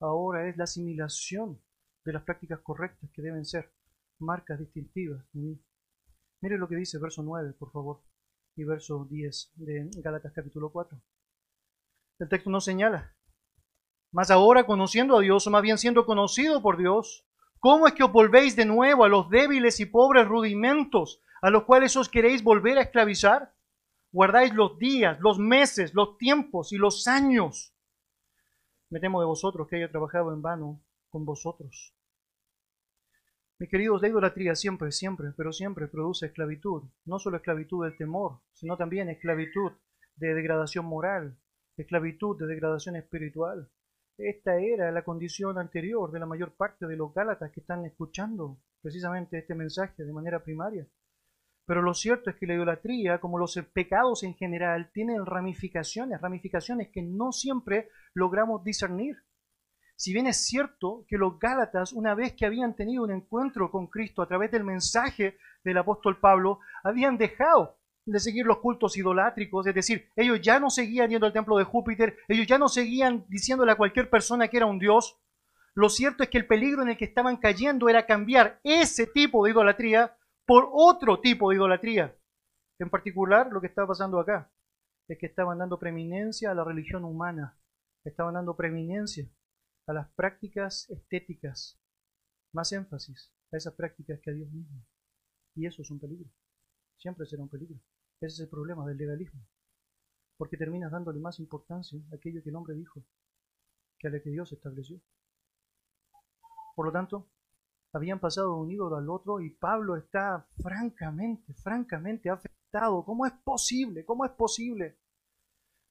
Ahora 0.00 0.48
es 0.48 0.56
la 0.56 0.64
asimilación 0.64 1.62
de 2.04 2.12
las 2.12 2.24
prácticas 2.24 2.60
correctas 2.60 3.10
que 3.12 3.22
deben 3.22 3.44
ser 3.44 3.72
marcas 4.18 4.58
distintivas 4.58 5.24
Mire 6.44 6.58
lo 6.58 6.68
que 6.68 6.76
dice 6.76 6.98
verso 6.98 7.22
9, 7.22 7.54
por 7.58 7.72
favor, 7.72 8.02
y 8.54 8.64
verso 8.64 9.06
10 9.08 9.52
de 9.54 9.88
Gálatas 10.02 10.30
capítulo 10.34 10.70
4. 10.70 11.00
El 12.18 12.28
texto 12.28 12.50
nos 12.50 12.66
señala, 12.66 13.16
mas 14.12 14.30
ahora 14.30 14.66
conociendo 14.66 15.16
a 15.16 15.22
Dios, 15.22 15.46
o 15.46 15.50
más 15.50 15.62
bien 15.62 15.78
siendo 15.78 16.04
conocido 16.04 16.60
por 16.60 16.76
Dios, 16.76 17.26
¿cómo 17.60 17.86
es 17.86 17.94
que 17.94 18.02
os 18.02 18.12
volvéis 18.12 18.56
de 18.56 18.66
nuevo 18.66 19.04
a 19.04 19.08
los 19.08 19.30
débiles 19.30 19.80
y 19.80 19.86
pobres 19.86 20.28
rudimentos 20.28 21.22
a 21.40 21.48
los 21.48 21.64
cuales 21.64 21.96
os 21.96 22.10
queréis 22.10 22.44
volver 22.44 22.76
a 22.76 22.82
esclavizar? 22.82 23.54
Guardáis 24.12 24.52
los 24.52 24.76
días, 24.78 25.18
los 25.20 25.38
meses, 25.38 25.94
los 25.94 26.18
tiempos 26.18 26.72
y 26.72 26.76
los 26.76 27.08
años. 27.08 27.74
Me 28.90 29.00
temo 29.00 29.18
de 29.20 29.26
vosotros 29.26 29.66
que 29.66 29.76
haya 29.76 29.90
trabajado 29.90 30.30
en 30.34 30.42
vano 30.42 30.82
con 31.08 31.24
vosotros. 31.24 31.93
Mis 33.60 33.70
queridos, 33.70 34.02
la 34.02 34.08
idolatría 34.08 34.56
siempre, 34.56 34.90
siempre, 34.90 35.32
pero 35.36 35.52
siempre 35.52 35.86
produce 35.86 36.26
esclavitud. 36.26 36.82
No 37.04 37.20
solo 37.20 37.36
esclavitud 37.36 37.84
del 37.84 37.96
temor, 37.96 38.40
sino 38.52 38.76
también 38.76 39.08
esclavitud 39.08 39.72
de 40.16 40.34
degradación 40.34 40.86
moral, 40.86 41.38
esclavitud 41.76 42.36
de 42.38 42.46
degradación 42.46 42.96
espiritual. 42.96 43.70
Esta 44.18 44.58
era 44.58 44.90
la 44.90 45.04
condición 45.04 45.58
anterior 45.58 46.10
de 46.10 46.18
la 46.18 46.26
mayor 46.26 46.56
parte 46.56 46.86
de 46.86 46.96
los 46.96 47.14
Gálatas 47.14 47.52
que 47.52 47.60
están 47.60 47.84
escuchando 47.84 48.58
precisamente 48.82 49.38
este 49.38 49.54
mensaje 49.54 50.04
de 50.04 50.12
manera 50.12 50.42
primaria. 50.42 50.86
Pero 51.66 51.80
lo 51.80 51.94
cierto 51.94 52.30
es 52.30 52.36
que 52.36 52.46
la 52.46 52.54
idolatría, 52.54 53.20
como 53.20 53.38
los 53.38 53.56
pecados 53.72 54.24
en 54.24 54.34
general, 54.34 54.90
tienen 54.92 55.24
ramificaciones, 55.24 56.20
ramificaciones 56.20 56.90
que 56.90 57.02
no 57.02 57.32
siempre 57.32 57.88
logramos 58.14 58.62
discernir. 58.64 59.16
Si 59.96 60.12
bien 60.12 60.26
es 60.26 60.44
cierto 60.44 61.04
que 61.08 61.16
los 61.16 61.38
Gálatas, 61.38 61.92
una 61.92 62.14
vez 62.14 62.34
que 62.34 62.46
habían 62.46 62.74
tenido 62.74 63.04
un 63.04 63.12
encuentro 63.12 63.70
con 63.70 63.86
Cristo 63.86 64.22
a 64.22 64.26
través 64.26 64.50
del 64.50 64.64
mensaje 64.64 65.38
del 65.62 65.78
apóstol 65.78 66.18
Pablo, 66.18 66.60
habían 66.82 67.16
dejado 67.16 67.78
de 68.04 68.18
seguir 68.18 68.44
los 68.44 68.58
cultos 68.58 68.96
idolátricos, 68.96 69.66
es 69.66 69.74
decir, 69.74 70.10
ellos 70.16 70.40
ya 70.42 70.58
no 70.58 70.68
seguían 70.68 71.10
yendo 71.10 71.26
al 71.26 71.32
templo 71.32 71.56
de 71.56 71.64
Júpiter, 71.64 72.18
ellos 72.28 72.46
ya 72.46 72.58
no 72.58 72.68
seguían 72.68 73.24
diciéndole 73.28 73.72
a 73.72 73.76
cualquier 73.76 74.10
persona 74.10 74.48
que 74.48 74.56
era 74.58 74.66
un 74.66 74.78
dios. 74.78 75.18
Lo 75.74 75.88
cierto 75.88 76.22
es 76.22 76.28
que 76.28 76.38
el 76.38 76.46
peligro 76.46 76.82
en 76.82 76.88
el 76.88 76.96
que 76.98 77.06
estaban 77.06 77.36
cayendo 77.36 77.88
era 77.88 78.04
cambiar 78.04 78.60
ese 78.62 79.06
tipo 79.06 79.44
de 79.44 79.52
idolatría 79.52 80.16
por 80.44 80.68
otro 80.72 81.20
tipo 81.20 81.50
de 81.50 81.56
idolatría. 81.56 82.14
En 82.78 82.90
particular, 82.90 83.48
lo 83.50 83.60
que 83.60 83.68
estaba 83.68 83.88
pasando 83.88 84.18
acá 84.18 84.50
es 85.08 85.18
que 85.18 85.26
estaban 85.26 85.58
dando 85.58 85.78
preeminencia 85.78 86.50
a 86.50 86.54
la 86.54 86.64
religión 86.64 87.04
humana, 87.04 87.56
estaban 88.04 88.34
dando 88.34 88.56
preeminencia 88.56 89.26
a 89.86 89.92
las 89.92 90.08
prácticas 90.10 90.88
estéticas, 90.90 91.78
más 92.52 92.72
énfasis 92.72 93.32
a 93.52 93.56
esas 93.56 93.74
prácticas 93.74 94.20
que 94.20 94.30
a 94.30 94.34
Dios 94.34 94.50
mismo. 94.50 94.84
Y 95.54 95.66
eso 95.66 95.82
es 95.82 95.90
un 95.90 96.00
peligro. 96.00 96.28
Siempre 96.96 97.26
será 97.26 97.42
un 97.42 97.48
peligro. 97.48 97.78
Ese 98.20 98.34
es 98.34 98.40
el 98.40 98.48
problema 98.48 98.86
del 98.86 98.96
legalismo. 98.96 99.40
Porque 100.36 100.56
terminas 100.56 100.90
dándole 100.90 101.20
más 101.20 101.38
importancia 101.38 102.00
a 102.10 102.16
aquello 102.16 102.42
que 102.42 102.50
el 102.50 102.56
hombre 102.56 102.74
dijo 102.74 103.04
que 103.98 104.08
a 104.08 104.10
lo 104.10 104.20
que 104.20 104.30
Dios 104.30 104.52
estableció. 104.52 105.00
Por 106.74 106.86
lo 106.86 106.92
tanto, 106.92 107.30
habían 107.92 108.18
pasado 108.18 108.54
de 108.54 108.60
un 108.60 108.70
ídolo 108.70 108.96
al 108.96 109.08
otro 109.08 109.40
y 109.40 109.50
Pablo 109.50 109.96
está 109.96 110.48
francamente, 110.60 111.54
francamente 111.54 112.30
afectado. 112.30 113.04
¿Cómo 113.04 113.26
es 113.26 113.32
posible? 113.44 114.04
¿Cómo 114.04 114.24
es 114.24 114.32
posible? 114.32 114.98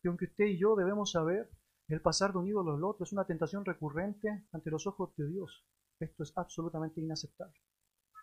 Que 0.02 0.10
aunque 0.10 0.26
usted 0.26 0.46
y 0.46 0.58
yo 0.58 0.76
debemos 0.76 1.12
saber 1.12 1.50
el 1.90 2.02
pasar 2.02 2.32
de 2.32 2.40
un 2.40 2.48
ídolo 2.48 2.76
al 2.76 2.84
otro 2.84 3.04
es 3.04 3.12
una 3.12 3.26
tentación 3.26 3.66
recurrente 3.66 4.46
ante 4.54 4.72
los 4.72 4.88
ojos 4.88 5.14
de 5.18 5.28
Dios. 5.28 5.66
Esto 6.00 6.24
es 6.24 6.32
absolutamente 6.38 7.02
inaceptable. 7.02 7.60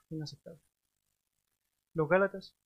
Inaceptable. 0.09 0.61
Los 1.95 2.09
Gálatas, 2.09 2.57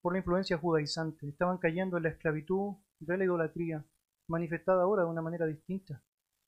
por 0.00 0.12
la 0.12 0.20
influencia 0.20 0.58
judaizante, 0.58 1.28
estaban 1.28 1.58
cayendo 1.58 1.96
en 1.96 2.04
la 2.04 2.10
esclavitud 2.10 2.76
de 3.00 3.18
la 3.18 3.24
idolatría, 3.24 3.84
manifestada 4.28 4.82
ahora 4.82 5.02
de 5.02 5.10
una 5.10 5.22
manera 5.22 5.46
distinta. 5.46 6.02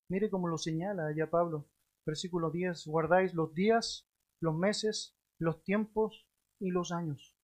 Mire 0.08 0.30
cómo 0.30 0.48
lo 0.48 0.56
señala 0.56 1.06
allá 1.06 1.28
Pablo. 1.28 1.66
Versículo 2.06 2.50
10, 2.50 2.86
guardáis 2.86 3.34
los 3.34 3.54
días, 3.54 4.08
los 4.40 4.54
meses, 4.54 5.16
los 5.38 5.64
tiempos 5.64 6.28
y 6.60 6.70
los 6.70 6.92
años. 6.92 7.34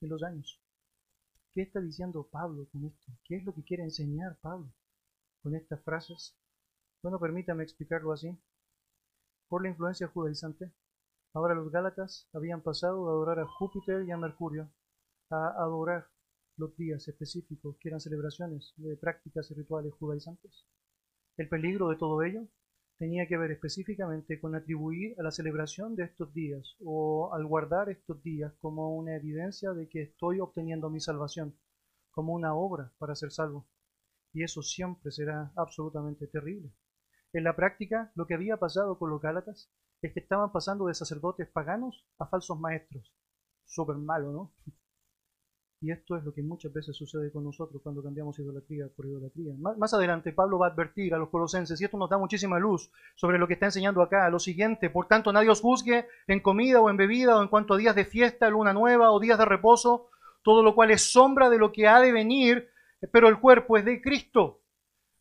Y 0.00 0.06
los 0.06 0.22
años. 0.22 0.60
¿Qué 1.54 1.62
está 1.62 1.80
diciendo 1.80 2.28
Pablo 2.30 2.68
con 2.70 2.84
esto? 2.84 3.12
¿Qué 3.24 3.36
es 3.36 3.44
lo 3.44 3.54
que 3.54 3.64
quiere 3.64 3.84
enseñar 3.84 4.36
Pablo 4.40 4.72
con 5.42 5.54
estas 5.54 5.82
frases? 5.82 6.36
Bueno, 7.02 7.18
permítame 7.18 7.62
explicarlo 7.62 8.12
así. 8.12 8.36
Por 9.48 9.62
la 9.62 9.70
influencia 9.70 10.08
judaizante, 10.08 10.72
ahora 11.32 11.54
los 11.54 11.70
Gálatas 11.70 12.28
habían 12.32 12.62
pasado 12.62 13.06
de 13.06 13.10
adorar 13.10 13.38
a 13.40 13.46
Júpiter 13.46 14.04
y 14.04 14.10
a 14.10 14.16
Mercurio 14.16 14.70
a 15.30 15.48
adorar 15.62 16.08
los 16.56 16.76
días 16.76 17.06
específicos 17.06 17.76
que 17.78 17.88
eran 17.88 18.00
celebraciones 18.00 18.74
de 18.76 18.96
prácticas 18.96 19.50
y 19.50 19.54
rituales 19.54 19.94
judaizantes. 19.94 20.66
El 21.36 21.48
peligro 21.48 21.88
de 21.88 21.96
todo 21.96 22.22
ello 22.22 22.48
tenía 22.98 23.28
que 23.28 23.36
ver 23.36 23.52
específicamente 23.52 24.40
con 24.40 24.56
atribuir 24.56 25.14
a 25.20 25.22
la 25.22 25.30
celebración 25.30 25.94
de 25.94 26.04
estos 26.04 26.34
días 26.34 26.76
o 26.84 27.32
al 27.32 27.46
guardar 27.46 27.88
estos 27.90 28.20
días 28.24 28.52
como 28.60 28.96
una 28.96 29.14
evidencia 29.14 29.72
de 29.72 29.88
que 29.88 30.02
estoy 30.02 30.40
obteniendo 30.40 30.90
mi 30.90 31.00
salvación, 31.00 31.56
como 32.10 32.34
una 32.34 32.54
obra 32.54 32.92
para 32.98 33.14
ser 33.14 33.30
salvo. 33.30 33.66
Y 34.32 34.42
eso 34.42 34.62
siempre 34.62 35.10
será 35.10 35.52
absolutamente 35.56 36.26
terrible. 36.26 36.70
En 37.32 37.44
la 37.44 37.56
práctica, 37.56 38.12
lo 38.14 38.26
que 38.26 38.34
había 38.34 38.56
pasado 38.56 38.98
con 38.98 39.10
los 39.10 39.20
Gálatas 39.20 39.70
es 40.02 40.12
que 40.12 40.20
estaban 40.20 40.52
pasando 40.52 40.86
de 40.86 40.94
sacerdotes 40.94 41.48
paganos 41.48 42.06
a 42.18 42.26
falsos 42.26 42.58
maestros. 42.58 43.12
Súper 43.64 43.96
malo, 43.96 44.32
¿no? 44.32 44.52
Y 45.80 45.92
esto 45.92 46.16
es 46.16 46.24
lo 46.24 46.34
que 46.34 46.42
muchas 46.42 46.72
veces 46.72 46.96
sucede 46.96 47.30
con 47.30 47.44
nosotros 47.44 47.80
cuando 47.80 48.02
cambiamos 48.02 48.36
idolatría 48.40 48.88
por 48.88 49.06
idolatría. 49.06 49.54
Más, 49.76 49.94
adelante 49.94 50.32
Pablo 50.32 50.58
va 50.58 50.66
a 50.66 50.70
advertir 50.70 51.14
a 51.14 51.18
los 51.18 51.28
colosenses, 51.28 51.80
y 51.80 51.84
esto 51.84 51.96
nos 51.96 52.10
da 52.10 52.18
muchísima 52.18 52.58
luz 52.58 52.90
sobre 53.14 53.38
lo 53.38 53.46
que 53.46 53.54
está 53.54 53.66
enseñando 53.66 54.02
acá, 54.02 54.28
lo 54.28 54.40
siguiente, 54.40 54.90
por 54.90 55.06
tanto 55.06 55.32
nadie 55.32 55.50
os 55.50 55.60
juzgue 55.60 56.08
en 56.26 56.40
comida 56.40 56.80
o 56.80 56.90
en 56.90 56.96
bebida 56.96 57.38
o 57.38 57.42
en 57.42 57.48
cuanto 57.48 57.74
a 57.74 57.76
días 57.76 57.94
de 57.94 58.04
fiesta, 58.04 58.50
luna 58.50 58.72
nueva 58.72 59.12
o 59.12 59.20
días 59.20 59.38
de 59.38 59.44
reposo, 59.44 60.10
todo 60.42 60.64
lo 60.64 60.74
cual 60.74 60.90
es 60.90 61.12
sombra 61.12 61.48
de 61.48 61.58
lo 61.58 61.70
que 61.70 61.86
ha 61.86 62.00
de 62.00 62.10
venir, 62.10 62.68
pero 63.12 63.28
el 63.28 63.38
cuerpo 63.38 63.76
es 63.76 63.84
de 63.84 64.00
Cristo. 64.00 64.62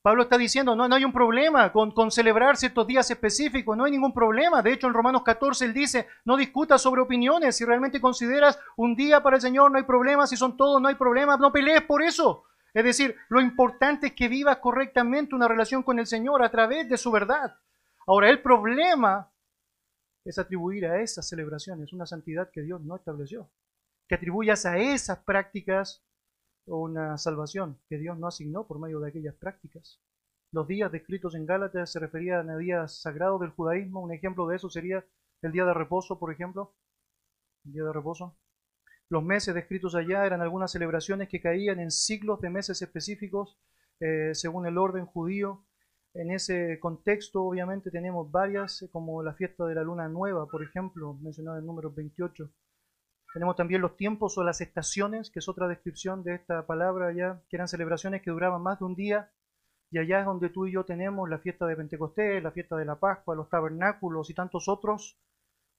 Pablo 0.01 0.23
está 0.23 0.38
diciendo, 0.38 0.75
no, 0.75 0.88
no 0.88 0.95
hay 0.95 1.03
un 1.03 1.11
problema 1.11 1.71
con, 1.73 1.91
con 1.91 2.11
celebrar 2.11 2.55
ciertos 2.55 2.88
días 2.88 3.11
específicos, 3.11 3.75
no 3.75 3.84
hay 3.84 3.91
ningún 3.91 4.13
problema. 4.13 4.61
De 4.61 4.71
hecho, 4.71 4.88
en 4.88 4.93
Romanos 4.93 5.23
14 5.23 5.65
él 5.65 5.73
dice, 5.73 6.07
no 6.23 6.38
discutas 6.38 6.82
sobre 6.82 7.01
opiniones. 7.01 7.57
Si 7.57 7.65
realmente 7.65 7.99
consideras 7.99 8.57
un 8.78 8.95
día 8.95 9.21
para 9.21 9.36
el 9.36 9.41
Señor, 9.41 9.69
no 9.69 9.78
hay 9.78 9.84
problema. 9.84 10.25
Si 10.25 10.38
son 10.38 10.55
todos, 10.55 10.82
no 10.82 10.88
hay 10.88 10.95
problema. 10.95 11.36
No 11.36 11.51
pelees 11.51 11.82
por 11.82 12.01
eso. 12.01 12.45
Es 12.73 12.84
decir, 12.86 13.15
lo 13.28 13.41
importante 13.41 14.07
es 14.07 14.13
que 14.13 14.30
vivas 14.30 14.59
correctamente 14.59 15.36
una 15.36 15.47
relación 15.47 15.84
con 15.84 15.99
el 15.99 16.07
Señor 16.07 16.41
a 16.41 16.51
través 16.51 16.88
de 16.88 16.97
su 16.97 17.11
verdad. 17.11 17.57
Ahora, 18.05 18.30
el 18.30 18.41
problema 18.41 19.30
es 20.23 20.39
atribuir 20.39 20.86
a 20.86 21.01
esas 21.01 21.28
celebraciones 21.28 21.91
una 21.91 22.05
santidad 22.05 22.49
que 22.49 22.61
Dios 22.61 22.82
no 22.82 22.95
estableció. 22.95 23.49
Que 24.07 24.15
atribuyas 24.15 24.65
a 24.65 24.78
esas 24.78 25.17
prácticas 25.17 26.07
una 26.68 27.18
salvación 27.18 27.80
que 27.89 27.97
Dios 27.97 28.18
no 28.18 28.28
asignó 28.28 28.68
por 28.68 28.80
medio 28.80 28.99
de 28.99 29.09
aquellas 29.09 29.36
prácticas. 29.36 30.01
Los 30.51 30.68
días 30.68 30.91
descritos 30.91 31.36
en 31.36 31.45
Gálatas 31.45 31.91
se 31.91 31.99
referían 31.99 32.49
a 32.49 32.57
días 32.57 33.01
sagrados 33.01 33.41
del 33.41 33.51
judaísmo. 33.51 34.01
Un 34.01 34.13
ejemplo 34.13 34.47
de 34.47 34.57
eso 34.57 34.70
sería 34.70 35.05
el 35.41 35.51
día 35.51 35.65
de 35.65 35.74
reposo, 35.74 36.20
por 36.20 36.32
ejemplo. 36.32 36.76
Día 37.63 37.84
de 37.84 37.93
reposo. 37.93 38.38
Los 39.09 39.24
meses 39.24 39.53
descritos 39.55 39.95
allá 39.95 40.26
eran 40.26 40.41
algunas 40.41 40.72
celebraciones 40.72 41.30
que 41.30 41.41
caían 41.41 41.80
en 41.80 41.91
ciclos 41.91 42.41
de 42.41 42.49
meses 42.49 42.82
específicos 42.82 43.57
eh, 43.99 44.32
según 44.34 44.65
el 44.68 44.78
orden 44.78 45.05
judío. 45.05 45.65
En 46.13 46.32
ese 46.32 46.80
contexto, 46.80 47.43
obviamente, 47.43 47.91
tenemos 47.91 48.32
varias, 48.32 48.88
como 48.91 49.22
la 49.24 49.34
fiesta 49.34 49.65
de 49.65 49.76
la 49.76 49.84
luna 49.84 50.07
nueva, 50.07 50.47
por 50.47 50.63
ejemplo, 50.63 51.13
mencionada 51.22 51.59
en 51.59 51.65
número 51.65 51.91
28 51.91 52.49
tenemos 53.38 53.56
también 53.56 53.82
los 53.82 53.96
tiempos 53.96 54.36
o 54.40 54.44
las 54.44 54.62
estaciones, 54.62 55.30
que 55.30 55.38
es 55.38 55.48
otra 55.48 55.68
descripción 55.68 56.24
de 56.24 56.34
esta 56.34 56.66
palabra 56.66 57.14
ya, 57.14 57.40
que 57.50 57.58
eran 57.58 57.68
celebraciones 57.68 58.24
que 58.24 58.32
duraban 58.32 58.64
más 58.64 58.80
de 58.80 58.86
un 58.86 58.96
día. 58.96 59.32
Y 59.92 60.00
allá 60.00 60.22
es 60.22 60.26
donde 60.26 60.50
tú 60.50 60.66
y 60.66 60.72
yo 60.72 60.86
tenemos 60.86 61.30
la 61.30 61.38
fiesta 61.38 61.68
de 61.68 61.76
Pentecostés, 61.76 62.42
la 62.42 62.50
fiesta 62.50 62.76
de 62.76 62.86
la 62.86 62.96
Pascua, 62.96 63.36
los 63.36 63.48
tabernáculos 63.48 64.32
y 64.32 64.34
tantos 64.34 64.68
otros. 64.68 65.20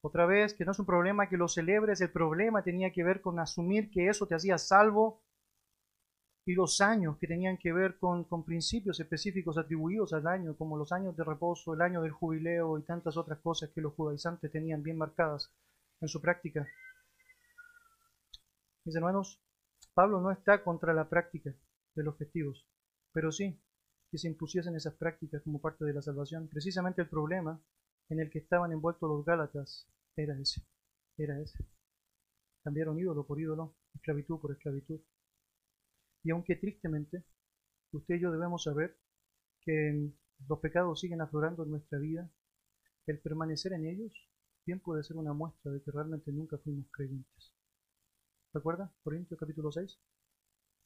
Otra 0.03 0.25
vez, 0.25 0.55
que 0.55 0.65
no 0.65 0.71
es 0.71 0.79
un 0.79 0.87
problema 0.87 1.29
que 1.29 1.37
lo 1.37 1.49
celebres, 1.49 2.01
el 2.01 2.13
problema 2.13 2.63
tenía 2.63 2.93
que 2.93 3.03
ver 3.03 3.21
con 3.21 3.41
asumir 3.41 3.91
que 3.91 4.07
eso 4.07 4.29
te 4.29 4.37
hacía 4.37 4.57
salvo 4.57 5.21
y 6.47 6.55
los 6.55 6.81
años 6.81 7.19
que 7.19 7.27
tenían 7.27 7.59
que 7.59 7.73
ver 7.73 7.99
con, 7.99 8.23
con, 8.23 8.45
principios 8.45 9.01
específicos 9.01 9.59
atribuidos 9.59 10.13
al 10.13 10.29
año, 10.29 10.57
como 10.57 10.77
los 10.77 10.93
años 10.93 11.17
de 11.17 11.25
reposo, 11.25 11.75
el 11.75 11.81
año 11.81 12.03
del 12.03 12.13
jubileo 12.13 12.79
y 12.79 12.83
tantas 12.85 13.17
otras 13.17 13.41
cosas 13.41 13.71
que 13.71 13.81
los 13.81 13.95
judaizantes 13.95 14.53
tenían 14.53 14.85
bien 14.85 14.97
marcadas 14.97 15.51
en 16.01 16.07
su 16.07 16.21
práctica. 16.21 16.65
Mis 18.89 18.97
hermanos, 18.97 19.39
Pablo 19.93 20.18
no 20.18 20.30
está 20.30 20.64
contra 20.64 20.95
la 20.95 21.11
práctica 21.11 21.55
de 21.95 22.03
los 22.03 22.16
festivos, 22.16 22.66
pero 23.12 23.30
sí 23.30 23.61
que 24.11 24.16
se 24.16 24.28
impusiesen 24.28 24.76
esas 24.76 24.95
prácticas 24.95 25.43
como 25.43 25.61
parte 25.61 25.84
de 25.84 25.93
la 25.93 26.01
salvación. 26.01 26.49
Precisamente 26.49 27.03
el 27.03 27.09
problema 27.11 27.62
en 28.09 28.20
el 28.20 28.30
que 28.30 28.39
estaban 28.39 28.72
envueltos 28.72 29.07
los 29.07 29.26
Gálatas 29.26 29.86
era 30.16 30.41
ese, 30.41 30.62
era 31.18 31.39
ese. 31.39 31.66
Cambiaron 32.64 32.99
ídolo 32.99 33.26
por 33.26 33.39
ídolo, 33.39 33.76
esclavitud 33.95 34.41
por 34.41 34.53
esclavitud. 34.53 35.03
Y 36.24 36.30
aunque 36.30 36.57
tristemente, 36.57 37.24
usted 37.93 38.14
y 38.14 38.20
yo 38.20 38.32
debemos 38.32 38.62
saber 38.62 38.97
que 39.61 40.14
los 40.49 40.61
pecados 40.61 40.99
siguen 40.99 41.20
aflorando 41.20 41.62
en 41.62 41.72
nuestra 41.72 41.99
vida, 41.99 42.30
el 43.07 43.20
permanecer 43.20 43.74
en 43.74 43.84
ellos 43.84 44.14
bien 44.64 44.80
puede 44.80 45.03
ser 45.03 45.18
una 45.18 45.34
muestra 45.34 45.72
de 45.72 45.82
que 45.82 45.91
realmente 45.91 46.32
nunca 46.32 46.57
fuimos 46.57 46.86
creyentes. 46.91 47.53
¿Recuerda? 48.59 48.93
Corintios 49.05 49.39
capítulo 49.39 49.71
6. 49.71 50.01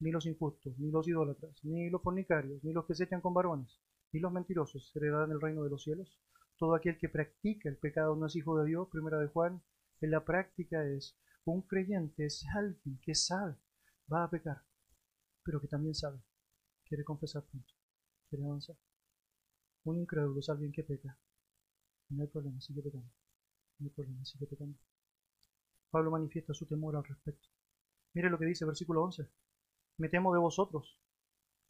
Ni 0.01 0.11
los 0.11 0.27
injustos, 0.27 0.79
ni 0.79 0.91
los 0.91 1.09
idólatras, 1.09 1.65
ni 1.65 1.89
los 1.89 2.03
fornicarios, 2.03 2.63
ni 2.63 2.71
los 2.71 2.85
que 2.85 2.95
se 2.95 3.05
echan 3.05 3.23
con 3.23 3.33
varones, 3.33 3.81
ni 4.13 4.21
los 4.21 4.31
mentirosos 4.31 4.95
heredarán 4.95 5.31
el 5.31 5.41
reino 5.41 5.65
de 5.65 5.71
los 5.71 5.83
cielos. 5.83 6.19
Todo 6.59 6.75
aquel 6.75 6.99
que 6.99 7.09
practica 7.09 7.71
el 7.71 7.79
pecado 7.79 8.15
no 8.15 8.27
es 8.27 8.37
hijo 8.37 8.59
de 8.59 8.67
Dios, 8.67 8.91
primera 8.91 9.19
de 9.19 9.29
Juan. 9.29 9.63
En 10.03 10.11
la 10.11 10.23
práctica 10.23 10.85
es 10.85 11.17
un 11.47 11.63
creyente, 11.63 12.27
es 12.27 12.45
alguien 12.55 13.01
que 13.01 13.15
sabe, 13.15 13.57
va 14.13 14.25
a 14.25 14.31
pecar, 14.31 14.61
pero 15.43 15.59
que 15.59 15.69
también 15.69 15.95
sabe, 15.95 16.21
quiere 16.85 17.05
confesar 17.05 17.43
punto, 17.45 17.73
quiere 18.29 18.45
avanzar. 18.45 18.77
Un 19.85 19.99
incrédulo 19.99 20.41
es 20.41 20.49
alguien 20.51 20.73
que 20.73 20.85
peca. 20.85 21.19
No 22.11 22.23
hay 22.23 22.29
problema, 22.29 22.61
sigue 22.61 22.83
pecando. 22.83 23.09
No 23.79 23.87
hay 23.87 23.95
problema, 23.95 24.23
sigue 24.27 24.47
pecando. 24.47 24.79
Pablo 25.91 26.11
manifiesta 26.11 26.53
su 26.53 26.67
temor 26.67 26.97
al 26.97 27.05
respecto. 27.05 27.49
Mire 28.15 28.31
lo 28.31 28.39
que 28.39 28.47
dice 28.47 28.65
versículo 28.65 29.03
11. 29.05 29.27
Me 29.99 30.09
temo 30.09 30.33
de 30.33 30.41
vosotros, 30.41 30.99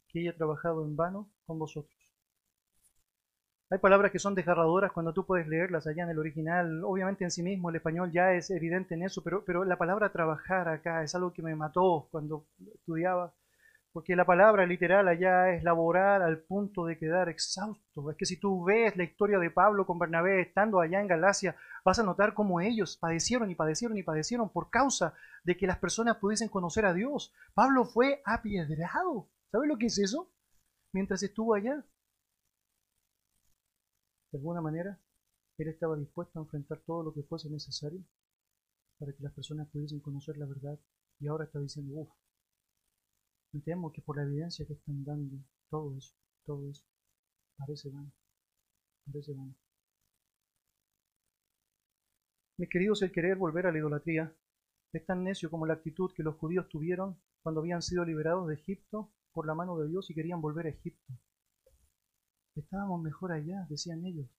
que 0.07 0.19
haya 0.19 0.35
trabajado 0.35 0.85
en 0.85 0.95
vano 0.95 1.29
con 1.45 1.59
vosotros. 1.59 1.97
Hay 3.69 3.79
palabras 3.79 4.11
que 4.11 4.19
son 4.19 4.35
desgarradoras 4.35 4.91
cuando 4.91 5.13
tú 5.13 5.25
puedes 5.25 5.47
leerlas 5.47 5.87
allá 5.87 6.03
en 6.03 6.09
el 6.09 6.19
original. 6.19 6.83
Obviamente 6.83 7.23
en 7.23 7.31
sí 7.31 7.41
mismo 7.41 7.69
el 7.69 7.77
español 7.77 8.11
ya 8.11 8.33
es 8.33 8.51
evidente 8.51 8.93
en 8.93 9.03
eso, 9.03 9.23
pero, 9.23 9.43
pero 9.45 9.63
la 9.65 9.77
palabra 9.77 10.11
trabajar 10.11 10.67
acá 10.67 11.03
es 11.03 11.15
algo 11.15 11.33
que 11.33 11.41
me 11.41 11.55
mató 11.55 12.07
cuando 12.11 12.45
estudiaba 12.75 13.33
porque 13.93 14.15
la 14.15 14.25
palabra 14.25 14.65
literal 14.65 15.07
allá 15.07 15.51
es 15.51 15.63
laborar 15.63 16.23
al 16.23 16.39
punto 16.39 16.83
de 16.85 16.97
quedar 16.97 17.29
exhausto. 17.29 18.09
Es 18.09 18.17
que 18.17 18.25
si 18.25 18.39
tú 18.39 18.63
ves 18.63 18.97
la 18.97 19.03
historia 19.03 19.37
de 19.37 19.51
Pablo 19.51 19.85
con 19.85 19.99
Bernabé 19.99 20.41
estando 20.41 20.81
allá 20.81 20.99
en 20.99 21.07
Galacia, 21.07 21.55
vas 21.85 21.99
a 21.99 22.03
notar 22.03 22.33
cómo 22.33 22.59
ellos 22.59 22.97
padecieron 22.97 23.51
y 23.51 23.55
padecieron 23.55 23.95
y 23.95 24.01
padecieron 24.01 24.49
por 24.49 24.71
causa 24.71 25.13
de 25.43 25.55
que 25.55 25.67
las 25.67 25.77
personas 25.77 26.17
pudiesen 26.17 26.49
conocer 26.49 26.85
a 26.85 26.93
Dios. 26.93 27.31
Pablo 27.53 27.85
fue 27.85 28.23
apiedrado. 28.25 29.29
¿Sabes 29.51 29.69
lo 29.69 29.77
que 29.77 29.85
es 29.85 29.99
eso? 29.99 30.27
Mientras 30.91 31.21
estuvo 31.21 31.53
allá. 31.53 31.85
De 34.31 34.39
alguna 34.39 34.61
manera, 34.61 34.99
él 35.59 35.67
estaba 35.67 35.95
dispuesto 35.95 36.39
a 36.39 36.41
enfrentar 36.41 36.79
todo 36.79 37.03
lo 37.03 37.13
que 37.13 37.21
fuese 37.21 37.47
necesario 37.47 38.03
para 38.97 39.13
que 39.13 39.21
las 39.21 39.33
personas 39.33 39.67
pudiesen 39.69 39.99
conocer 39.99 40.35
la 40.37 40.47
verdad. 40.47 40.79
Y 41.19 41.27
ahora 41.27 41.45
está 41.45 41.59
diciendo, 41.59 41.93
uff, 41.93 42.09
temo 43.61 43.91
que 43.91 44.01
por 44.01 44.17
la 44.17 44.23
evidencia 44.23 44.65
que 44.65 44.73
están 44.73 45.03
dando, 45.03 45.37
todo 45.69 45.95
eso, 45.97 46.15
todo 46.45 46.69
eso, 46.69 46.83
parece 47.57 47.89
vano, 47.89 48.11
parece 49.05 49.33
vano. 49.33 49.55
Mis 52.57 52.69
queridos, 52.69 53.01
el 53.01 53.11
querer 53.11 53.37
volver 53.37 53.67
a 53.67 53.71
la 53.71 53.79
idolatría 53.79 54.35
es 54.91 55.05
tan 55.05 55.23
necio 55.23 55.49
como 55.49 55.65
la 55.65 55.73
actitud 55.73 56.11
que 56.15 56.23
los 56.23 56.35
judíos 56.35 56.69
tuvieron 56.69 57.19
cuando 57.41 57.61
habían 57.61 57.81
sido 57.81 58.05
liberados 58.05 58.47
de 58.47 58.55
Egipto 58.55 59.11
por 59.31 59.47
la 59.47 59.55
mano 59.55 59.77
de 59.77 59.89
Dios 59.89 60.09
y 60.09 60.13
querían 60.13 60.41
volver 60.41 60.67
a 60.67 60.69
Egipto. 60.69 61.13
Estábamos 62.55 63.01
mejor 63.01 63.31
allá, 63.31 63.65
decían 63.69 64.05
ellos. 64.05 64.29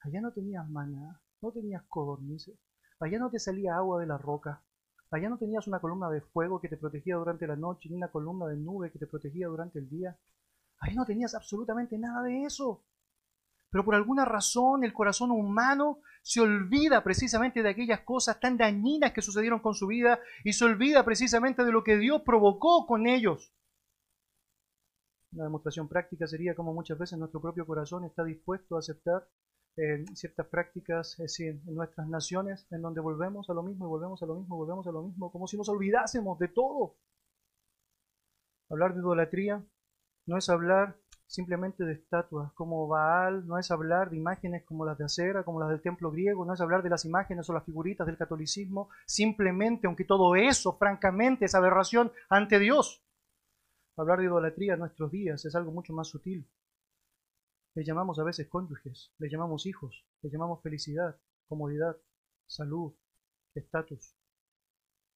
Allá 0.00 0.20
no 0.20 0.32
tenías 0.32 0.68
maná, 0.68 1.20
no 1.40 1.50
tenías 1.50 1.82
codornices, 1.88 2.56
allá 3.00 3.18
no 3.18 3.30
te 3.30 3.38
salía 3.38 3.76
agua 3.76 4.00
de 4.00 4.06
la 4.06 4.18
roca, 4.18 4.62
Allá 5.14 5.28
no 5.28 5.38
tenías 5.38 5.68
una 5.68 5.78
columna 5.78 6.10
de 6.10 6.20
fuego 6.20 6.60
que 6.60 6.68
te 6.68 6.76
protegía 6.76 7.14
durante 7.14 7.46
la 7.46 7.54
noche, 7.54 7.88
ni 7.88 7.94
una 7.94 8.08
columna 8.08 8.48
de 8.48 8.56
nube 8.56 8.90
que 8.90 8.98
te 8.98 9.06
protegía 9.06 9.46
durante 9.46 9.78
el 9.78 9.88
día. 9.88 10.18
Ahí 10.80 10.96
no 10.96 11.06
tenías 11.06 11.36
absolutamente 11.36 11.96
nada 11.96 12.24
de 12.24 12.42
eso. 12.42 12.82
Pero 13.70 13.84
por 13.84 13.94
alguna 13.94 14.24
razón 14.24 14.82
el 14.82 14.92
corazón 14.92 15.30
humano 15.30 16.00
se 16.20 16.40
olvida 16.40 17.04
precisamente 17.04 17.62
de 17.62 17.68
aquellas 17.68 18.00
cosas 18.00 18.40
tan 18.40 18.56
dañinas 18.56 19.12
que 19.12 19.22
sucedieron 19.22 19.60
con 19.60 19.74
su 19.74 19.86
vida 19.86 20.18
y 20.42 20.52
se 20.52 20.64
olvida 20.64 21.04
precisamente 21.04 21.64
de 21.64 21.70
lo 21.70 21.84
que 21.84 21.96
Dios 21.96 22.22
provocó 22.22 22.84
con 22.84 23.06
ellos. 23.06 23.54
Una 25.30 25.44
demostración 25.44 25.86
práctica 25.86 26.26
sería 26.26 26.56
como 26.56 26.74
muchas 26.74 26.98
veces 26.98 27.16
nuestro 27.20 27.40
propio 27.40 27.64
corazón 27.66 28.04
está 28.04 28.24
dispuesto 28.24 28.74
a 28.74 28.80
aceptar 28.80 29.28
eh, 29.76 30.04
ciertas 30.14 30.46
prácticas 30.46 31.18
en 31.40 31.62
nuestras 31.66 32.08
naciones 32.08 32.66
en 32.70 32.82
donde 32.82 33.00
volvemos 33.00 33.50
a 33.50 33.54
lo 33.54 33.62
mismo 33.62 33.86
y 33.86 33.88
volvemos 33.88 34.22
a 34.22 34.26
lo 34.26 34.36
mismo, 34.36 34.56
volvemos 34.56 34.86
a 34.86 34.92
lo 34.92 35.02
mismo, 35.02 35.32
como 35.32 35.46
si 35.46 35.56
nos 35.56 35.68
olvidásemos 35.68 36.38
de 36.38 36.48
todo. 36.48 36.96
Hablar 38.70 38.94
de 38.94 39.00
idolatría 39.00 39.64
no 40.26 40.38
es 40.38 40.48
hablar 40.48 40.96
simplemente 41.26 41.84
de 41.84 41.94
estatuas 41.94 42.52
como 42.52 42.86
Baal, 42.86 43.46
no 43.46 43.58
es 43.58 43.70
hablar 43.70 44.10
de 44.10 44.16
imágenes 44.16 44.64
como 44.64 44.84
las 44.84 44.96
de 44.96 45.04
acera, 45.04 45.42
como 45.42 45.58
las 45.58 45.70
del 45.70 45.82
templo 45.82 46.10
griego, 46.10 46.44
no 46.44 46.54
es 46.54 46.60
hablar 46.60 46.82
de 46.82 46.90
las 46.90 47.04
imágenes 47.04 47.48
o 47.50 47.52
las 47.52 47.64
figuritas 47.64 48.06
del 48.06 48.16
catolicismo, 48.16 48.88
simplemente, 49.06 49.86
aunque 49.86 50.04
todo 50.04 50.36
eso, 50.36 50.76
francamente, 50.76 51.46
es 51.46 51.54
aberración 51.54 52.12
ante 52.28 52.58
Dios. 52.58 53.04
Hablar 53.96 54.18
de 54.18 54.26
idolatría 54.26 54.74
en 54.74 54.80
nuestros 54.80 55.10
días 55.10 55.44
es 55.44 55.54
algo 55.54 55.72
mucho 55.72 55.92
más 55.92 56.08
sutil. 56.08 56.46
Le 57.74 57.84
llamamos 57.84 58.18
a 58.18 58.24
veces 58.24 58.48
cónyuges, 58.48 59.12
le 59.18 59.28
llamamos 59.28 59.66
hijos, 59.66 60.06
le 60.22 60.30
llamamos 60.30 60.62
felicidad, 60.62 61.18
comodidad, 61.48 61.96
salud, 62.46 62.94
estatus. 63.54 64.16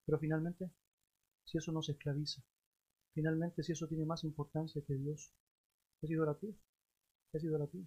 Pero 0.05 0.19
finalmente, 0.19 0.71
si 1.45 1.59
eso 1.59 1.71
nos 1.73 1.89
esclaviza, 1.89 2.43
finalmente 3.15 3.63
si 3.63 3.73
eso 3.73 3.87
tiene 3.87 4.05
más 4.05 4.25
importancia 4.25 4.83
que 4.87 4.95
Dios, 4.95 5.33
es 6.03 6.11
idolatría. 6.11 6.55
Es 7.33 7.45
idolatría. 7.45 7.87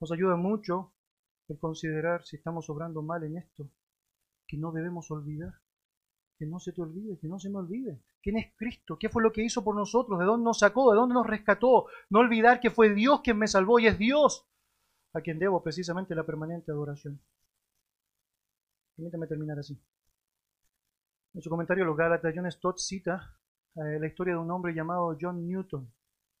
Nos 0.00 0.12
ayuda 0.12 0.36
mucho 0.36 0.92
el 1.48 1.58
considerar 1.58 2.24
si 2.24 2.36
estamos 2.36 2.68
obrando 2.70 3.02
mal 3.02 3.24
en 3.24 3.38
esto, 3.38 3.70
que 4.46 4.56
no 4.56 4.72
debemos 4.72 5.10
olvidar. 5.10 5.54
Que 6.38 6.46
no 6.46 6.58
se 6.58 6.72
te 6.72 6.82
olvide, 6.82 7.18
que 7.18 7.28
no 7.28 7.38
se 7.38 7.48
me 7.48 7.58
olvide. 7.58 7.98
¿Quién 8.26 8.38
es 8.38 8.52
Cristo? 8.56 8.98
¿Qué 8.98 9.08
fue 9.08 9.22
lo 9.22 9.30
que 9.30 9.44
hizo 9.44 9.62
por 9.62 9.76
nosotros? 9.76 10.18
¿De 10.18 10.24
dónde 10.24 10.46
nos 10.46 10.58
sacó? 10.58 10.90
¿De 10.90 10.96
dónde 10.96 11.14
nos 11.14 11.28
rescató? 11.28 11.86
No 12.10 12.18
olvidar 12.18 12.58
que 12.58 12.70
fue 12.70 12.92
Dios 12.92 13.20
quien 13.20 13.38
me 13.38 13.46
salvó 13.46 13.78
y 13.78 13.86
es 13.86 13.96
Dios 13.98 14.44
a 15.12 15.20
quien 15.20 15.38
debo 15.38 15.62
precisamente 15.62 16.12
la 16.12 16.26
permanente 16.26 16.72
adoración. 16.72 17.22
Permítame 18.96 19.28
terminar 19.28 19.60
así. 19.60 19.80
En 21.34 21.40
su 21.40 21.48
comentario, 21.48 21.84
los 21.84 21.96
Gálatas, 21.96 22.34
John 22.34 22.50
Stott 22.50 22.78
cita 22.78 23.38
eh, 23.76 24.00
la 24.00 24.08
historia 24.08 24.34
de 24.34 24.40
un 24.40 24.50
hombre 24.50 24.74
llamado 24.74 25.16
John 25.20 25.46
Newton, 25.46 25.88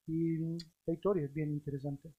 y 0.08 0.58
la 0.86 0.92
historia 0.92 1.26
es 1.26 1.32
bien 1.32 1.52
interesante. 1.52 2.12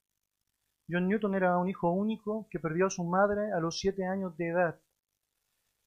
John 0.89 1.09
Newton 1.09 1.35
era 1.35 1.57
un 1.57 1.67
hijo 1.67 1.91
único 1.91 2.47
que 2.49 2.59
perdió 2.61 2.85
a 2.85 2.89
su 2.89 3.03
madre 3.03 3.51
a 3.51 3.59
los 3.59 3.81
siete 3.81 4.05
años 4.05 4.37
de 4.37 4.47
edad. 4.47 4.79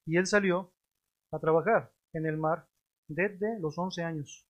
Y 0.04 0.18
él 0.18 0.26
salió 0.26 0.70
a 1.32 1.38
trabajar 1.38 1.94
en 2.12 2.26
el 2.26 2.36
mar 2.36 2.68
desde 3.10 3.58
los 3.58 3.76
once 3.76 4.02
años. 4.02 4.46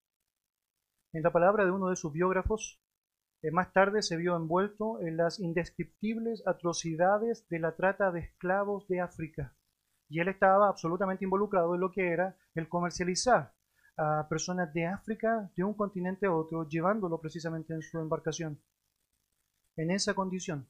En 1.13 1.23
la 1.23 1.31
palabra 1.31 1.65
de 1.65 1.71
uno 1.71 1.89
de 1.89 1.95
sus 1.95 2.13
biógrafos, 2.13 2.79
eh, 3.41 3.51
más 3.51 3.73
tarde 3.73 4.01
se 4.01 4.17
vio 4.17 4.35
envuelto 4.35 5.01
en 5.01 5.17
las 5.17 5.39
indescriptibles 5.39 6.43
atrocidades 6.45 7.47
de 7.49 7.59
la 7.59 7.75
trata 7.75 8.11
de 8.11 8.21
esclavos 8.21 8.87
de 8.87 9.01
África. 9.01 9.55
Y 10.07 10.19
él 10.19 10.27
estaba 10.27 10.69
absolutamente 10.69 11.25
involucrado 11.25 11.73
en 11.73 11.81
lo 11.81 11.91
que 11.91 12.09
era 12.09 12.37
el 12.53 12.69
comercializar 12.69 13.53
a 13.97 14.27
personas 14.29 14.73
de 14.73 14.85
África, 14.85 15.51
de 15.55 15.63
un 15.63 15.73
continente 15.73 16.27
a 16.27 16.33
otro, 16.33 16.67
llevándolo 16.67 17.19
precisamente 17.19 17.73
en 17.73 17.81
su 17.81 17.99
embarcación. 17.99 18.61
En 19.75 19.89
esa 19.89 20.13
condición, 20.13 20.67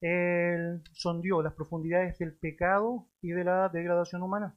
él 0.00 0.82
sondió 0.92 1.42
las 1.42 1.54
profundidades 1.54 2.18
del 2.18 2.34
pecado 2.34 3.06
y 3.20 3.30
de 3.30 3.44
la 3.44 3.68
degradación 3.68 4.22
humana. 4.22 4.56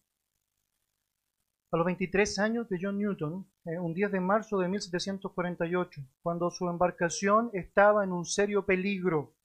A 1.73 1.77
los 1.77 1.85
23 1.85 2.39
años 2.39 2.67
de 2.67 2.77
John 2.81 2.97
Newton, 2.97 3.49
eh, 3.63 3.79
un 3.79 3.93
10 3.93 4.11
de 4.11 4.19
marzo 4.19 4.57
de 4.59 4.67
1748, 4.67 6.01
cuando 6.21 6.51
su 6.51 6.67
embarcación 6.67 7.49
estaba 7.53 8.03
en 8.03 8.11
un 8.11 8.25
serio 8.25 8.65
peligro, 8.65 9.37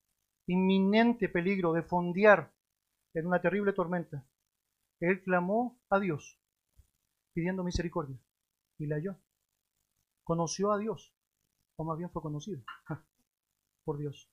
inminente 0.49 1.29
peligro 1.29 1.73
de 1.73 1.85
fondear 1.85 2.53
en 3.15 3.29
una 3.29 3.41
terrible 3.41 3.73
tormenta, 3.73 4.27
él 4.99 5.23
clamó 5.23 5.81
a 5.89 6.01
Dios, 6.01 6.41
pidiendo 7.33 7.63
misericordia 7.63 8.19
y 8.79 8.87
la 8.87 8.97
halló. 8.97 9.17
Conoció 10.25 10.73
a 10.73 10.79
Dios, 10.79 11.15
o 11.77 11.85
más 11.85 11.97
bien 11.97 12.11
fue 12.11 12.23
conocido 12.23 12.61
por 13.85 13.99
Dios. 13.99 14.29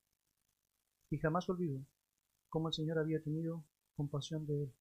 Y 1.10 1.18
jamás 1.18 1.48
olvidó 1.48 1.86
cómo 2.48 2.68
el 2.68 2.74
Señor 2.74 2.98
había 2.98 3.22
tenido 3.22 3.64
compasión 3.94 4.46
de 4.46 4.64
él, 4.64 4.74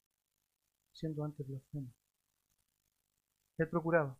siendo 0.93 1.23
antes 1.23 1.47
blasfemo. 1.47 1.93
Él 3.57 3.69
procuraba 3.69 4.17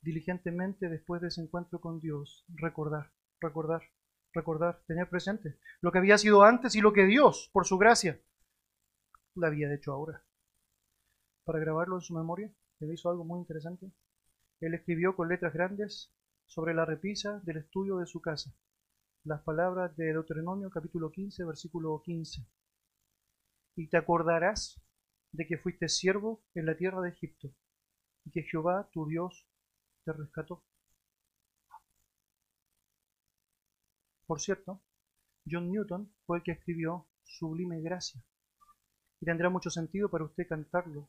diligentemente 0.00 0.88
después 0.88 1.20
de 1.20 1.28
ese 1.28 1.42
encuentro 1.42 1.80
con 1.80 2.00
Dios 2.00 2.44
recordar, 2.48 3.12
recordar, 3.40 3.82
recordar, 4.32 4.82
tener 4.86 5.08
presente 5.08 5.58
lo 5.80 5.90
que 5.90 5.98
había 5.98 6.18
sido 6.18 6.42
antes 6.44 6.76
y 6.76 6.80
lo 6.80 6.92
que 6.92 7.06
Dios, 7.06 7.50
por 7.52 7.66
su 7.66 7.78
gracia, 7.78 8.20
le 9.34 9.46
había 9.46 9.72
hecho 9.74 9.92
ahora. 9.92 10.24
Para 11.44 11.58
grabarlo 11.58 11.96
en 11.96 12.02
su 12.02 12.14
memoria, 12.14 12.52
le 12.80 12.94
hizo 12.94 13.10
algo 13.10 13.24
muy 13.24 13.40
interesante. 13.40 13.90
Él 14.60 14.74
escribió 14.74 15.16
con 15.16 15.28
letras 15.28 15.52
grandes 15.52 16.12
sobre 16.46 16.74
la 16.74 16.84
repisa 16.84 17.40
del 17.44 17.58
estudio 17.58 17.98
de 17.98 18.06
su 18.06 18.20
casa 18.20 18.54
las 19.24 19.42
palabras 19.42 19.94
de 19.96 20.06
Deuteronomio 20.06 20.70
capítulo 20.70 21.10
15, 21.10 21.44
versículo 21.44 22.00
15. 22.02 22.46
Y 23.76 23.88
te 23.88 23.96
acordarás 23.98 24.80
de 25.32 25.46
que 25.46 25.58
fuiste 25.58 25.88
siervo 25.88 26.42
en 26.54 26.64
la 26.64 26.76
tierra 26.76 27.02
de 27.02 27.10
Egipto 27.10 27.52
y 28.28 28.30
que 28.30 28.42
Jehová 28.42 28.88
tu 28.92 29.06
Dios 29.06 29.46
te 30.04 30.12
rescató. 30.12 30.62
Por 34.26 34.40
cierto, 34.40 34.82
John 35.50 35.70
Newton 35.70 36.12
fue 36.26 36.38
el 36.38 36.42
que 36.42 36.52
escribió 36.52 37.08
Sublime 37.24 37.80
Gracia. 37.80 38.22
Y 39.20 39.24
tendrá 39.24 39.48
mucho 39.48 39.70
sentido 39.70 40.10
para 40.10 40.24
usted 40.24 40.46
cantarlo 40.46 41.08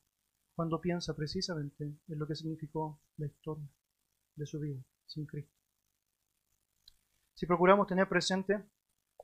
cuando 0.55 0.79
piensa 0.79 1.13
precisamente 1.13 1.83
en 1.83 2.19
lo 2.19 2.25
que 2.25 2.35
significó 2.35 3.01
la 3.17 3.27
historia 3.27 3.69
de 4.35 4.45
su 4.45 4.59
vida 4.59 4.81
sin 5.05 5.25
Cristo. 5.25 5.53
Si 7.33 7.45
procuramos 7.45 7.87
tener 7.87 8.07
presente 8.07 8.63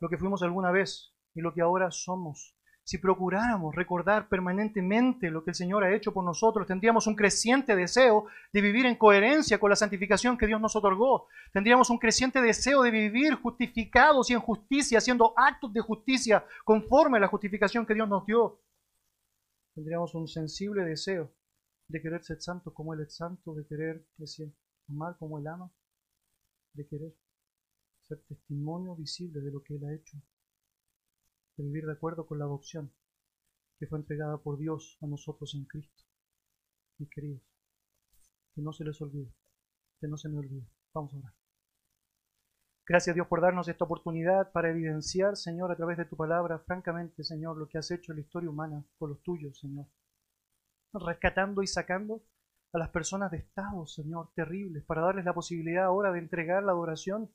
lo 0.02 0.10
que 0.10 0.18
fuimos 0.18 0.43
alguna 0.43 0.72
vez 0.72 1.14
y 1.34 1.39
lo 1.39 1.54
que 1.54 1.62
ahora 1.62 1.91
somos, 1.91 2.55
si 2.86 2.98
procuráramos 3.00 3.76
recordar 3.76 4.30
permanentemente 4.30 5.30
lo 5.30 5.44
que 5.44 5.52
el 5.52 5.56
Señor 5.56 5.84
ha 5.84 5.94
hecho 5.94 6.14
por 6.14 6.24
nosotros, 6.24 6.66
tendríamos 6.66 7.08
un 7.08 7.16
creciente 7.16 7.76
deseo 7.76 8.28
de 8.54 8.62
vivir 8.62 8.86
en 8.86 8.96
coherencia 8.96 9.60
con 9.60 9.70
la 9.70 9.76
santificación 9.76 10.38
que 10.38 10.48
Dios 10.48 10.62
nos 10.62 10.78
otorgó. 10.78 11.28
Tendríamos 11.52 11.90
un 11.90 11.98
creciente 11.98 12.42
deseo 12.42 12.84
de 12.84 12.92
vivir 12.92 13.34
justificados 13.36 14.30
y 14.30 14.34
en 14.34 14.40
justicia, 14.40 15.00
haciendo 15.00 15.34
actos 15.36 15.74
de 15.74 15.82
justicia 15.82 16.46
conforme 16.64 17.18
a 17.18 17.22
la 17.22 17.28
justificación 17.28 17.86
que 17.86 17.96
Dios 17.96 18.08
nos 18.08 18.26
dio 18.26 18.62
tendríamos 19.76 20.16
un 20.16 20.28
sensible 20.28 20.84
deseo 20.84 21.32
de 21.90 22.02
querer 22.02 22.24
ser 22.24 22.42
santo 22.42 22.74
como 22.74 22.94
Él 22.94 23.02
es 23.02 23.16
santo, 23.16 23.54
de 23.54 23.68
querer 23.68 24.08
amar 24.88 25.18
como 25.18 25.38
Él 25.38 25.48
ama, 25.48 25.70
de 26.74 26.88
querer 26.88 27.14
ser 28.08 28.24
testimonio 28.24 28.96
visible 28.96 29.42
de 29.42 29.52
lo 29.52 29.62
que 29.62 29.76
Él 29.76 29.86
ha 29.86 29.94
hecho, 29.94 30.18
de 31.58 31.64
vivir 31.64 31.86
de 31.86 31.93
acuerdo 31.93 32.26
con 32.26 32.39
la 32.39 32.45
adopción 32.45 32.91
que 33.78 33.88
fue 33.88 33.99
entregada 33.99 34.38
por 34.38 34.58
Dios 34.58 34.97
a 35.01 35.08
nosotros 35.08 35.53
en 35.56 35.66
Cristo. 35.66 36.03
Mis 36.97 37.10
queridos, 37.10 37.41
que 38.53 38.62
no 38.62 38.72
se 38.72 38.86
les 38.86 39.01
olvide, 39.01 39.34
que 39.99 40.08
no 40.08 40.18
se 40.18 40.30
me 40.30 40.39
olvide. 40.39 40.68
Vamos 40.93 41.14
a 41.14 41.18
orar. 41.18 41.34
Gracias 42.88 43.16
Dios 43.16 43.28
por 43.28 43.41
darnos 43.41 43.68
esta 43.68 43.84
oportunidad 43.84 44.51
para 44.51 44.70
evidenciar, 44.70 45.36
Señor, 45.36 45.72
a 45.72 45.76
través 45.76 45.97
de 45.97 46.06
tu 46.06 46.16
palabra, 46.16 46.60
francamente, 46.60 47.24
Señor, 47.24 47.58
lo 47.58 47.68
que 47.68 47.80
has 47.80 47.89
hecho 47.89 48.12
en 48.12 48.18
la 48.18 48.22
historia 48.22 48.49
humana 48.49 48.86
con 48.99 49.10
los 49.10 49.24
tuyos, 49.24 49.60
Señor. 49.60 49.88
Rescatando 50.93 51.64
y 51.64 51.68
sacando 51.68 52.24
a 52.72 52.78
las 52.78 52.89
personas 52.89 53.32
de 53.32 53.38
estados, 53.38 53.95
Señor, 53.95 54.30
terribles, 54.36 54.84
para 54.84 55.01
darles 55.01 55.26
la 55.26 55.34
posibilidad 55.34 55.86
ahora 55.86 56.12
de 56.12 56.20
entregar 56.20 56.64
la 56.64 56.74
adoración 56.74 57.32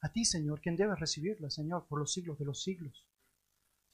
a 0.00 0.10
ti, 0.10 0.24
Señor, 0.24 0.60
quien 0.60 0.76
debe 0.76 0.96
recibirla, 0.96 1.50
Señor, 1.50 1.86
por 1.86 1.98
los 1.98 2.12
siglos 2.12 2.38
de 2.38 2.46
los 2.46 2.62
siglos. 2.62 3.06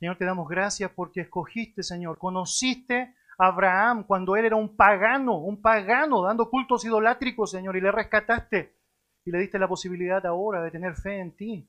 Señor, 0.00 0.16
te 0.16 0.24
damos 0.24 0.48
gracias 0.48 0.90
porque 0.96 1.20
escogiste, 1.20 1.82
Señor, 1.82 2.16
conociste 2.16 3.14
a 3.36 3.48
Abraham 3.48 4.04
cuando 4.04 4.34
él 4.34 4.46
era 4.46 4.56
un 4.56 4.74
pagano, 4.74 5.36
un 5.36 5.60
pagano, 5.60 6.22
dando 6.22 6.48
cultos 6.48 6.86
idolátricos, 6.86 7.50
Señor, 7.50 7.76
y 7.76 7.82
le 7.82 7.92
rescataste 7.92 8.74
y 9.26 9.30
le 9.30 9.38
diste 9.38 9.58
la 9.58 9.68
posibilidad 9.68 10.24
ahora 10.24 10.62
de 10.62 10.70
tener 10.70 10.94
fe 10.94 11.18
en 11.18 11.36
ti. 11.36 11.68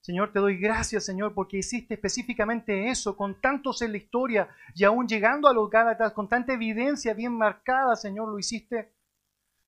Señor, 0.00 0.32
te 0.32 0.40
doy 0.40 0.58
gracias, 0.58 1.04
Señor, 1.04 1.34
porque 1.34 1.58
hiciste 1.58 1.94
específicamente 1.94 2.88
eso 2.88 3.16
con 3.16 3.40
tantos 3.40 3.80
en 3.80 3.92
la 3.92 3.98
historia 3.98 4.48
y 4.74 4.82
aún 4.82 5.06
llegando 5.06 5.46
a 5.46 5.54
los 5.54 5.70
Gálatas 5.70 6.12
con 6.12 6.28
tanta 6.28 6.54
evidencia 6.54 7.14
bien 7.14 7.38
marcada, 7.38 7.94
Señor, 7.94 8.28
lo 8.28 8.40
hiciste. 8.40 8.92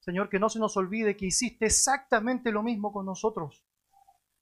Señor, 0.00 0.28
que 0.28 0.40
no 0.40 0.48
se 0.48 0.58
nos 0.58 0.76
olvide 0.76 1.16
que 1.16 1.26
hiciste 1.26 1.66
exactamente 1.66 2.50
lo 2.50 2.64
mismo 2.64 2.92
con 2.92 3.06
nosotros. 3.06 3.64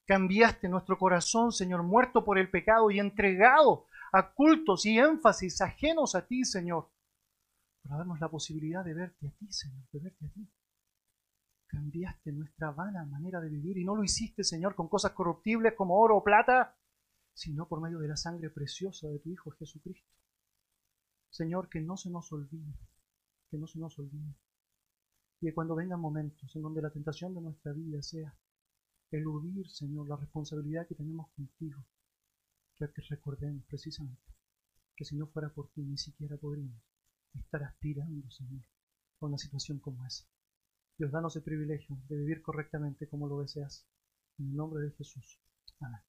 Cambiaste 0.09 0.71
nuestro 0.71 0.97
corazón, 0.97 1.53
Señor, 1.53 1.83
muerto 1.83 2.25
por 2.25 2.39
el 2.39 2.49
pecado 2.49 2.91
y 2.91 2.99
entregado 2.99 3.85
a 4.11 4.33
cultos 4.33 4.87
y 4.87 4.99
énfasis 4.99 5.61
ajenos 5.61 6.15
a 6.15 6.27
ti, 6.27 6.47
Señor, 6.47 6.89
para 7.83 7.99
darnos 7.99 8.19
la 8.19 8.31
posibilidad 8.31 8.83
de 8.83 8.95
verte 8.95 9.29
a 9.29 9.31
ti, 9.33 9.53
Señor, 9.53 9.85
de 9.93 9.99
verte 9.99 10.25
a 10.25 10.29
ti. 10.31 10.49
Cambiaste 11.67 12.33
nuestra 12.33 12.71
vana 12.71 13.05
manera 13.05 13.39
de 13.43 13.51
vivir 13.51 13.77
y 13.77 13.85
no 13.85 13.97
lo 13.97 14.03
hiciste, 14.03 14.45
Señor, 14.45 14.75
con 14.75 14.89
cosas 14.89 15.13
corruptibles 15.13 15.75
como 15.75 16.01
oro 16.01 16.17
o 16.17 16.25
plata, 16.25 16.75
sino 17.35 17.69
por 17.69 17.83
medio 17.83 17.99
de 17.99 18.09
la 18.09 18.17
sangre 18.17 18.49
preciosa 18.49 19.09
de 19.09 19.19
tu 19.19 19.29
Hijo 19.29 19.51
Jesucristo. 19.51 20.09
Señor, 21.29 21.69
que 21.69 21.83
no 21.83 21.99
se 21.99 22.09
nos 22.09 22.33
olvide, 22.33 22.73
que 23.51 23.59
no 23.59 23.67
se 23.67 23.79
nos 23.79 23.99
olvide. 23.99 24.35
Y 25.43 25.49
que 25.49 25.55
cuando 25.55 25.75
vengan 25.75 26.01
momentos 26.01 26.57
en 26.57 26.63
donde 26.63 26.81
la 26.81 26.89
tentación 26.89 27.35
de 27.35 27.43
nuestra 27.43 27.75
vida 27.75 28.01
sea 28.01 28.35
eludir, 29.11 29.69
Señor, 29.69 30.09
la 30.09 30.17
responsabilidad 30.17 30.87
que 30.87 30.95
tenemos 30.95 31.29
contigo, 31.31 31.85
que, 32.77 32.87
recordemos 33.09 33.65
precisamente 33.67 34.23
que 34.95 35.05
si 35.05 35.17
no 35.17 35.27
fuera 35.29 35.49
por 35.49 35.69
ti 35.71 35.83
ni 35.83 35.97
siquiera 35.97 36.37
podríamos 36.37 36.83
estar 37.35 37.63
aspirando, 37.63 38.31
Señor, 38.31 38.63
a 39.21 39.27
una 39.27 39.39
situación 39.39 39.79
como 39.79 40.05
esa. 40.05 40.25
Dios, 40.97 41.13
danos 41.13 41.37
el 41.37 41.43
privilegio 41.43 41.97
de 42.09 42.17
vivir 42.17 42.43
correctamente 42.43 43.09
como 43.09 43.29
lo 43.29 43.41
deseas. 43.41 43.87
En 44.39 44.51
el 44.51 44.57
nombre 44.57 44.83
de 44.83 44.91
Jesús. 44.93 45.41
Amén. 45.81 46.01